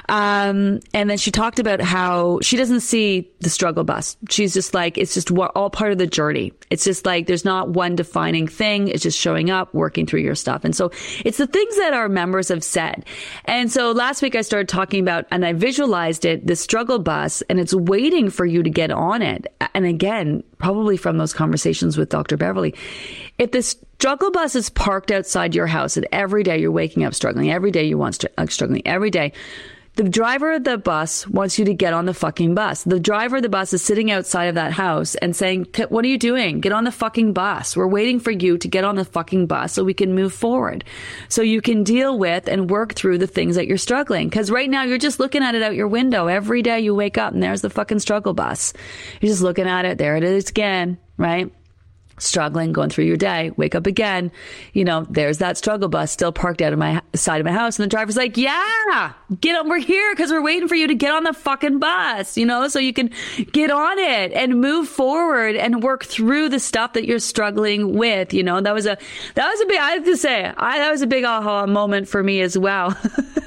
Um, 0.09 0.79
and 0.95 1.11
then 1.11 1.19
she 1.19 1.33
talked 1.33 1.59
about 1.59 1.81
how 1.81 2.39
she 2.43 2.57
doesn't 2.57 2.81
see 2.81 3.29
the 3.41 3.51
struggle 3.51 3.83
bus. 3.83 4.17
She's 4.29 4.55
just 4.55 4.73
like, 4.73 4.97
it's 4.99 5.15
just 5.15 5.33
all 5.33 5.69
part 5.69 5.91
of 5.91 5.99
the 5.99 6.07
journey. 6.07 6.53
It's 6.71 6.85
just 6.85 7.05
like, 7.05 7.27
there's 7.27 7.45
not 7.45 7.71
one 7.71 7.97
defining 7.97 8.47
thing. 8.47 8.87
It's 8.87 9.03
just 9.03 9.19
showing 9.19 9.51
up, 9.51 9.75
working 9.75 10.07
through 10.07 10.21
your 10.21 10.37
stuff. 10.37 10.65
And 10.65 10.77
so 10.77 10.93
it's 11.25 11.39
the 11.39 11.49
things 11.49 11.77
that 11.79 11.93
our 11.93 12.09
members 12.09 12.49
have 12.49 12.63
said. 12.63 13.05
And 13.47 13.73
so 13.73 13.91
last 13.91 14.23
week 14.23 14.37
I 14.37 14.43
started 14.43 14.69
talking 14.69 15.01
about, 15.01 15.27
and 15.33 15.45
I 15.45 15.55
visualized 15.55 16.25
it, 16.25 16.47
the 16.47 16.55
struggle 16.55 17.01
bus, 17.01 17.43
and 17.51 17.59
it's 17.59 17.75
waiting 17.75 18.31
for 18.31 18.47
you 18.47 18.63
to 18.63 18.71
get 18.71 18.93
on 18.93 19.23
it. 19.23 19.53
And 19.75 19.87
again, 19.87 20.45
probably 20.59 20.97
from 20.97 21.19
those 21.19 21.33
conversations 21.33 21.99
with 21.99 22.11
Dr. 22.11 22.37
Beverley. 22.37 22.75
If 23.39 23.51
the 23.51 23.75
struggle 24.01 24.31
bus 24.31 24.57
is 24.57 24.71
parked 24.71 25.11
outside 25.11 25.55
your 25.55 25.67
house 25.67 25.99
and 25.99 26.09
every 26.11 26.43
day 26.43 26.59
you're 26.59 26.71
waking 26.71 27.05
up 27.05 27.13
struggling, 27.13 27.51
every 27.51 27.71
day 27.71 27.85
you 27.85 27.99
want 27.99 28.15
st- 28.15 28.33
uh, 28.39 28.47
struggling, 28.47 28.81
every 28.87 29.11
day, 29.11 29.31
the 29.97 30.09
driver 30.09 30.55
of 30.55 30.65
the 30.65 30.79
bus 30.79 31.27
wants 31.27 31.59
you 31.59 31.67
to 31.67 31.75
get 31.75 31.93
on 31.93 32.07
the 32.07 32.15
fucking 32.15 32.55
bus. 32.55 32.83
The 32.83 32.99
driver 32.99 33.37
of 33.37 33.43
the 33.43 33.51
bus 33.51 33.75
is 33.75 33.83
sitting 33.83 34.11
outside 34.11 34.47
of 34.47 34.55
that 34.55 34.73
house 34.73 35.17
and 35.17 35.37
saying, 35.37 35.67
What 35.91 36.03
are 36.07 36.09
you 36.09 36.17
doing? 36.17 36.61
Get 36.61 36.73
on 36.73 36.85
the 36.85 36.91
fucking 36.91 37.35
bus. 37.35 37.77
We're 37.77 37.87
waiting 37.87 38.21
for 38.21 38.31
you 38.31 38.57
to 38.57 38.69
get 38.69 38.85
on 38.85 38.97
the 38.97 39.05
fucking 39.05 39.49
bus 39.49 39.75
so 39.75 39.85
we 39.85 39.93
can 39.93 40.15
move 40.15 40.33
forward. 40.33 40.83
So 41.29 41.43
you 41.43 41.61
can 41.61 41.85
deal 41.85 42.19
with 42.19 42.49
and 42.49 42.71
work 42.71 42.95
through 42.95 43.19
the 43.19 43.27
things 43.27 43.57
that 43.57 43.67
you're 43.67 43.77
struggling. 43.77 44.31
Cause 44.31 44.51
right 44.51 44.71
now 44.71 44.85
you're 44.85 44.97
just 44.97 45.21
looking 45.21 45.43
at 45.43 45.55
it 45.55 45.63
out 45.63 45.75
your 45.75 45.89
window. 45.89 46.27
Every 46.27 46.63
day 46.63 46.81
you 46.81 46.95
wake 46.95 47.19
up 47.19 47.35
and 47.35 47.43
there's 47.43 47.61
the 47.61 47.69
fucking 47.69 47.99
struggle 47.99 48.33
bus. 48.33 48.73
You're 49.21 49.31
just 49.31 49.43
looking 49.43 49.69
at 49.69 49.85
it. 49.85 49.99
There 49.99 50.17
it 50.17 50.25
is 50.25 50.49
again, 50.49 50.97
right? 51.19 51.53
Struggling, 52.21 52.73
going 52.73 52.91
through 52.91 53.05
your 53.05 53.17
day, 53.17 53.51
wake 53.57 53.75
up 53.75 53.87
again. 53.87 54.31
You 54.73 54.85
know, 54.85 55.07
there's 55.09 55.39
that 55.39 55.57
struggle 55.57 55.89
bus 55.89 56.13
still 56.13 56.33
parked 56.33 56.63
out 56.63 56.73
of 56.73 56.79
my 56.79 57.03
side 57.15 57.41
of 57.41 57.45
my 57.45 57.53
house. 57.53 57.79
And 57.79 57.85
the 57.85 57.91
driver's 57.91 58.17
like, 58.17 58.37
yeah, 58.37 59.13
get 59.41 59.59
on. 59.59 59.69
We're 59.69 59.79
here 59.79 60.13
because 60.15 60.31
we're 60.31 60.43
waiting 60.43 60.69
for 60.69 60.75
you 60.75 60.87
to 60.89 60.95
get 60.95 61.13
on 61.13 61.25
the 61.25 61.33
fucking 61.33 61.79
bus, 61.79 62.37
you 62.37 62.47
know, 62.47 62.69
so 62.69 62.79
you 62.79 62.93
can 62.93 63.11
get 63.53 63.71
on 63.71 63.99
it 63.99 64.33
and 64.33 64.61
move 64.61 64.89
forward 64.89 65.57
and 65.57 65.83
work 65.83 66.05
through 66.05 66.49
the 66.49 66.61
stuff 66.61 66.93
that 66.95 67.07
you're 67.07 67.19
struggling 67.19 67.95
with. 67.95 68.33
You 68.33 68.43
know, 68.43 68.61
that 68.61 68.75
was 68.75 68.87
a, 68.87 68.97
that 69.35 69.51
was 69.51 69.61
a 69.61 69.67
big, 69.67 69.79
I 69.79 69.91
have 69.93 70.05
to 70.05 70.17
say, 70.17 70.45
I, 70.57 70.79
that 70.79 70.91
was 70.91 71.03
a 71.03 71.07
big 71.07 71.25
aha 71.25 71.67
moment 71.67 72.09
for 72.09 72.23
me 72.23 72.41
as 72.41 72.57
well. 72.57 72.97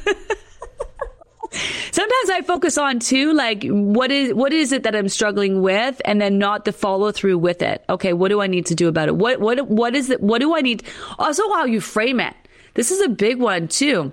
Sometimes 1.91 2.29
I 2.29 2.41
focus 2.41 2.77
on 2.77 2.99
too, 2.99 3.33
like 3.33 3.63
what 3.65 4.11
is 4.11 4.33
what 4.33 4.53
is 4.53 4.71
it 4.71 4.83
that 4.83 4.95
I'm 4.95 5.09
struggling 5.09 5.61
with, 5.61 6.01
and 6.05 6.19
then 6.19 6.37
not 6.37 6.65
the 6.65 6.71
follow 6.71 7.11
through 7.11 7.37
with 7.37 7.61
it. 7.61 7.83
Okay, 7.89 8.13
what 8.13 8.29
do 8.29 8.41
I 8.41 8.47
need 8.47 8.65
to 8.67 8.75
do 8.75 8.87
about 8.87 9.07
it? 9.07 9.15
What 9.15 9.39
what 9.39 9.67
what 9.67 9.95
is 9.95 10.09
it? 10.09 10.21
What 10.21 10.41
do 10.41 10.55
I 10.55 10.61
need? 10.61 10.83
Also, 11.19 11.43
how 11.53 11.65
you 11.65 11.81
frame 11.81 12.19
it. 12.19 12.35
This 12.73 12.91
is 12.91 13.01
a 13.01 13.09
big 13.09 13.39
one 13.39 13.67
too. 13.67 14.11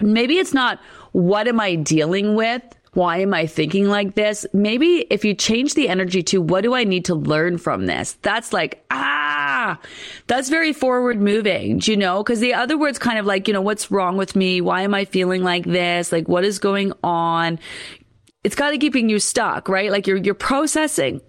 Maybe 0.00 0.38
it's 0.38 0.54
not 0.54 0.80
what 1.12 1.46
am 1.46 1.60
I 1.60 1.74
dealing 1.74 2.34
with 2.34 2.62
why 2.94 3.18
am 3.18 3.32
I 3.32 3.46
thinking 3.46 3.88
like 3.88 4.14
this? 4.14 4.44
Maybe 4.52 5.06
if 5.08 5.24
you 5.24 5.34
change 5.34 5.74
the 5.74 5.88
energy 5.88 6.22
to 6.24 6.42
what 6.42 6.60
do 6.62 6.74
I 6.74 6.84
need 6.84 7.06
to 7.06 7.14
learn 7.14 7.56
from 7.56 7.86
this? 7.86 8.18
That's 8.20 8.52
like, 8.52 8.84
ah, 8.90 9.78
that's 10.26 10.50
very 10.50 10.74
forward 10.74 11.18
moving, 11.18 11.80
you 11.84 11.96
know? 11.96 12.22
Cause 12.22 12.40
the 12.40 12.52
other 12.52 12.76
words 12.76 12.98
kind 12.98 13.18
of 13.18 13.24
like, 13.24 13.48
you 13.48 13.54
know, 13.54 13.62
what's 13.62 13.90
wrong 13.90 14.18
with 14.18 14.36
me? 14.36 14.60
Why 14.60 14.82
am 14.82 14.92
I 14.92 15.06
feeling 15.06 15.42
like 15.42 15.64
this? 15.64 16.12
Like, 16.12 16.28
what 16.28 16.44
is 16.44 16.58
going 16.58 16.92
on? 17.02 17.58
It's 18.44 18.54
kind 18.54 18.74
of 18.74 18.80
keeping 18.80 19.08
you 19.08 19.18
stuck, 19.18 19.70
right? 19.70 19.90
Like 19.90 20.06
you're, 20.06 20.18
you're 20.18 20.34
processing 20.34 21.22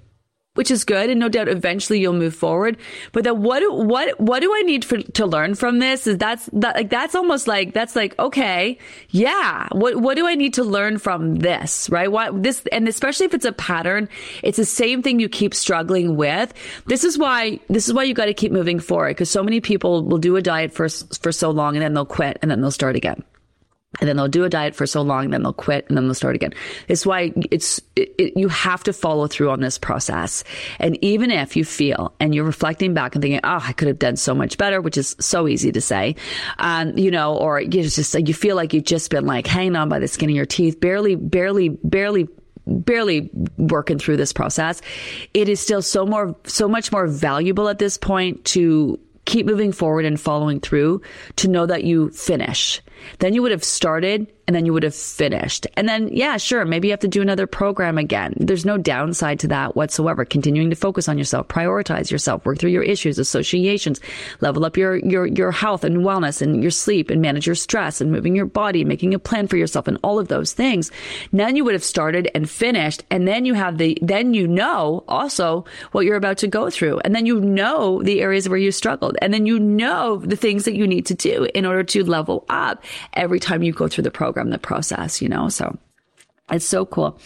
which 0.56 0.70
is 0.70 0.84
good. 0.84 1.10
And 1.10 1.20
no 1.20 1.30
doubt 1.30 1.48
eventually 1.48 2.00
you'll 2.00 2.14
move 2.14 2.36
forward. 2.36 2.78
But 3.12 3.24
that 3.24 3.38
what, 3.38 3.64
what, 3.76 4.20
what 4.20 4.42
do 4.42 4.54
I 4.54 4.62
need 4.62 4.86
for, 4.86 5.02
to 5.02 5.26
learn 5.26 5.56
from 5.56 5.80
this 5.80 6.06
is 6.06 6.18
that's 6.18 6.50
that, 6.54 6.76
like, 6.76 6.90
that's 6.90 7.16
almost 7.16 7.48
like, 7.48 7.74
that's 7.74 7.96
like, 7.96 8.18
okay, 8.20 8.78
yeah. 9.10 9.68
What, 9.72 9.98
what 9.98 10.16
do 10.16 10.28
I 10.28 10.36
need 10.36 10.54
to 10.56 10.64
learn 10.64 11.00
from 11.00 11.36
this? 11.36 11.90
Right? 11.90 12.12
What 12.12 12.44
this, 12.44 12.64
and 12.72 12.88
especially 12.88 13.26
if 13.26 13.34
it's 13.34 13.46
a 13.46 13.52
pattern, 13.52 14.10
it's 14.44 14.58
the 14.58 14.66
same 14.66 15.02
thing 15.02 15.20
you 15.20 15.30
keep 15.30 15.54
struggling 15.54 16.16
with. 16.16 16.54
This 16.86 17.04
is 17.04 17.18
why, 17.18 17.60
this 17.70 17.88
is 17.88 17.94
why 17.94 18.04
you 18.04 18.14
got 18.14 18.26
to 18.26 18.34
keep 18.34 18.52
moving 18.52 18.80
forward 18.80 19.12
because 19.12 19.30
so 19.30 19.44
many 19.44 19.60
people 19.60 20.04
will 20.04 20.20
do 20.20 20.36
a 20.36 20.42
diet 20.42 20.72
for, 20.72 20.88
for 20.90 21.32
so 21.32 21.50
long 21.50 21.76
and 21.76 21.84
then 21.84 21.94
they'll 21.94 22.06
quit 22.06 22.38
and 22.42 22.52
then 22.52 22.62
they'll 22.62 22.72
start 22.72 22.96
again 22.96 23.24
and 24.00 24.10
then 24.10 24.18
they'll 24.18 24.28
do 24.28 24.44
a 24.44 24.50
diet 24.50 24.76
for 24.76 24.88
so 24.88 25.02
long, 25.02 25.30
then 25.30 25.44
they'll 25.44 25.54
quit, 25.54 25.86
and 25.88 25.96
then 25.96 26.06
they'll 26.06 26.16
start 26.16 26.36
again. 26.36 26.54
It's 26.88 27.06
why 27.06 27.32
it's 27.52 27.80
it, 27.96 28.14
it, 28.18 28.38
you 28.38 28.48
have 28.50 28.84
to 28.86 28.94
follow 28.94 29.28
through 29.28 29.52
on 29.52 29.62
this 29.62 29.78
process. 29.78 30.44
And 30.80 30.98
even 31.04 31.30
if 31.32 31.56
you 31.56 31.64
feel 31.64 32.14
and 32.20 32.34
you're 32.34 32.44
reflecting 32.44 32.94
back 32.94 33.16
and 33.16 33.22
thinking, 33.22 33.40
"Oh, 33.44 33.62
I 33.62 33.74
could 33.74 33.88
have 33.88 34.00
done 34.00 34.16
so 34.16 34.34
much 34.34 34.58
better," 34.58 34.82
which 34.82 34.98
is 34.98 35.16
so 35.20 35.48
easy 35.48 35.72
to 35.72 35.82
say, 35.82 36.16
um, 36.58 36.98
you 36.98 37.12
know, 37.12 37.36
or 37.36 37.62
you 37.62 37.84
just 37.84 38.16
you 38.16 38.34
feel 38.34 38.56
like 38.56 38.74
you've 38.74 38.86
just 38.86 39.12
been 39.12 39.26
like 39.26 39.46
hanging 39.46 39.76
on 39.76 39.90
by 39.90 40.00
the 40.00 40.08
skin 40.08 40.30
of 40.30 40.36
your 40.36 40.46
teeth, 40.46 40.80
barely, 40.80 41.16
barely, 41.16 41.70
barely 41.70 42.28
barely 42.66 43.30
working 43.58 44.00
through 44.00 44.16
this 44.16 44.32
process 44.32 44.82
it 45.34 45.50
is 45.50 45.60
still 45.60 45.82
so 45.82 46.06
more 46.06 46.34
so 46.46 46.66
much 46.66 46.94
more 46.94 47.08
valuable 47.08 47.68
at 47.68 47.78
this 47.78 47.98
point 47.98 48.46
to 48.46 48.98
keep 49.26 49.46
moving 49.46 49.72
forward 49.72 50.06
and 50.06 50.20
following 50.20 50.60
through 50.60 51.02
to 51.36 51.48
know 51.48 51.66
that 51.66 51.84
you 51.84 52.10
finish 52.12 52.82
then 53.20 53.34
you 53.34 53.42
would 53.42 53.52
have 53.52 53.64
started 53.64 54.32
and 54.48 54.56
then 54.56 54.66
you 54.66 54.74
would 54.74 54.84
have 54.84 54.96
finished. 54.96 55.68
And 55.78 55.88
then, 55.88 56.10
yeah, 56.10 56.38
sure, 56.38 56.66
maybe 56.66 56.90
you 56.90 56.92
have 56.92 57.00
to 57.02 57.08
do 57.08 57.22
another 57.22 57.48
program 57.48 57.98
again. 57.98 58.34
There's 58.38 58.66
no 58.66 58.78
downside 58.78 59.40
to 59.40 59.48
that 59.48 59.76
whatsoever. 59.76 60.26
Continuing 60.26 60.70
to 60.70 60.76
focus 60.76 61.08
on 61.08 61.18
yourself, 61.18 61.48
prioritize 61.48 62.12
yourself, 62.12 62.46
work 62.46 62.60
through 62.60 62.72
your 62.72 62.84
issues, 62.84 63.18
associations, 63.18 64.02
level 64.42 64.66
up 64.66 64.76
your, 64.76 64.98
your, 64.98 65.28
your 65.28 65.52
health 65.52 65.86
and 65.86 66.00
wellness 66.00 66.42
and 66.42 66.62
your 66.62 66.72
sleep 66.72 67.10
and 67.10 67.22
manage 67.22 67.46
your 67.46 67.56
stress 67.56 68.02
and 68.02 68.12
moving 68.12 68.36
your 68.36 68.46
body, 68.46 68.84
making 68.84 69.14
a 69.14 69.20
plan 69.20 69.48
for 69.48 69.56
yourself 69.56 69.88
and 69.88 69.98
all 70.04 70.20
of 70.20 70.28
those 70.28 70.52
things. 70.52 70.92
Then 71.32 71.56
you 71.56 71.64
would 71.64 71.74
have 71.74 71.84
started 71.84 72.30
and 72.36 72.50
finished. 72.50 73.04
And 73.10 73.28
then 73.28 73.46
you 73.46 73.54
have 73.54 73.78
the, 73.78 73.98
then 74.02 74.34
you 74.34 74.48
know 74.48 75.06
also 75.08 75.64
what 75.94 76.06
you're 76.06 76.18
about 76.18 76.40
to 76.40 76.48
go 76.48 76.70
through. 76.70 77.00
And 77.00 77.16
then 77.16 77.26
you 77.26 77.40
know 77.40 78.04
the 78.04 78.22
areas 78.22 78.50
where 78.50 78.58
you 78.58 78.72
struggled. 78.74 79.18
And 79.22 79.34
then 79.34 79.46
you 79.46 79.58
know 79.58 80.18
the 80.18 80.36
things 80.36 80.66
that 80.66 80.76
you 80.76 80.86
need 80.86 81.06
to 81.06 81.14
do 81.14 81.48
in 81.54 81.66
order 81.66 81.84
to 81.84 82.04
level 82.04 82.46
up 82.50 82.84
every 83.14 83.40
time 83.40 83.64
you 83.64 83.74
go 83.74 83.88
through 83.88 84.04
the 84.04 84.12
program, 84.12 84.50
the 84.50 84.58
process, 84.58 85.22
you 85.22 85.30
know? 85.30 85.50
So 85.50 85.78
it's 86.52 86.66
so 86.66 86.86
cool. 86.86 87.18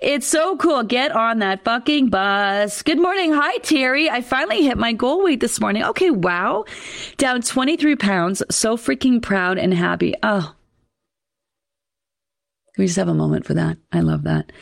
It's 0.00 0.26
so 0.26 0.56
cool. 0.58 0.82
Get 0.82 1.10
on 1.12 1.38
that 1.38 1.64
fucking 1.64 2.10
bus. 2.10 2.82
Good 2.82 3.00
morning. 3.00 3.32
Hi, 3.32 3.56
Terry. 3.58 4.10
I 4.10 4.20
finally 4.20 4.62
hit 4.62 4.76
my 4.78 4.92
goal 4.92 5.24
weight 5.24 5.40
this 5.40 5.60
morning. 5.60 5.82
Okay. 5.84 6.10
Wow. 6.10 6.66
Down 7.16 7.42
23 7.42 7.96
pounds. 7.96 8.42
So 8.50 8.76
freaking 8.76 9.22
proud 9.22 9.58
and 9.58 9.72
happy. 9.72 10.14
Oh, 10.22 10.54
can 12.74 12.82
we 12.82 12.86
just 12.86 12.98
have 12.98 13.08
a 13.08 13.14
moment 13.14 13.46
for 13.46 13.54
that? 13.54 13.78
I 13.90 14.00
love 14.00 14.24
that. 14.24 14.52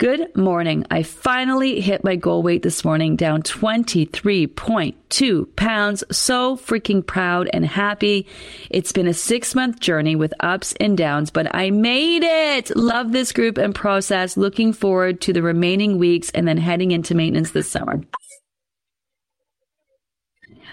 Good 0.00 0.34
morning. 0.34 0.84
I 0.90 1.02
finally 1.02 1.78
hit 1.82 2.02
my 2.04 2.16
goal 2.16 2.42
weight 2.42 2.62
this 2.62 2.86
morning, 2.86 3.16
down 3.16 3.42
23.2 3.42 5.56
pounds. 5.56 6.04
So 6.10 6.56
freaking 6.56 7.06
proud 7.06 7.50
and 7.52 7.66
happy. 7.66 8.26
It's 8.70 8.92
been 8.92 9.06
a 9.06 9.12
six 9.12 9.54
month 9.54 9.78
journey 9.78 10.16
with 10.16 10.32
ups 10.40 10.72
and 10.80 10.96
downs, 10.96 11.30
but 11.30 11.54
I 11.54 11.68
made 11.68 12.22
it. 12.22 12.74
Love 12.74 13.12
this 13.12 13.32
group 13.32 13.58
and 13.58 13.74
process. 13.74 14.38
Looking 14.38 14.72
forward 14.72 15.20
to 15.20 15.34
the 15.34 15.42
remaining 15.42 15.98
weeks 15.98 16.30
and 16.30 16.48
then 16.48 16.56
heading 16.56 16.92
into 16.92 17.14
maintenance 17.14 17.50
this 17.50 17.70
summer. 17.70 18.00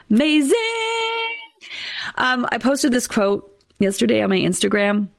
Amazing. 0.10 0.56
Um, 2.16 2.48
I 2.50 2.60
posted 2.60 2.94
this 2.94 3.08
quote 3.08 3.62
yesterday 3.78 4.22
on 4.22 4.30
my 4.30 4.40
Instagram. 4.40 5.10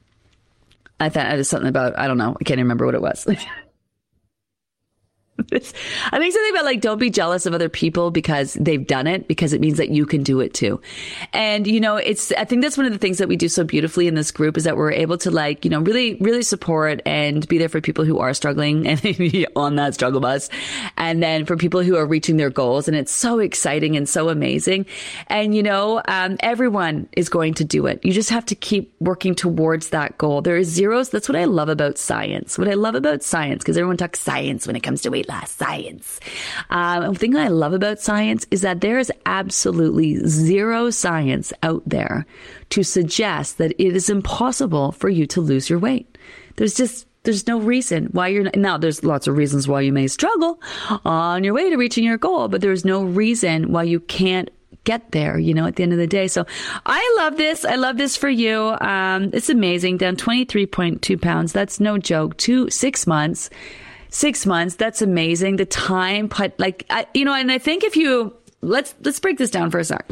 I 0.99 1.11
thought 1.11 1.31
it 1.31 1.37
was 1.37 1.51
something 1.51 1.69
about, 1.69 1.99
I 1.99 2.07
don't 2.07 2.17
know, 2.17 2.39
I 2.41 2.45
can't 2.45 2.57
remember 2.57 2.87
what 2.87 2.95
it 2.95 3.03
was. 3.03 3.27
I 5.53 6.19
think 6.19 6.33
something 6.35 6.51
about 6.51 6.65
like 6.65 6.81
don't 6.81 6.99
be 6.99 7.11
jealous 7.11 7.47
of 7.47 7.55
other 7.55 7.69
people 7.69 8.11
because 8.11 8.55
they've 8.55 8.85
done 8.85 9.07
it 9.07 9.29
because 9.29 9.53
it 9.53 9.61
means 9.61 9.79
that 9.79 9.89
you 9.89 10.05
can 10.05 10.25
do 10.25 10.41
it 10.41 10.53
too. 10.53 10.81
And 11.33 11.67
you 11.67 11.79
know, 11.79 11.97
it's 11.97 12.33
I 12.33 12.45
think 12.45 12.63
that's 12.63 12.77
one 12.77 12.87
of 12.87 12.93
the 12.93 12.99
things 12.99 13.19
that 13.19 13.29
we 13.29 13.37
do 13.37 13.49
so 13.49 13.63
beautifully 13.63 14.09
in 14.09 14.15
this 14.15 14.33
group 14.33 14.57
is 14.57 14.65
that 14.65 14.77
we're 14.77 14.91
able 14.91 15.17
to 15.19 15.31
like, 15.31 15.65
you 15.65 15.71
know, 15.71 15.81
really 15.81 16.17
really 16.17 16.43
support 16.43 17.01
and 17.07 17.47
be 17.47 17.57
there 17.57 17.69
for 17.69 17.81
people 17.81 18.05
who 18.05 18.19
are 18.19 18.35
struggling 18.35 18.89
and 18.89 19.03
maybe 19.05 19.47
on 19.57 19.77
that 19.77 19.95
struggle 19.95 20.21
bus. 20.21 20.51
And 20.97 21.23
then 21.23 21.47
for 21.47 21.57
people 21.57 21.83
who 21.83 21.97
are 21.97 22.07
reaching 22.07 22.37
their 22.37 22.51
goals 22.51 22.89
and 22.89 22.97
it's 22.97 23.13
so 23.13 23.39
exciting 23.39 23.97
and 23.97 24.09
so 24.09 24.29
amazing. 24.31 24.87
And 25.29 25.55
you 25.55 25.63
know, 25.63 26.03
um, 26.09 26.37
everyone 26.41 27.09
is 27.13 27.29
going 27.29 27.55
to 27.55 27.65
do 27.65 27.87
it. 27.87 28.05
You 28.05 28.13
just 28.13 28.31
have 28.31 28.47
to 28.47 28.57
keep 28.57 28.93
working 29.01 29.37
towards 29.37 29.91
that 29.91 30.19
goal. 30.19 30.43
There 30.43 30.57
is 30.57 30.69
zeros. 30.69 31.11
That's 31.11 31.29
what 31.29 31.37
I 31.37 31.45
love 31.45 31.69
about 31.69 31.97
science. 31.97 32.59
What 32.59 32.69
I 32.69 32.75
love 32.75 32.97
about 32.97 33.23
science 33.23 33.63
because 33.63 33.79
everyone 33.79 33.99
talks 33.99 34.19
science 34.19 34.67
when 34.67 34.75
it 34.75 34.83
comes 34.83 35.03
to 35.03 35.11
weight 35.11 35.28
science. 35.47 36.21
Um, 36.71 37.13
the 37.13 37.19
thing 37.19 37.37
I 37.37 37.49
love 37.49 37.73
about 37.73 38.01
science 38.01 38.47
is 38.51 38.63
that 38.63 38.81
there 38.81 38.99
is 38.99 39.13
absolutely 39.27 40.17
zero 40.27 40.91
science 40.91 41.53
out 41.63 41.83
there 41.87 42.27
to 42.71 42.83
suggest 42.83 43.59
that 43.59 43.73
it 43.73 43.97
is 43.97 44.11
impossible 44.11 44.93
for 44.93 45.09
you 45.09 45.27
to 45.27 45.41
lose 45.41 45.71
your 45.71 45.79
weight. 45.79 46.19
There's 46.57 46.75
just 46.75 47.07
there's 47.25 47.47
no 47.47 47.61
reason 47.61 48.07
why 48.13 48.29
you're 48.29 48.45
not, 48.45 48.57
now 48.57 48.79
there's 48.79 49.05
lots 49.05 49.27
of 49.27 49.37
reasons 49.37 49.69
why 49.69 49.81
you 49.81 49.93
may 49.93 50.07
struggle 50.07 50.61
on 51.05 51.45
your 51.45 51.53
way 51.53 51.69
to 51.69 51.77
reaching 51.77 52.05
your 52.05 52.17
goal 52.17 52.49
but 52.49 52.61
there's 52.61 52.85
no 52.85 53.05
reason 53.05 53.71
why 53.71 53.83
you 53.83 54.01
can't 54.01 54.51
get 54.85 55.11
there, 55.13 55.39
you 55.39 55.53
know, 55.53 55.67
at 55.67 55.77
the 55.77 55.83
end 55.83 55.93
of 55.93 55.99
the 55.99 56.07
day. 56.07 56.27
So 56.29 56.47
I 56.87 57.15
love 57.19 57.37
this. 57.37 57.67
I 57.67 57.75
love 57.75 57.99
this 57.99 58.17
for 58.17 58.31
you. 58.31 58.75
Um, 58.81 59.31
it's 59.35 59.51
amazing. 59.51 59.99
Down 59.99 60.17
23.2 60.17 61.21
pounds. 61.21 61.53
That's 61.53 61.79
no 61.79 61.99
joke. 61.99 62.39
Two, 62.39 62.71
six 62.71 63.07
months 63.07 63.51
six 64.11 64.47
months. 64.47 64.77
That's 64.77 65.03
amazing. 65.03 65.57
The 65.57 65.67
time, 65.67 66.27
but 66.27 66.55
like, 66.59 66.85
I, 66.91 67.07
you 67.15 67.25
know, 67.25 67.35
and 67.35 67.51
I 67.51 67.59
think 67.59 67.85
if 67.85 67.97
you, 67.97 68.35
let's, 68.61 68.95
let's 69.03 69.21
break 69.21 69.39
this 69.39 69.51
down 69.51 69.71
for 69.71 69.79
a 69.79 69.85
sec. 69.85 70.09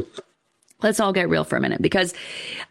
Let's 0.83 0.99
all 0.99 1.11
get 1.11 1.27
real 1.27 1.43
for 1.43 1.55
a 1.55 1.59
minute 1.59 1.81
because, 1.81 2.13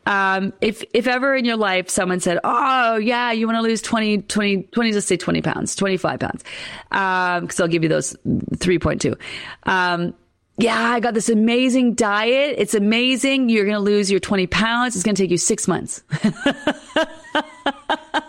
um, 0.06 0.52
if, 0.60 0.84
if 0.94 1.08
ever 1.08 1.34
in 1.34 1.44
your 1.44 1.56
life 1.56 1.90
someone 1.90 2.20
said, 2.20 2.38
Oh 2.44 2.96
yeah, 2.96 3.32
you 3.32 3.48
want 3.48 3.56
to 3.56 3.62
lose 3.62 3.82
20, 3.82 4.22
20, 4.22 4.62
20, 4.62 4.92
just 4.92 5.08
say 5.08 5.16
20 5.16 5.42
pounds, 5.42 5.74
25 5.74 6.20
pounds. 6.20 6.44
Um, 6.92 7.48
cause 7.48 7.58
I'll 7.58 7.66
give 7.66 7.82
you 7.82 7.88
those 7.88 8.14
3.2. 8.24 9.18
Um, 9.64 10.14
yeah, 10.58 10.80
I 10.80 11.00
got 11.00 11.14
this 11.14 11.28
amazing 11.28 11.94
diet. 11.94 12.54
It's 12.58 12.74
amazing. 12.74 13.48
You're 13.50 13.64
going 13.64 13.76
to 13.76 13.80
lose 13.80 14.10
your 14.10 14.20
20 14.20 14.46
pounds. 14.46 14.96
It's 14.96 15.04
going 15.04 15.14
to 15.14 15.22
take 15.22 15.30
you 15.30 15.36
six 15.36 15.68
months. 15.68 16.02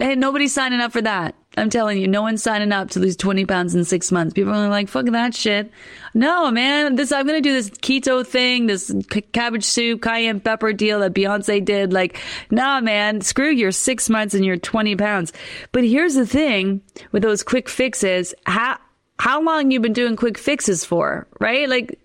And 0.00 0.18
nobody's 0.18 0.54
signing 0.54 0.80
up 0.80 0.92
for 0.92 1.02
that. 1.02 1.34
I'm 1.58 1.68
telling 1.68 1.98
you, 1.98 2.08
no 2.08 2.22
one's 2.22 2.42
signing 2.42 2.72
up 2.72 2.90
to 2.90 3.00
lose 3.00 3.16
20 3.16 3.44
pounds 3.44 3.74
in 3.74 3.84
six 3.84 4.10
months. 4.10 4.32
People 4.32 4.54
are 4.54 4.68
like, 4.68 4.88
fuck 4.88 5.04
that 5.06 5.34
shit. 5.34 5.70
No, 6.14 6.50
man, 6.50 6.94
this, 6.94 7.12
I'm 7.12 7.26
going 7.26 7.42
to 7.42 7.46
do 7.46 7.52
this 7.52 7.68
keto 7.68 8.26
thing, 8.26 8.66
this 8.66 8.86
c- 9.12 9.20
cabbage 9.20 9.64
soup, 9.64 10.00
cayenne 10.00 10.40
pepper 10.40 10.72
deal 10.72 11.00
that 11.00 11.12
Beyonce 11.12 11.62
did. 11.62 11.92
Like, 11.92 12.18
nah, 12.50 12.80
man, 12.80 13.20
screw 13.20 13.50
your 13.50 13.72
six 13.72 14.08
months 14.08 14.32
and 14.32 14.44
your 14.44 14.56
20 14.56 14.96
pounds. 14.96 15.34
But 15.72 15.84
here's 15.84 16.14
the 16.14 16.26
thing 16.26 16.80
with 17.12 17.22
those 17.22 17.42
quick 17.42 17.68
fixes. 17.68 18.32
How, 18.46 18.78
how 19.18 19.42
long 19.42 19.70
you 19.70 19.80
been 19.80 19.92
doing 19.92 20.16
quick 20.16 20.38
fixes 20.38 20.82
for, 20.82 21.26
right? 21.40 21.68
Like, 21.68 21.99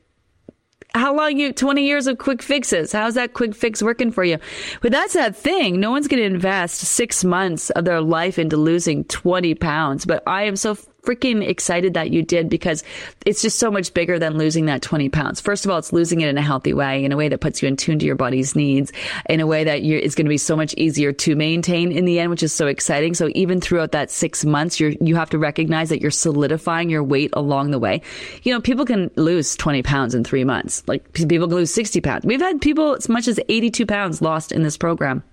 how 0.95 1.13
long 1.13 1.37
you 1.37 1.51
20 1.51 1.85
years 1.85 2.07
of 2.07 2.17
quick 2.17 2.41
fixes? 2.41 2.91
How's 2.91 3.15
that 3.15 3.33
quick 3.33 3.53
fix 3.53 3.83
working 3.83 4.11
for 4.11 4.23
you? 4.23 4.37
But 4.81 4.91
that's 4.91 5.13
that 5.13 5.35
thing. 5.35 5.79
No 5.79 5.91
one's 5.91 6.07
going 6.07 6.21
to 6.21 6.25
invest 6.25 6.79
six 6.79 7.23
months 7.23 7.69
of 7.71 7.85
their 7.85 8.01
life 8.01 8.39
into 8.39 8.57
losing 8.57 9.03
20 9.05 9.55
pounds. 9.55 10.05
But 10.05 10.23
i 10.25 10.43
am 10.43 10.55
so 10.55 10.77
freaking 11.05 11.47
excited 11.47 11.93
that 11.93 12.11
you 12.11 12.23
did 12.23 12.49
because 12.49 12.83
it's 13.25 13.41
just 13.41 13.59
so 13.59 13.71
much 13.71 13.93
bigger 13.93 14.19
than 14.19 14.37
losing 14.37 14.65
that 14.65 14.81
20 14.81 15.09
pounds. 15.09 15.39
First 15.39 15.65
of 15.65 15.71
all, 15.71 15.77
it's 15.77 15.93
losing 15.93 16.21
it 16.21 16.29
in 16.29 16.37
a 16.37 16.41
healthy 16.41 16.73
way, 16.73 17.03
in 17.03 17.11
a 17.11 17.17
way 17.17 17.29
that 17.29 17.39
puts 17.39 17.61
you 17.61 17.67
in 17.67 17.77
tune 17.77 17.99
to 17.99 18.05
your 18.05 18.15
body's 18.15 18.55
needs, 18.55 18.91
in 19.29 19.39
a 19.39 19.47
way 19.47 19.63
that 19.63 19.81
is 19.81 20.15
going 20.15 20.25
to 20.25 20.29
be 20.29 20.37
so 20.37 20.55
much 20.55 20.73
easier 20.75 21.13
to 21.13 21.35
maintain 21.35 21.91
in 21.91 22.05
the 22.05 22.19
end, 22.19 22.29
which 22.29 22.43
is 22.43 22.53
so 22.53 22.67
exciting. 22.67 23.13
So 23.13 23.29
even 23.35 23.61
throughout 23.61 23.91
that 23.91 24.11
six 24.11 24.43
months, 24.43 24.79
you're, 24.79 24.91
you 25.01 25.15
have 25.15 25.29
to 25.31 25.37
recognize 25.37 25.89
that 25.89 26.01
you're 26.01 26.11
solidifying 26.11 26.89
your 26.89 27.03
weight 27.03 27.31
along 27.33 27.71
the 27.71 27.79
way. 27.79 28.01
You 28.43 28.53
know, 28.53 28.61
people 28.61 28.85
can 28.85 29.11
lose 29.15 29.55
20 29.55 29.83
pounds 29.83 30.15
in 30.15 30.23
three 30.23 30.43
months. 30.43 30.83
Like 30.87 31.13
people 31.13 31.47
can 31.47 31.55
lose 31.55 31.73
60 31.73 32.01
pounds. 32.01 32.25
We've 32.25 32.41
had 32.41 32.61
people 32.61 32.95
as 32.95 33.09
much 33.09 33.27
as 33.27 33.39
82 33.47 33.85
pounds 33.85 34.21
lost 34.21 34.51
in 34.51 34.63
this 34.63 34.77
program. 34.77 35.23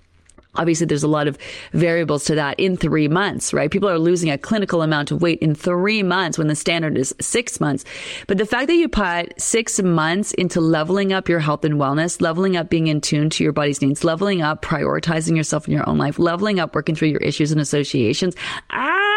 Obviously, 0.54 0.84
there's 0.84 1.02
a 1.02 1.08
lot 1.08 1.28
of 1.28 1.38
variables 1.72 2.24
to 2.24 2.34
that 2.34 2.60
in 2.60 2.76
three 2.76 3.08
months, 3.08 3.54
right? 3.54 3.70
People 3.70 3.88
are 3.88 3.98
losing 3.98 4.30
a 4.30 4.36
clinical 4.36 4.82
amount 4.82 5.10
of 5.10 5.22
weight 5.22 5.38
in 5.38 5.54
three 5.54 6.02
months 6.02 6.36
when 6.36 6.48
the 6.48 6.54
standard 6.54 6.98
is 6.98 7.14
six 7.22 7.58
months. 7.58 7.86
But 8.26 8.36
the 8.36 8.44
fact 8.44 8.66
that 8.66 8.74
you 8.74 8.88
put 8.90 9.40
six 9.40 9.80
months 9.80 10.32
into 10.32 10.60
leveling 10.60 11.10
up 11.10 11.26
your 11.26 11.38
health 11.38 11.64
and 11.64 11.76
wellness, 11.76 12.20
leveling 12.20 12.58
up 12.58 12.68
being 12.68 12.88
in 12.88 13.00
tune 13.00 13.30
to 13.30 13.44
your 13.44 13.54
body's 13.54 13.80
needs, 13.80 14.04
leveling 14.04 14.42
up 14.42 14.60
prioritizing 14.60 15.38
yourself 15.38 15.66
in 15.66 15.72
your 15.72 15.88
own 15.88 15.96
life, 15.96 16.18
leveling 16.18 16.60
up 16.60 16.74
working 16.74 16.94
through 16.94 17.08
your 17.08 17.20
issues 17.20 17.50
and 17.50 17.60
associations. 17.60 18.34
Ah, 18.68 19.11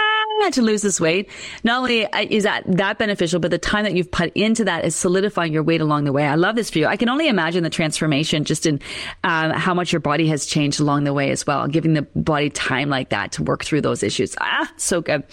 to 0.53 0.61
lose 0.61 0.81
this 0.81 1.01
weight, 1.01 1.29
not 1.63 1.79
only 1.79 2.05
uh, 2.05 2.25
is 2.29 2.43
that 2.43 2.63
that 2.67 2.97
beneficial, 2.97 3.39
but 3.39 3.51
the 3.51 3.57
time 3.57 3.83
that 3.83 3.93
you've 3.93 4.11
put 4.11 4.31
into 4.35 4.63
that 4.65 4.85
is 4.85 4.95
solidifying 4.95 5.51
your 5.51 5.63
weight 5.63 5.81
along 5.81 6.03
the 6.03 6.11
way. 6.11 6.25
I 6.25 6.35
love 6.35 6.55
this 6.55 6.69
for 6.69 6.79
you. 6.79 6.85
I 6.85 6.97
can 6.97 7.09
only 7.09 7.27
imagine 7.27 7.63
the 7.63 7.69
transformation 7.69 8.43
just 8.43 8.65
in 8.65 8.79
um, 9.23 9.51
how 9.51 9.73
much 9.73 9.91
your 9.91 9.99
body 9.99 10.27
has 10.27 10.45
changed 10.45 10.79
along 10.79 11.03
the 11.03 11.13
way 11.13 11.31
as 11.31 11.45
well, 11.47 11.67
giving 11.67 11.93
the 11.93 12.03
body 12.15 12.49
time 12.49 12.89
like 12.89 13.09
that 13.09 13.31
to 13.33 13.43
work 13.43 13.63
through 13.63 13.81
those 13.81 14.03
issues. 14.03 14.35
Ah, 14.39 14.71
so 14.77 15.01
good. 15.01 15.23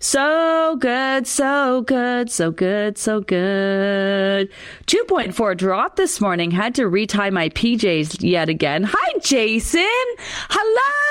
So 0.00 0.76
good, 0.80 1.26
so 1.26 1.82
good, 1.82 2.30
so 2.30 2.50
good, 2.50 2.98
so 2.98 3.20
good. 3.20 4.50
2.4 4.86 5.56
drop 5.56 5.96
this 5.96 6.20
morning. 6.20 6.50
Had 6.50 6.74
to 6.76 6.88
retie 6.88 7.30
my 7.30 7.48
PJs 7.50 8.18
yet 8.20 8.48
again. 8.48 8.84
Hi, 8.84 9.18
Jasin. 9.18 10.04
Hello. 10.48 11.02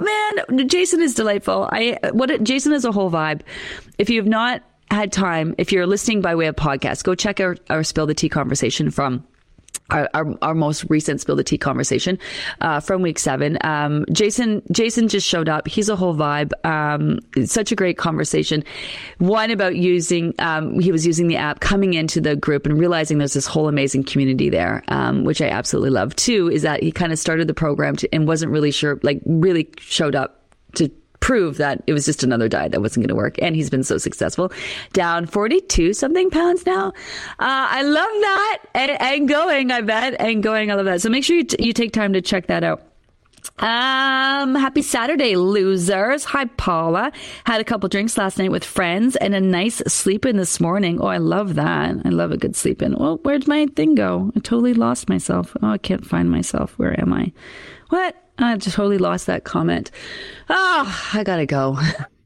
Man, 0.00 0.66
Jasin 0.68 1.00
is 1.00 1.14
delightful. 1.14 1.68
I 1.70 1.98
what 2.14 2.30
Jasin 2.30 2.72
is 2.72 2.84
a 2.84 2.92
whole 2.92 3.10
vibe. 3.10 3.42
If 3.98 4.10
you 4.10 4.20
have 4.20 4.28
not 4.28 4.62
had 4.90 5.12
time, 5.12 5.54
if 5.58 5.72
you're 5.72 5.86
listening 5.86 6.20
by 6.22 6.34
way 6.34 6.46
of 6.46 6.56
podcast, 6.56 7.04
go 7.04 7.14
check 7.14 7.40
our, 7.40 7.56
our 7.68 7.84
Spill 7.84 8.06
the 8.06 8.14
Tea 8.14 8.28
conversation 8.28 8.90
from 8.90 9.24
our, 9.90 10.08
our, 10.12 10.34
our, 10.42 10.54
most 10.54 10.84
recent 10.90 11.20
spill 11.20 11.36
the 11.36 11.44
tea 11.44 11.58
conversation 11.58 12.18
uh, 12.60 12.80
from 12.80 13.02
week 13.02 13.18
seven. 13.18 13.56
Um, 13.62 14.04
Jasin 14.06 14.62
Jasin 14.70 15.08
just 15.08 15.26
showed 15.26 15.48
up. 15.48 15.66
He's 15.66 15.88
a 15.88 15.96
whole 15.96 16.14
vibe. 16.14 16.52
Um, 16.64 17.20
such 17.46 17.72
a 17.72 17.76
great 17.76 17.96
conversation. 17.96 18.64
One 19.18 19.50
about 19.50 19.76
using 19.76 20.34
um, 20.38 20.78
he 20.78 20.92
was 20.92 21.06
using 21.06 21.28
the 21.28 21.36
app, 21.36 21.60
coming 21.60 21.94
into 21.94 22.20
the 22.20 22.36
group 22.36 22.66
and 22.66 22.78
realizing 22.78 23.18
there's 23.18 23.32
this 23.32 23.46
whole 23.46 23.68
amazing 23.68 24.04
community 24.04 24.50
there, 24.50 24.82
um, 24.88 25.24
which 25.24 25.40
I 25.40 25.48
absolutely 25.48 25.90
love. 25.90 26.14
Two 26.16 26.50
is 26.50 26.62
that 26.62 26.82
he 26.82 26.92
kind 26.92 27.12
of 27.12 27.18
started 27.18 27.48
the 27.48 27.54
program 27.54 27.96
to, 27.96 28.14
and 28.14 28.26
wasn't 28.26 28.52
really 28.52 28.70
sure, 28.70 29.00
like 29.02 29.20
really 29.24 29.68
showed 29.78 30.14
up 30.14 30.42
to 30.74 30.90
prove 31.28 31.58
that 31.58 31.82
it 31.86 31.92
was 31.92 32.06
just 32.06 32.22
another 32.22 32.48
diet 32.48 32.72
that 32.72 32.80
wasn't 32.80 33.04
going 33.04 33.14
to 33.14 33.14
work. 33.14 33.36
And 33.42 33.54
he's 33.54 33.68
been 33.68 33.84
so 33.84 33.98
successful. 33.98 34.50
Down 34.94 35.26
42 35.26 35.92
something 35.92 36.30
pounds 36.30 36.64
now. 36.64 36.88
Uh, 37.38 37.68
I 37.68 37.82
love 37.82 38.08
that. 38.08 38.58
And, 38.74 38.90
and, 38.92 39.28
going, 39.28 39.70
I 39.70 39.82
bet. 39.82 40.18
And 40.18 40.42
going, 40.42 40.70
I 40.70 40.74
love 40.74 40.86
that. 40.86 41.02
So 41.02 41.10
make 41.10 41.24
sure 41.24 41.36
you, 41.36 41.44
t- 41.44 41.62
you 41.62 41.74
take 41.74 41.92
time 41.92 42.14
to 42.14 42.22
check 42.22 42.46
that 42.46 42.64
out. 42.64 42.80
Um, 43.58 44.54
happy 44.54 44.80
Saturday, 44.80 45.36
losers. 45.36 46.24
Hi, 46.24 46.46
Paula. 46.46 47.12
Had 47.44 47.60
a 47.60 47.64
couple 47.64 47.90
drinks 47.90 48.16
last 48.16 48.38
night 48.38 48.50
with 48.50 48.64
friends 48.64 49.14
and 49.16 49.34
a 49.34 49.40
nice 49.40 49.82
sleep 49.86 50.24
in 50.24 50.38
this 50.38 50.60
morning. 50.60 50.98
Oh, 50.98 51.08
I 51.08 51.18
love 51.18 51.56
that. 51.56 51.94
I 52.06 52.08
love 52.08 52.32
a 52.32 52.38
good 52.38 52.56
sleep 52.56 52.80
in. 52.80 52.94
Well, 52.94 53.18
where'd 53.18 53.46
my 53.46 53.66
thing 53.76 53.96
go? 53.96 54.32
I 54.34 54.40
totally 54.40 54.72
lost 54.72 55.10
myself. 55.10 55.54
Oh, 55.62 55.72
I 55.72 55.78
can't 55.78 56.06
find 56.06 56.30
myself. 56.30 56.72
Where 56.78 56.98
am 56.98 57.12
I? 57.12 57.32
What? 57.90 58.16
I 58.38 58.56
totally 58.56 58.98
lost 58.98 59.26
that 59.26 59.44
comment. 59.44 59.90
Oh, 60.48 61.10
I 61.12 61.24
gotta 61.24 61.46
go. 61.46 61.78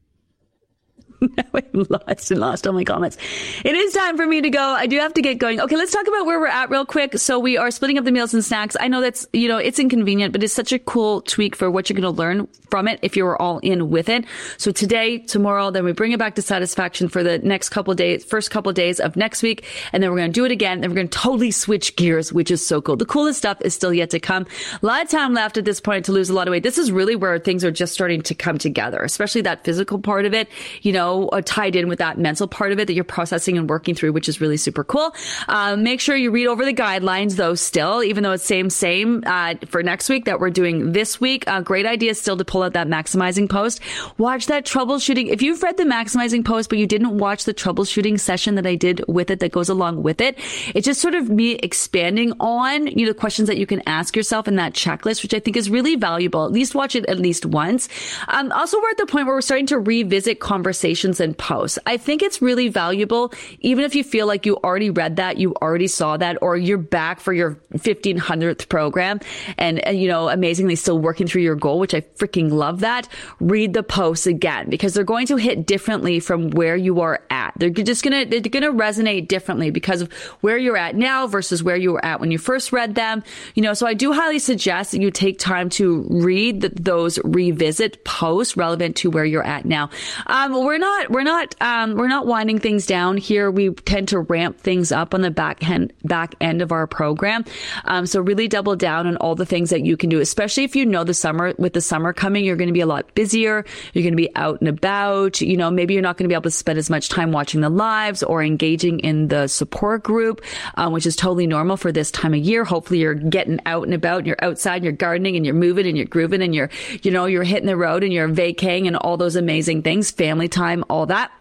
now 1.37 1.43
I've 1.53 1.89
lost 1.89 2.31
and 2.31 2.39
lost 2.39 2.67
all 2.67 2.73
my 2.73 2.83
comments. 2.83 3.17
It 3.63 3.75
is 3.75 3.93
time 3.93 4.17
for 4.17 4.25
me 4.25 4.41
to 4.41 4.49
go. 4.49 4.61
I 4.61 4.87
do 4.87 4.97
have 4.99 5.13
to 5.13 5.21
get 5.21 5.37
going. 5.37 5.59
Okay, 5.61 5.75
let's 5.75 5.91
talk 5.91 6.07
about 6.07 6.25
where 6.25 6.39
we're 6.39 6.47
at 6.47 6.69
real 6.69 6.85
quick. 6.85 7.17
So 7.17 7.39
we 7.39 7.57
are 7.57 7.71
splitting 7.71 7.97
up 7.97 8.05
the 8.05 8.11
meals 8.11 8.33
and 8.33 8.43
snacks. 8.43 8.75
I 8.79 8.87
know 8.87 9.01
that's, 9.01 9.27
you 9.33 9.47
know, 9.47 9.57
it's 9.57 9.79
inconvenient, 9.79 10.33
but 10.33 10.43
it's 10.43 10.53
such 10.53 10.71
a 10.71 10.79
cool 10.79 11.21
tweak 11.21 11.55
for 11.55 11.69
what 11.69 11.89
you're 11.89 11.99
going 11.99 12.13
to 12.13 12.17
learn 12.17 12.47
from 12.69 12.87
it 12.87 12.99
if 13.01 13.15
you're 13.15 13.39
all 13.41 13.59
in 13.59 13.89
with 13.89 14.09
it. 14.09 14.25
So 14.57 14.71
today, 14.71 15.19
tomorrow, 15.19 15.71
then 15.71 15.85
we 15.85 15.91
bring 15.91 16.11
it 16.11 16.19
back 16.19 16.35
to 16.35 16.41
satisfaction 16.41 17.07
for 17.07 17.23
the 17.23 17.39
next 17.39 17.69
couple 17.69 17.93
days, 17.93 18.25
first 18.25 18.51
couple 18.51 18.71
days 18.73 18.99
of 18.99 19.15
next 19.15 19.43
week. 19.43 19.65
And 19.91 20.01
then 20.01 20.11
we're 20.11 20.17
going 20.17 20.31
to 20.31 20.39
do 20.39 20.45
it 20.45 20.51
again. 20.51 20.81
Then 20.81 20.89
we're 20.89 20.95
going 20.95 21.09
to 21.09 21.17
totally 21.17 21.51
switch 21.51 21.95
gears, 21.95 22.33
which 22.33 22.51
is 22.51 22.65
so 22.65 22.81
cool. 22.81 22.95
The 22.95 23.05
coolest 23.05 23.39
stuff 23.39 23.57
is 23.61 23.73
still 23.73 23.93
yet 23.93 24.09
to 24.11 24.19
come. 24.19 24.45
A 24.81 24.85
lot 24.85 25.03
of 25.03 25.09
time 25.09 25.33
left 25.33 25.57
at 25.57 25.65
this 25.65 25.79
point 25.79 26.05
to 26.05 26.11
lose 26.11 26.29
a 26.29 26.33
lot 26.33 26.47
of 26.47 26.51
weight. 26.51 26.63
This 26.63 26.77
is 26.77 26.91
really 26.91 27.15
where 27.15 27.37
things 27.39 27.63
are 27.63 27.71
just 27.71 27.93
starting 27.93 28.21
to 28.23 28.35
come 28.35 28.57
together, 28.57 29.01
especially 29.03 29.41
that 29.41 29.63
physical 29.63 29.99
part 29.99 30.25
of 30.25 30.33
it. 30.33 30.49
You 30.81 30.93
know, 30.93 31.12
uh, 31.29 31.41
tied 31.45 31.75
in 31.75 31.87
with 31.87 31.99
that 31.99 32.17
mental 32.17 32.47
part 32.47 32.71
of 32.71 32.79
it 32.79 32.87
that 32.87 32.93
you're 32.93 33.03
processing 33.03 33.57
and 33.57 33.69
working 33.69 33.95
through, 33.95 34.13
which 34.13 34.29
is 34.29 34.41
really 34.41 34.57
super 34.57 34.83
cool. 34.83 35.13
Um, 35.47 35.83
make 35.83 35.99
sure 35.99 36.15
you 36.15 36.31
read 36.31 36.47
over 36.47 36.65
the 36.65 36.73
guidelines 36.73 37.35
though 37.35 37.55
still, 37.55 38.03
even 38.03 38.23
though 38.23 38.31
it's 38.31 38.43
same, 38.43 38.69
same, 38.69 39.23
uh, 39.25 39.55
for 39.67 39.83
next 39.83 40.09
week 40.09 40.25
that 40.25 40.39
we're 40.39 40.49
doing 40.49 40.91
this 40.91 41.19
week. 41.21 41.47
Uh, 41.47 41.61
great 41.61 41.85
idea 41.85 42.15
still 42.15 42.37
to 42.37 42.45
pull 42.45 42.63
out 42.63 42.73
that 42.73 42.87
maximizing 42.87 43.49
post. 43.49 43.79
Watch 44.17 44.47
that 44.47 44.65
troubleshooting. 44.65 45.29
If 45.29 45.41
you've 45.41 45.61
read 45.61 45.77
the 45.77 45.83
maximizing 45.83 46.45
post, 46.45 46.69
but 46.69 46.77
you 46.77 46.87
didn't 46.87 47.17
watch 47.17 47.45
the 47.45 47.53
troubleshooting 47.53 48.19
session 48.19 48.55
that 48.55 48.65
I 48.65 48.75
did 48.75 49.03
with 49.07 49.29
it 49.29 49.39
that 49.39 49.51
goes 49.51 49.69
along 49.69 50.03
with 50.03 50.21
it, 50.21 50.37
it's 50.73 50.85
just 50.85 51.01
sort 51.01 51.15
of 51.15 51.29
me 51.29 51.55
expanding 51.55 52.33
on, 52.39 52.87
you 52.87 53.05
know, 53.05 53.11
the 53.11 53.19
questions 53.19 53.47
that 53.47 53.57
you 53.57 53.65
can 53.65 53.81
ask 53.87 54.15
yourself 54.15 54.47
in 54.47 54.55
that 54.55 54.73
checklist, 54.73 55.23
which 55.23 55.33
I 55.33 55.39
think 55.39 55.57
is 55.57 55.69
really 55.69 55.95
valuable. 55.95 56.45
At 56.45 56.51
least 56.51 56.75
watch 56.75 56.95
it 56.95 57.05
at 57.05 57.19
least 57.19 57.45
once. 57.45 57.89
Um, 58.27 58.51
also, 58.51 58.79
we're 58.81 58.89
at 58.89 58.97
the 58.97 59.05
point 59.05 59.25
where 59.25 59.35
we're 59.35 59.41
starting 59.41 59.67
to 59.67 59.79
revisit 59.79 60.39
conversations 60.39 61.02
and 61.03 61.37
posts. 61.37 61.79
I 61.85 61.97
think 61.97 62.21
it's 62.21 62.41
really 62.41 62.69
valuable, 62.69 63.33
even 63.59 63.83
if 63.83 63.95
you 63.95 64.03
feel 64.03 64.27
like 64.27 64.45
you 64.45 64.57
already 64.57 64.89
read 64.89 65.17
that, 65.17 65.37
you 65.37 65.53
already 65.61 65.87
saw 65.87 66.17
that, 66.17 66.37
or 66.41 66.57
you're 66.57 66.77
back 66.77 67.19
for 67.19 67.33
your 67.33 67.55
1500th 67.73 68.69
program 68.69 69.19
and, 69.57 69.79
and, 69.85 69.99
you 69.99 70.07
know, 70.07 70.29
amazingly 70.29 70.75
still 70.75 70.99
working 70.99 71.27
through 71.27 71.41
your 71.41 71.55
goal, 71.55 71.79
which 71.79 71.93
I 71.93 72.01
freaking 72.01 72.51
love 72.51 72.81
that. 72.81 73.07
Read 73.39 73.73
the 73.73 73.83
posts 73.83 74.27
again 74.27 74.69
because 74.69 74.93
they're 74.93 75.03
going 75.03 75.27
to 75.27 75.37
hit 75.37 75.65
differently 75.65 76.19
from 76.19 76.51
where 76.51 76.75
you 76.75 77.01
are 77.01 77.21
at. 77.29 77.53
They're 77.57 77.69
just 77.69 78.03
going 78.03 78.29
to, 78.29 78.29
they're 78.29 78.49
going 78.49 78.63
to 78.63 78.71
resonate 78.71 79.27
differently 79.27 79.71
because 79.71 80.01
of 80.01 80.11
where 80.41 80.57
you're 80.57 80.77
at 80.77 80.95
now 80.95 81.27
versus 81.27 81.63
where 81.63 81.75
you 81.75 81.93
were 81.93 82.05
at 82.05 82.19
when 82.19 82.31
you 82.31 82.37
first 82.37 82.71
read 82.71 82.95
them. 82.95 83.23
You 83.55 83.63
know, 83.63 83.73
so 83.73 83.85
I 83.87 83.93
do 83.93 84.13
highly 84.13 84.39
suggest 84.39 84.91
that 84.91 85.01
you 85.01 85.11
take 85.11 85.39
time 85.39 85.69
to 85.71 86.05
read 86.09 86.61
the, 86.61 86.69
those 86.69 87.19
revisit 87.23 88.03
posts 88.03 88.55
relevant 88.57 88.95
to 88.97 89.09
where 89.09 89.25
you're 89.25 89.45
at 89.45 89.65
now. 89.65 89.89
Um, 90.27 90.53
we're 90.63 90.77
not 90.83 91.09
we're 91.09 91.23
not 91.23 91.55
um, 91.61 91.95
we're 91.95 92.07
not 92.07 92.27
winding 92.27 92.59
things 92.59 92.85
down 92.85 93.17
here. 93.17 93.49
We 93.49 93.71
tend 93.71 94.09
to 94.09 94.19
ramp 94.19 94.59
things 94.59 94.91
up 94.91 95.13
on 95.13 95.21
the 95.21 95.31
back 95.31 95.67
end 95.67 95.93
back 96.03 96.35
end 96.41 96.61
of 96.61 96.71
our 96.71 96.87
program. 96.87 97.45
Um, 97.85 98.05
so 98.05 98.19
really 98.19 98.47
double 98.47 98.75
down 98.75 99.07
on 99.07 99.15
all 99.17 99.35
the 99.35 99.45
things 99.45 99.69
that 99.69 99.85
you 99.85 99.95
can 99.95 100.09
do, 100.09 100.19
especially 100.19 100.65
if 100.65 100.75
you 100.75 100.85
know 100.85 101.03
the 101.03 101.13
summer 101.13 101.53
with 101.57 101.73
the 101.73 101.81
summer 101.81 102.11
coming, 102.11 102.43
you're 102.43 102.57
going 102.57 102.67
to 102.67 102.73
be 102.73 102.81
a 102.81 102.85
lot 102.85 103.13
busier. 103.15 103.65
You're 103.93 104.03
going 104.03 104.13
to 104.13 104.17
be 104.17 104.35
out 104.35 104.59
and 104.59 104.67
about. 104.67 105.39
You 105.41 105.55
know, 105.57 105.71
maybe 105.71 105.93
you're 105.93 106.03
not 106.03 106.17
going 106.17 106.25
to 106.25 106.29
be 106.29 106.35
able 106.35 106.43
to 106.43 106.51
spend 106.51 106.77
as 106.77 106.89
much 106.89 107.09
time 107.09 107.31
watching 107.31 107.61
the 107.61 107.69
lives 107.69 108.21
or 108.21 108.43
engaging 108.43 108.99
in 108.99 109.29
the 109.29 109.47
support 109.47 110.03
group, 110.03 110.41
um, 110.75 110.91
which 110.91 111.05
is 111.05 111.15
totally 111.15 111.47
normal 111.47 111.77
for 111.77 111.91
this 111.91 112.11
time 112.11 112.33
of 112.33 112.39
year. 112.39 112.65
Hopefully, 112.65 112.99
you're 112.99 113.15
getting 113.15 113.59
out 113.65 113.83
and 113.83 113.93
about. 113.93 114.19
And 114.19 114.27
you're 114.27 114.43
outside, 114.43 114.77
and 114.77 114.83
you're 114.83 114.93
gardening, 114.93 115.35
and 115.35 115.45
you're 115.45 115.55
moving, 115.55 115.87
and 115.87 115.97
you're 115.97 116.05
grooving, 116.05 116.41
and 116.41 116.53
you're 116.53 116.69
you 117.03 117.11
know 117.11 117.25
you're 117.25 117.43
hitting 117.43 117.67
the 117.67 117.77
road, 117.77 118.03
and 118.03 118.11
you're 118.11 118.27
vacaying, 118.27 118.87
and 118.87 118.97
all 118.97 119.17
those 119.17 119.35
amazing 119.35 119.81
things, 119.81 120.11
family 120.11 120.47
time 120.47 120.72
all 120.83 121.05
that. 121.05 121.31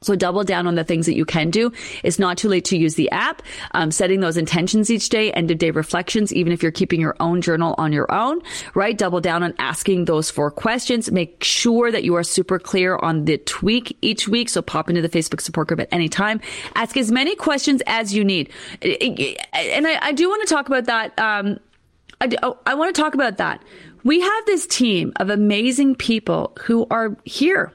So 0.00 0.14
double 0.14 0.44
down 0.44 0.68
on 0.68 0.76
the 0.76 0.84
things 0.84 1.06
that 1.06 1.16
you 1.16 1.24
can 1.24 1.50
do. 1.50 1.72
It's 2.04 2.20
not 2.20 2.38
too 2.38 2.48
late 2.48 2.64
to 2.66 2.78
use 2.78 2.94
the 2.94 3.10
app, 3.10 3.42
um, 3.72 3.90
setting 3.90 4.20
those 4.20 4.36
intentions 4.36 4.90
each 4.90 5.08
day, 5.08 5.32
end 5.32 5.50
of 5.50 5.58
day 5.58 5.72
reflections, 5.72 6.32
even 6.32 6.52
if 6.52 6.62
you're 6.62 6.70
keeping 6.70 7.00
your 7.00 7.16
own 7.18 7.40
journal 7.40 7.74
on 7.78 7.92
your 7.92 8.12
own, 8.12 8.40
right? 8.74 8.96
Double 8.96 9.20
down 9.20 9.42
on 9.42 9.54
asking 9.58 10.04
those 10.04 10.30
four 10.30 10.52
questions. 10.52 11.10
Make 11.10 11.42
sure 11.42 11.90
that 11.90 12.04
you 12.04 12.14
are 12.14 12.22
super 12.22 12.60
clear 12.60 12.96
on 12.96 13.24
the 13.24 13.38
tweak 13.38 13.96
each 14.00 14.28
week. 14.28 14.48
So 14.50 14.62
pop 14.62 14.88
into 14.88 15.02
the 15.02 15.08
Facebook 15.08 15.40
support 15.40 15.66
group 15.66 15.80
at 15.80 15.88
any 15.90 16.08
time. 16.08 16.40
Ask 16.76 16.96
as 16.96 17.10
many 17.10 17.34
questions 17.34 17.82
as 17.88 18.14
you 18.14 18.24
need. 18.24 18.52
And 18.80 19.86
I, 19.86 19.98
I 20.00 20.12
do 20.12 20.28
want 20.28 20.46
to 20.46 20.54
talk 20.54 20.68
about 20.68 20.84
that. 20.84 21.18
Um, 21.18 21.58
I, 22.20 22.30
I 22.66 22.74
want 22.74 22.94
to 22.94 23.00
talk 23.00 23.14
about 23.14 23.38
that. 23.38 23.64
We 24.04 24.20
have 24.20 24.46
this 24.46 24.64
team 24.68 25.12
of 25.16 25.28
amazing 25.28 25.96
people 25.96 26.56
who 26.60 26.86
are 26.88 27.16
here 27.24 27.72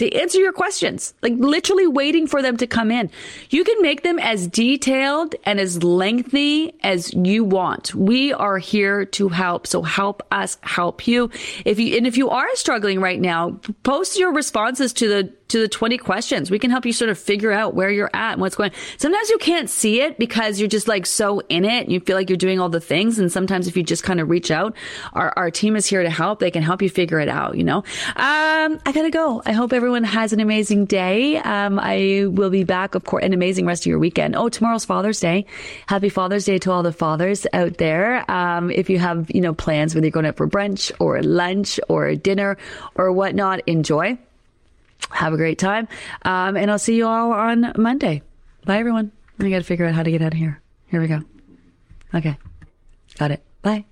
to 0.00 0.10
answer 0.14 0.38
your 0.38 0.52
questions, 0.52 1.12
like 1.22 1.34
literally 1.36 1.86
waiting 1.86 2.26
for 2.26 2.40
them 2.40 2.56
to 2.56 2.66
come 2.66 2.90
in. 2.90 3.10
You 3.50 3.64
can 3.64 3.82
make 3.82 4.02
them 4.02 4.18
as 4.18 4.46
detailed 4.46 5.34
and 5.44 5.60
as 5.60 5.82
lengthy 5.82 6.74
as 6.82 7.12
you 7.12 7.44
want. 7.44 7.94
We 7.94 8.32
are 8.32 8.56
here 8.56 9.04
to 9.04 9.28
help. 9.28 9.66
So 9.66 9.82
help 9.82 10.22
us 10.30 10.56
help 10.62 11.06
you. 11.06 11.30
If 11.66 11.78
you, 11.78 11.98
and 11.98 12.06
if 12.06 12.16
you 12.16 12.30
are 12.30 12.48
struggling 12.56 13.00
right 13.00 13.20
now, 13.20 13.60
post 13.82 14.18
your 14.18 14.32
responses 14.32 14.94
to 14.94 15.08
the 15.08 15.39
to 15.50 15.58
the 15.58 15.68
20 15.68 15.98
questions. 15.98 16.50
We 16.50 16.58
can 16.58 16.70
help 16.70 16.86
you 16.86 16.92
sort 16.92 17.10
of 17.10 17.18
figure 17.18 17.52
out 17.52 17.74
where 17.74 17.90
you're 17.90 18.10
at 18.14 18.32
and 18.32 18.40
what's 18.40 18.56
going. 18.56 18.72
Sometimes 18.96 19.28
you 19.28 19.38
can't 19.38 19.68
see 19.68 20.00
it 20.00 20.18
because 20.18 20.58
you're 20.58 20.68
just 20.68 20.88
like 20.88 21.06
so 21.06 21.40
in 21.48 21.64
it 21.64 21.84
and 21.84 21.92
you 21.92 22.00
feel 22.00 22.16
like 22.16 22.30
you're 22.30 22.36
doing 22.36 22.60
all 22.60 22.68
the 22.68 22.80
things. 22.80 23.18
And 23.18 23.30
sometimes 23.30 23.66
if 23.66 23.76
you 23.76 23.82
just 23.82 24.02
kind 24.02 24.20
of 24.20 24.30
reach 24.30 24.50
out, 24.50 24.74
our, 25.12 25.32
our 25.36 25.50
team 25.50 25.76
is 25.76 25.86
here 25.86 26.02
to 26.02 26.10
help. 26.10 26.38
They 26.38 26.50
can 26.50 26.62
help 26.62 26.82
you 26.82 26.88
figure 26.88 27.20
it 27.20 27.28
out, 27.28 27.56
you 27.56 27.64
know? 27.64 27.78
Um, 28.16 28.78
I 28.86 28.92
gotta 28.94 29.10
go. 29.10 29.42
I 29.44 29.52
hope 29.52 29.72
everyone 29.72 30.04
has 30.04 30.32
an 30.32 30.40
amazing 30.40 30.86
day. 30.86 31.36
Um, 31.38 31.78
I 31.78 32.26
will 32.28 32.50
be 32.50 32.64
back, 32.64 32.94
of 32.94 33.04
course, 33.04 33.24
an 33.24 33.32
amazing 33.32 33.66
rest 33.66 33.82
of 33.82 33.86
your 33.86 33.98
weekend. 33.98 34.36
Oh, 34.36 34.48
tomorrow's 34.48 34.84
Father's 34.84 35.20
Day. 35.20 35.46
Happy 35.86 36.08
Father's 36.08 36.44
Day 36.44 36.58
to 36.58 36.70
all 36.70 36.82
the 36.82 36.92
fathers 36.92 37.46
out 37.52 37.78
there. 37.78 38.30
Um, 38.30 38.70
if 38.70 38.88
you 38.88 38.98
have, 38.98 39.30
you 39.34 39.40
know, 39.40 39.54
plans, 39.54 39.94
whether 39.94 40.06
you're 40.06 40.12
going 40.12 40.26
out 40.26 40.36
for 40.36 40.48
brunch 40.48 40.92
or 40.98 41.22
lunch 41.22 41.80
or 41.88 42.14
dinner 42.14 42.56
or 42.94 43.12
whatnot, 43.12 43.60
enjoy. 43.66 44.18
Have 45.10 45.32
a 45.32 45.36
great 45.36 45.58
time. 45.58 45.88
Um, 46.22 46.56
and 46.56 46.70
I'll 46.70 46.78
see 46.78 46.96
you 46.96 47.06
all 47.06 47.32
on 47.32 47.72
Monday. 47.76 48.22
Bye, 48.64 48.78
everyone. 48.78 49.12
I 49.38 49.48
got 49.48 49.58
to 49.58 49.64
figure 49.64 49.86
out 49.86 49.94
how 49.94 50.02
to 50.02 50.10
get 50.10 50.22
out 50.22 50.32
of 50.32 50.38
here. 50.38 50.60
Here 50.86 51.00
we 51.00 51.08
go. 51.08 51.22
Okay. 52.14 52.36
Got 53.18 53.30
it. 53.32 53.42
Bye. 53.62 53.89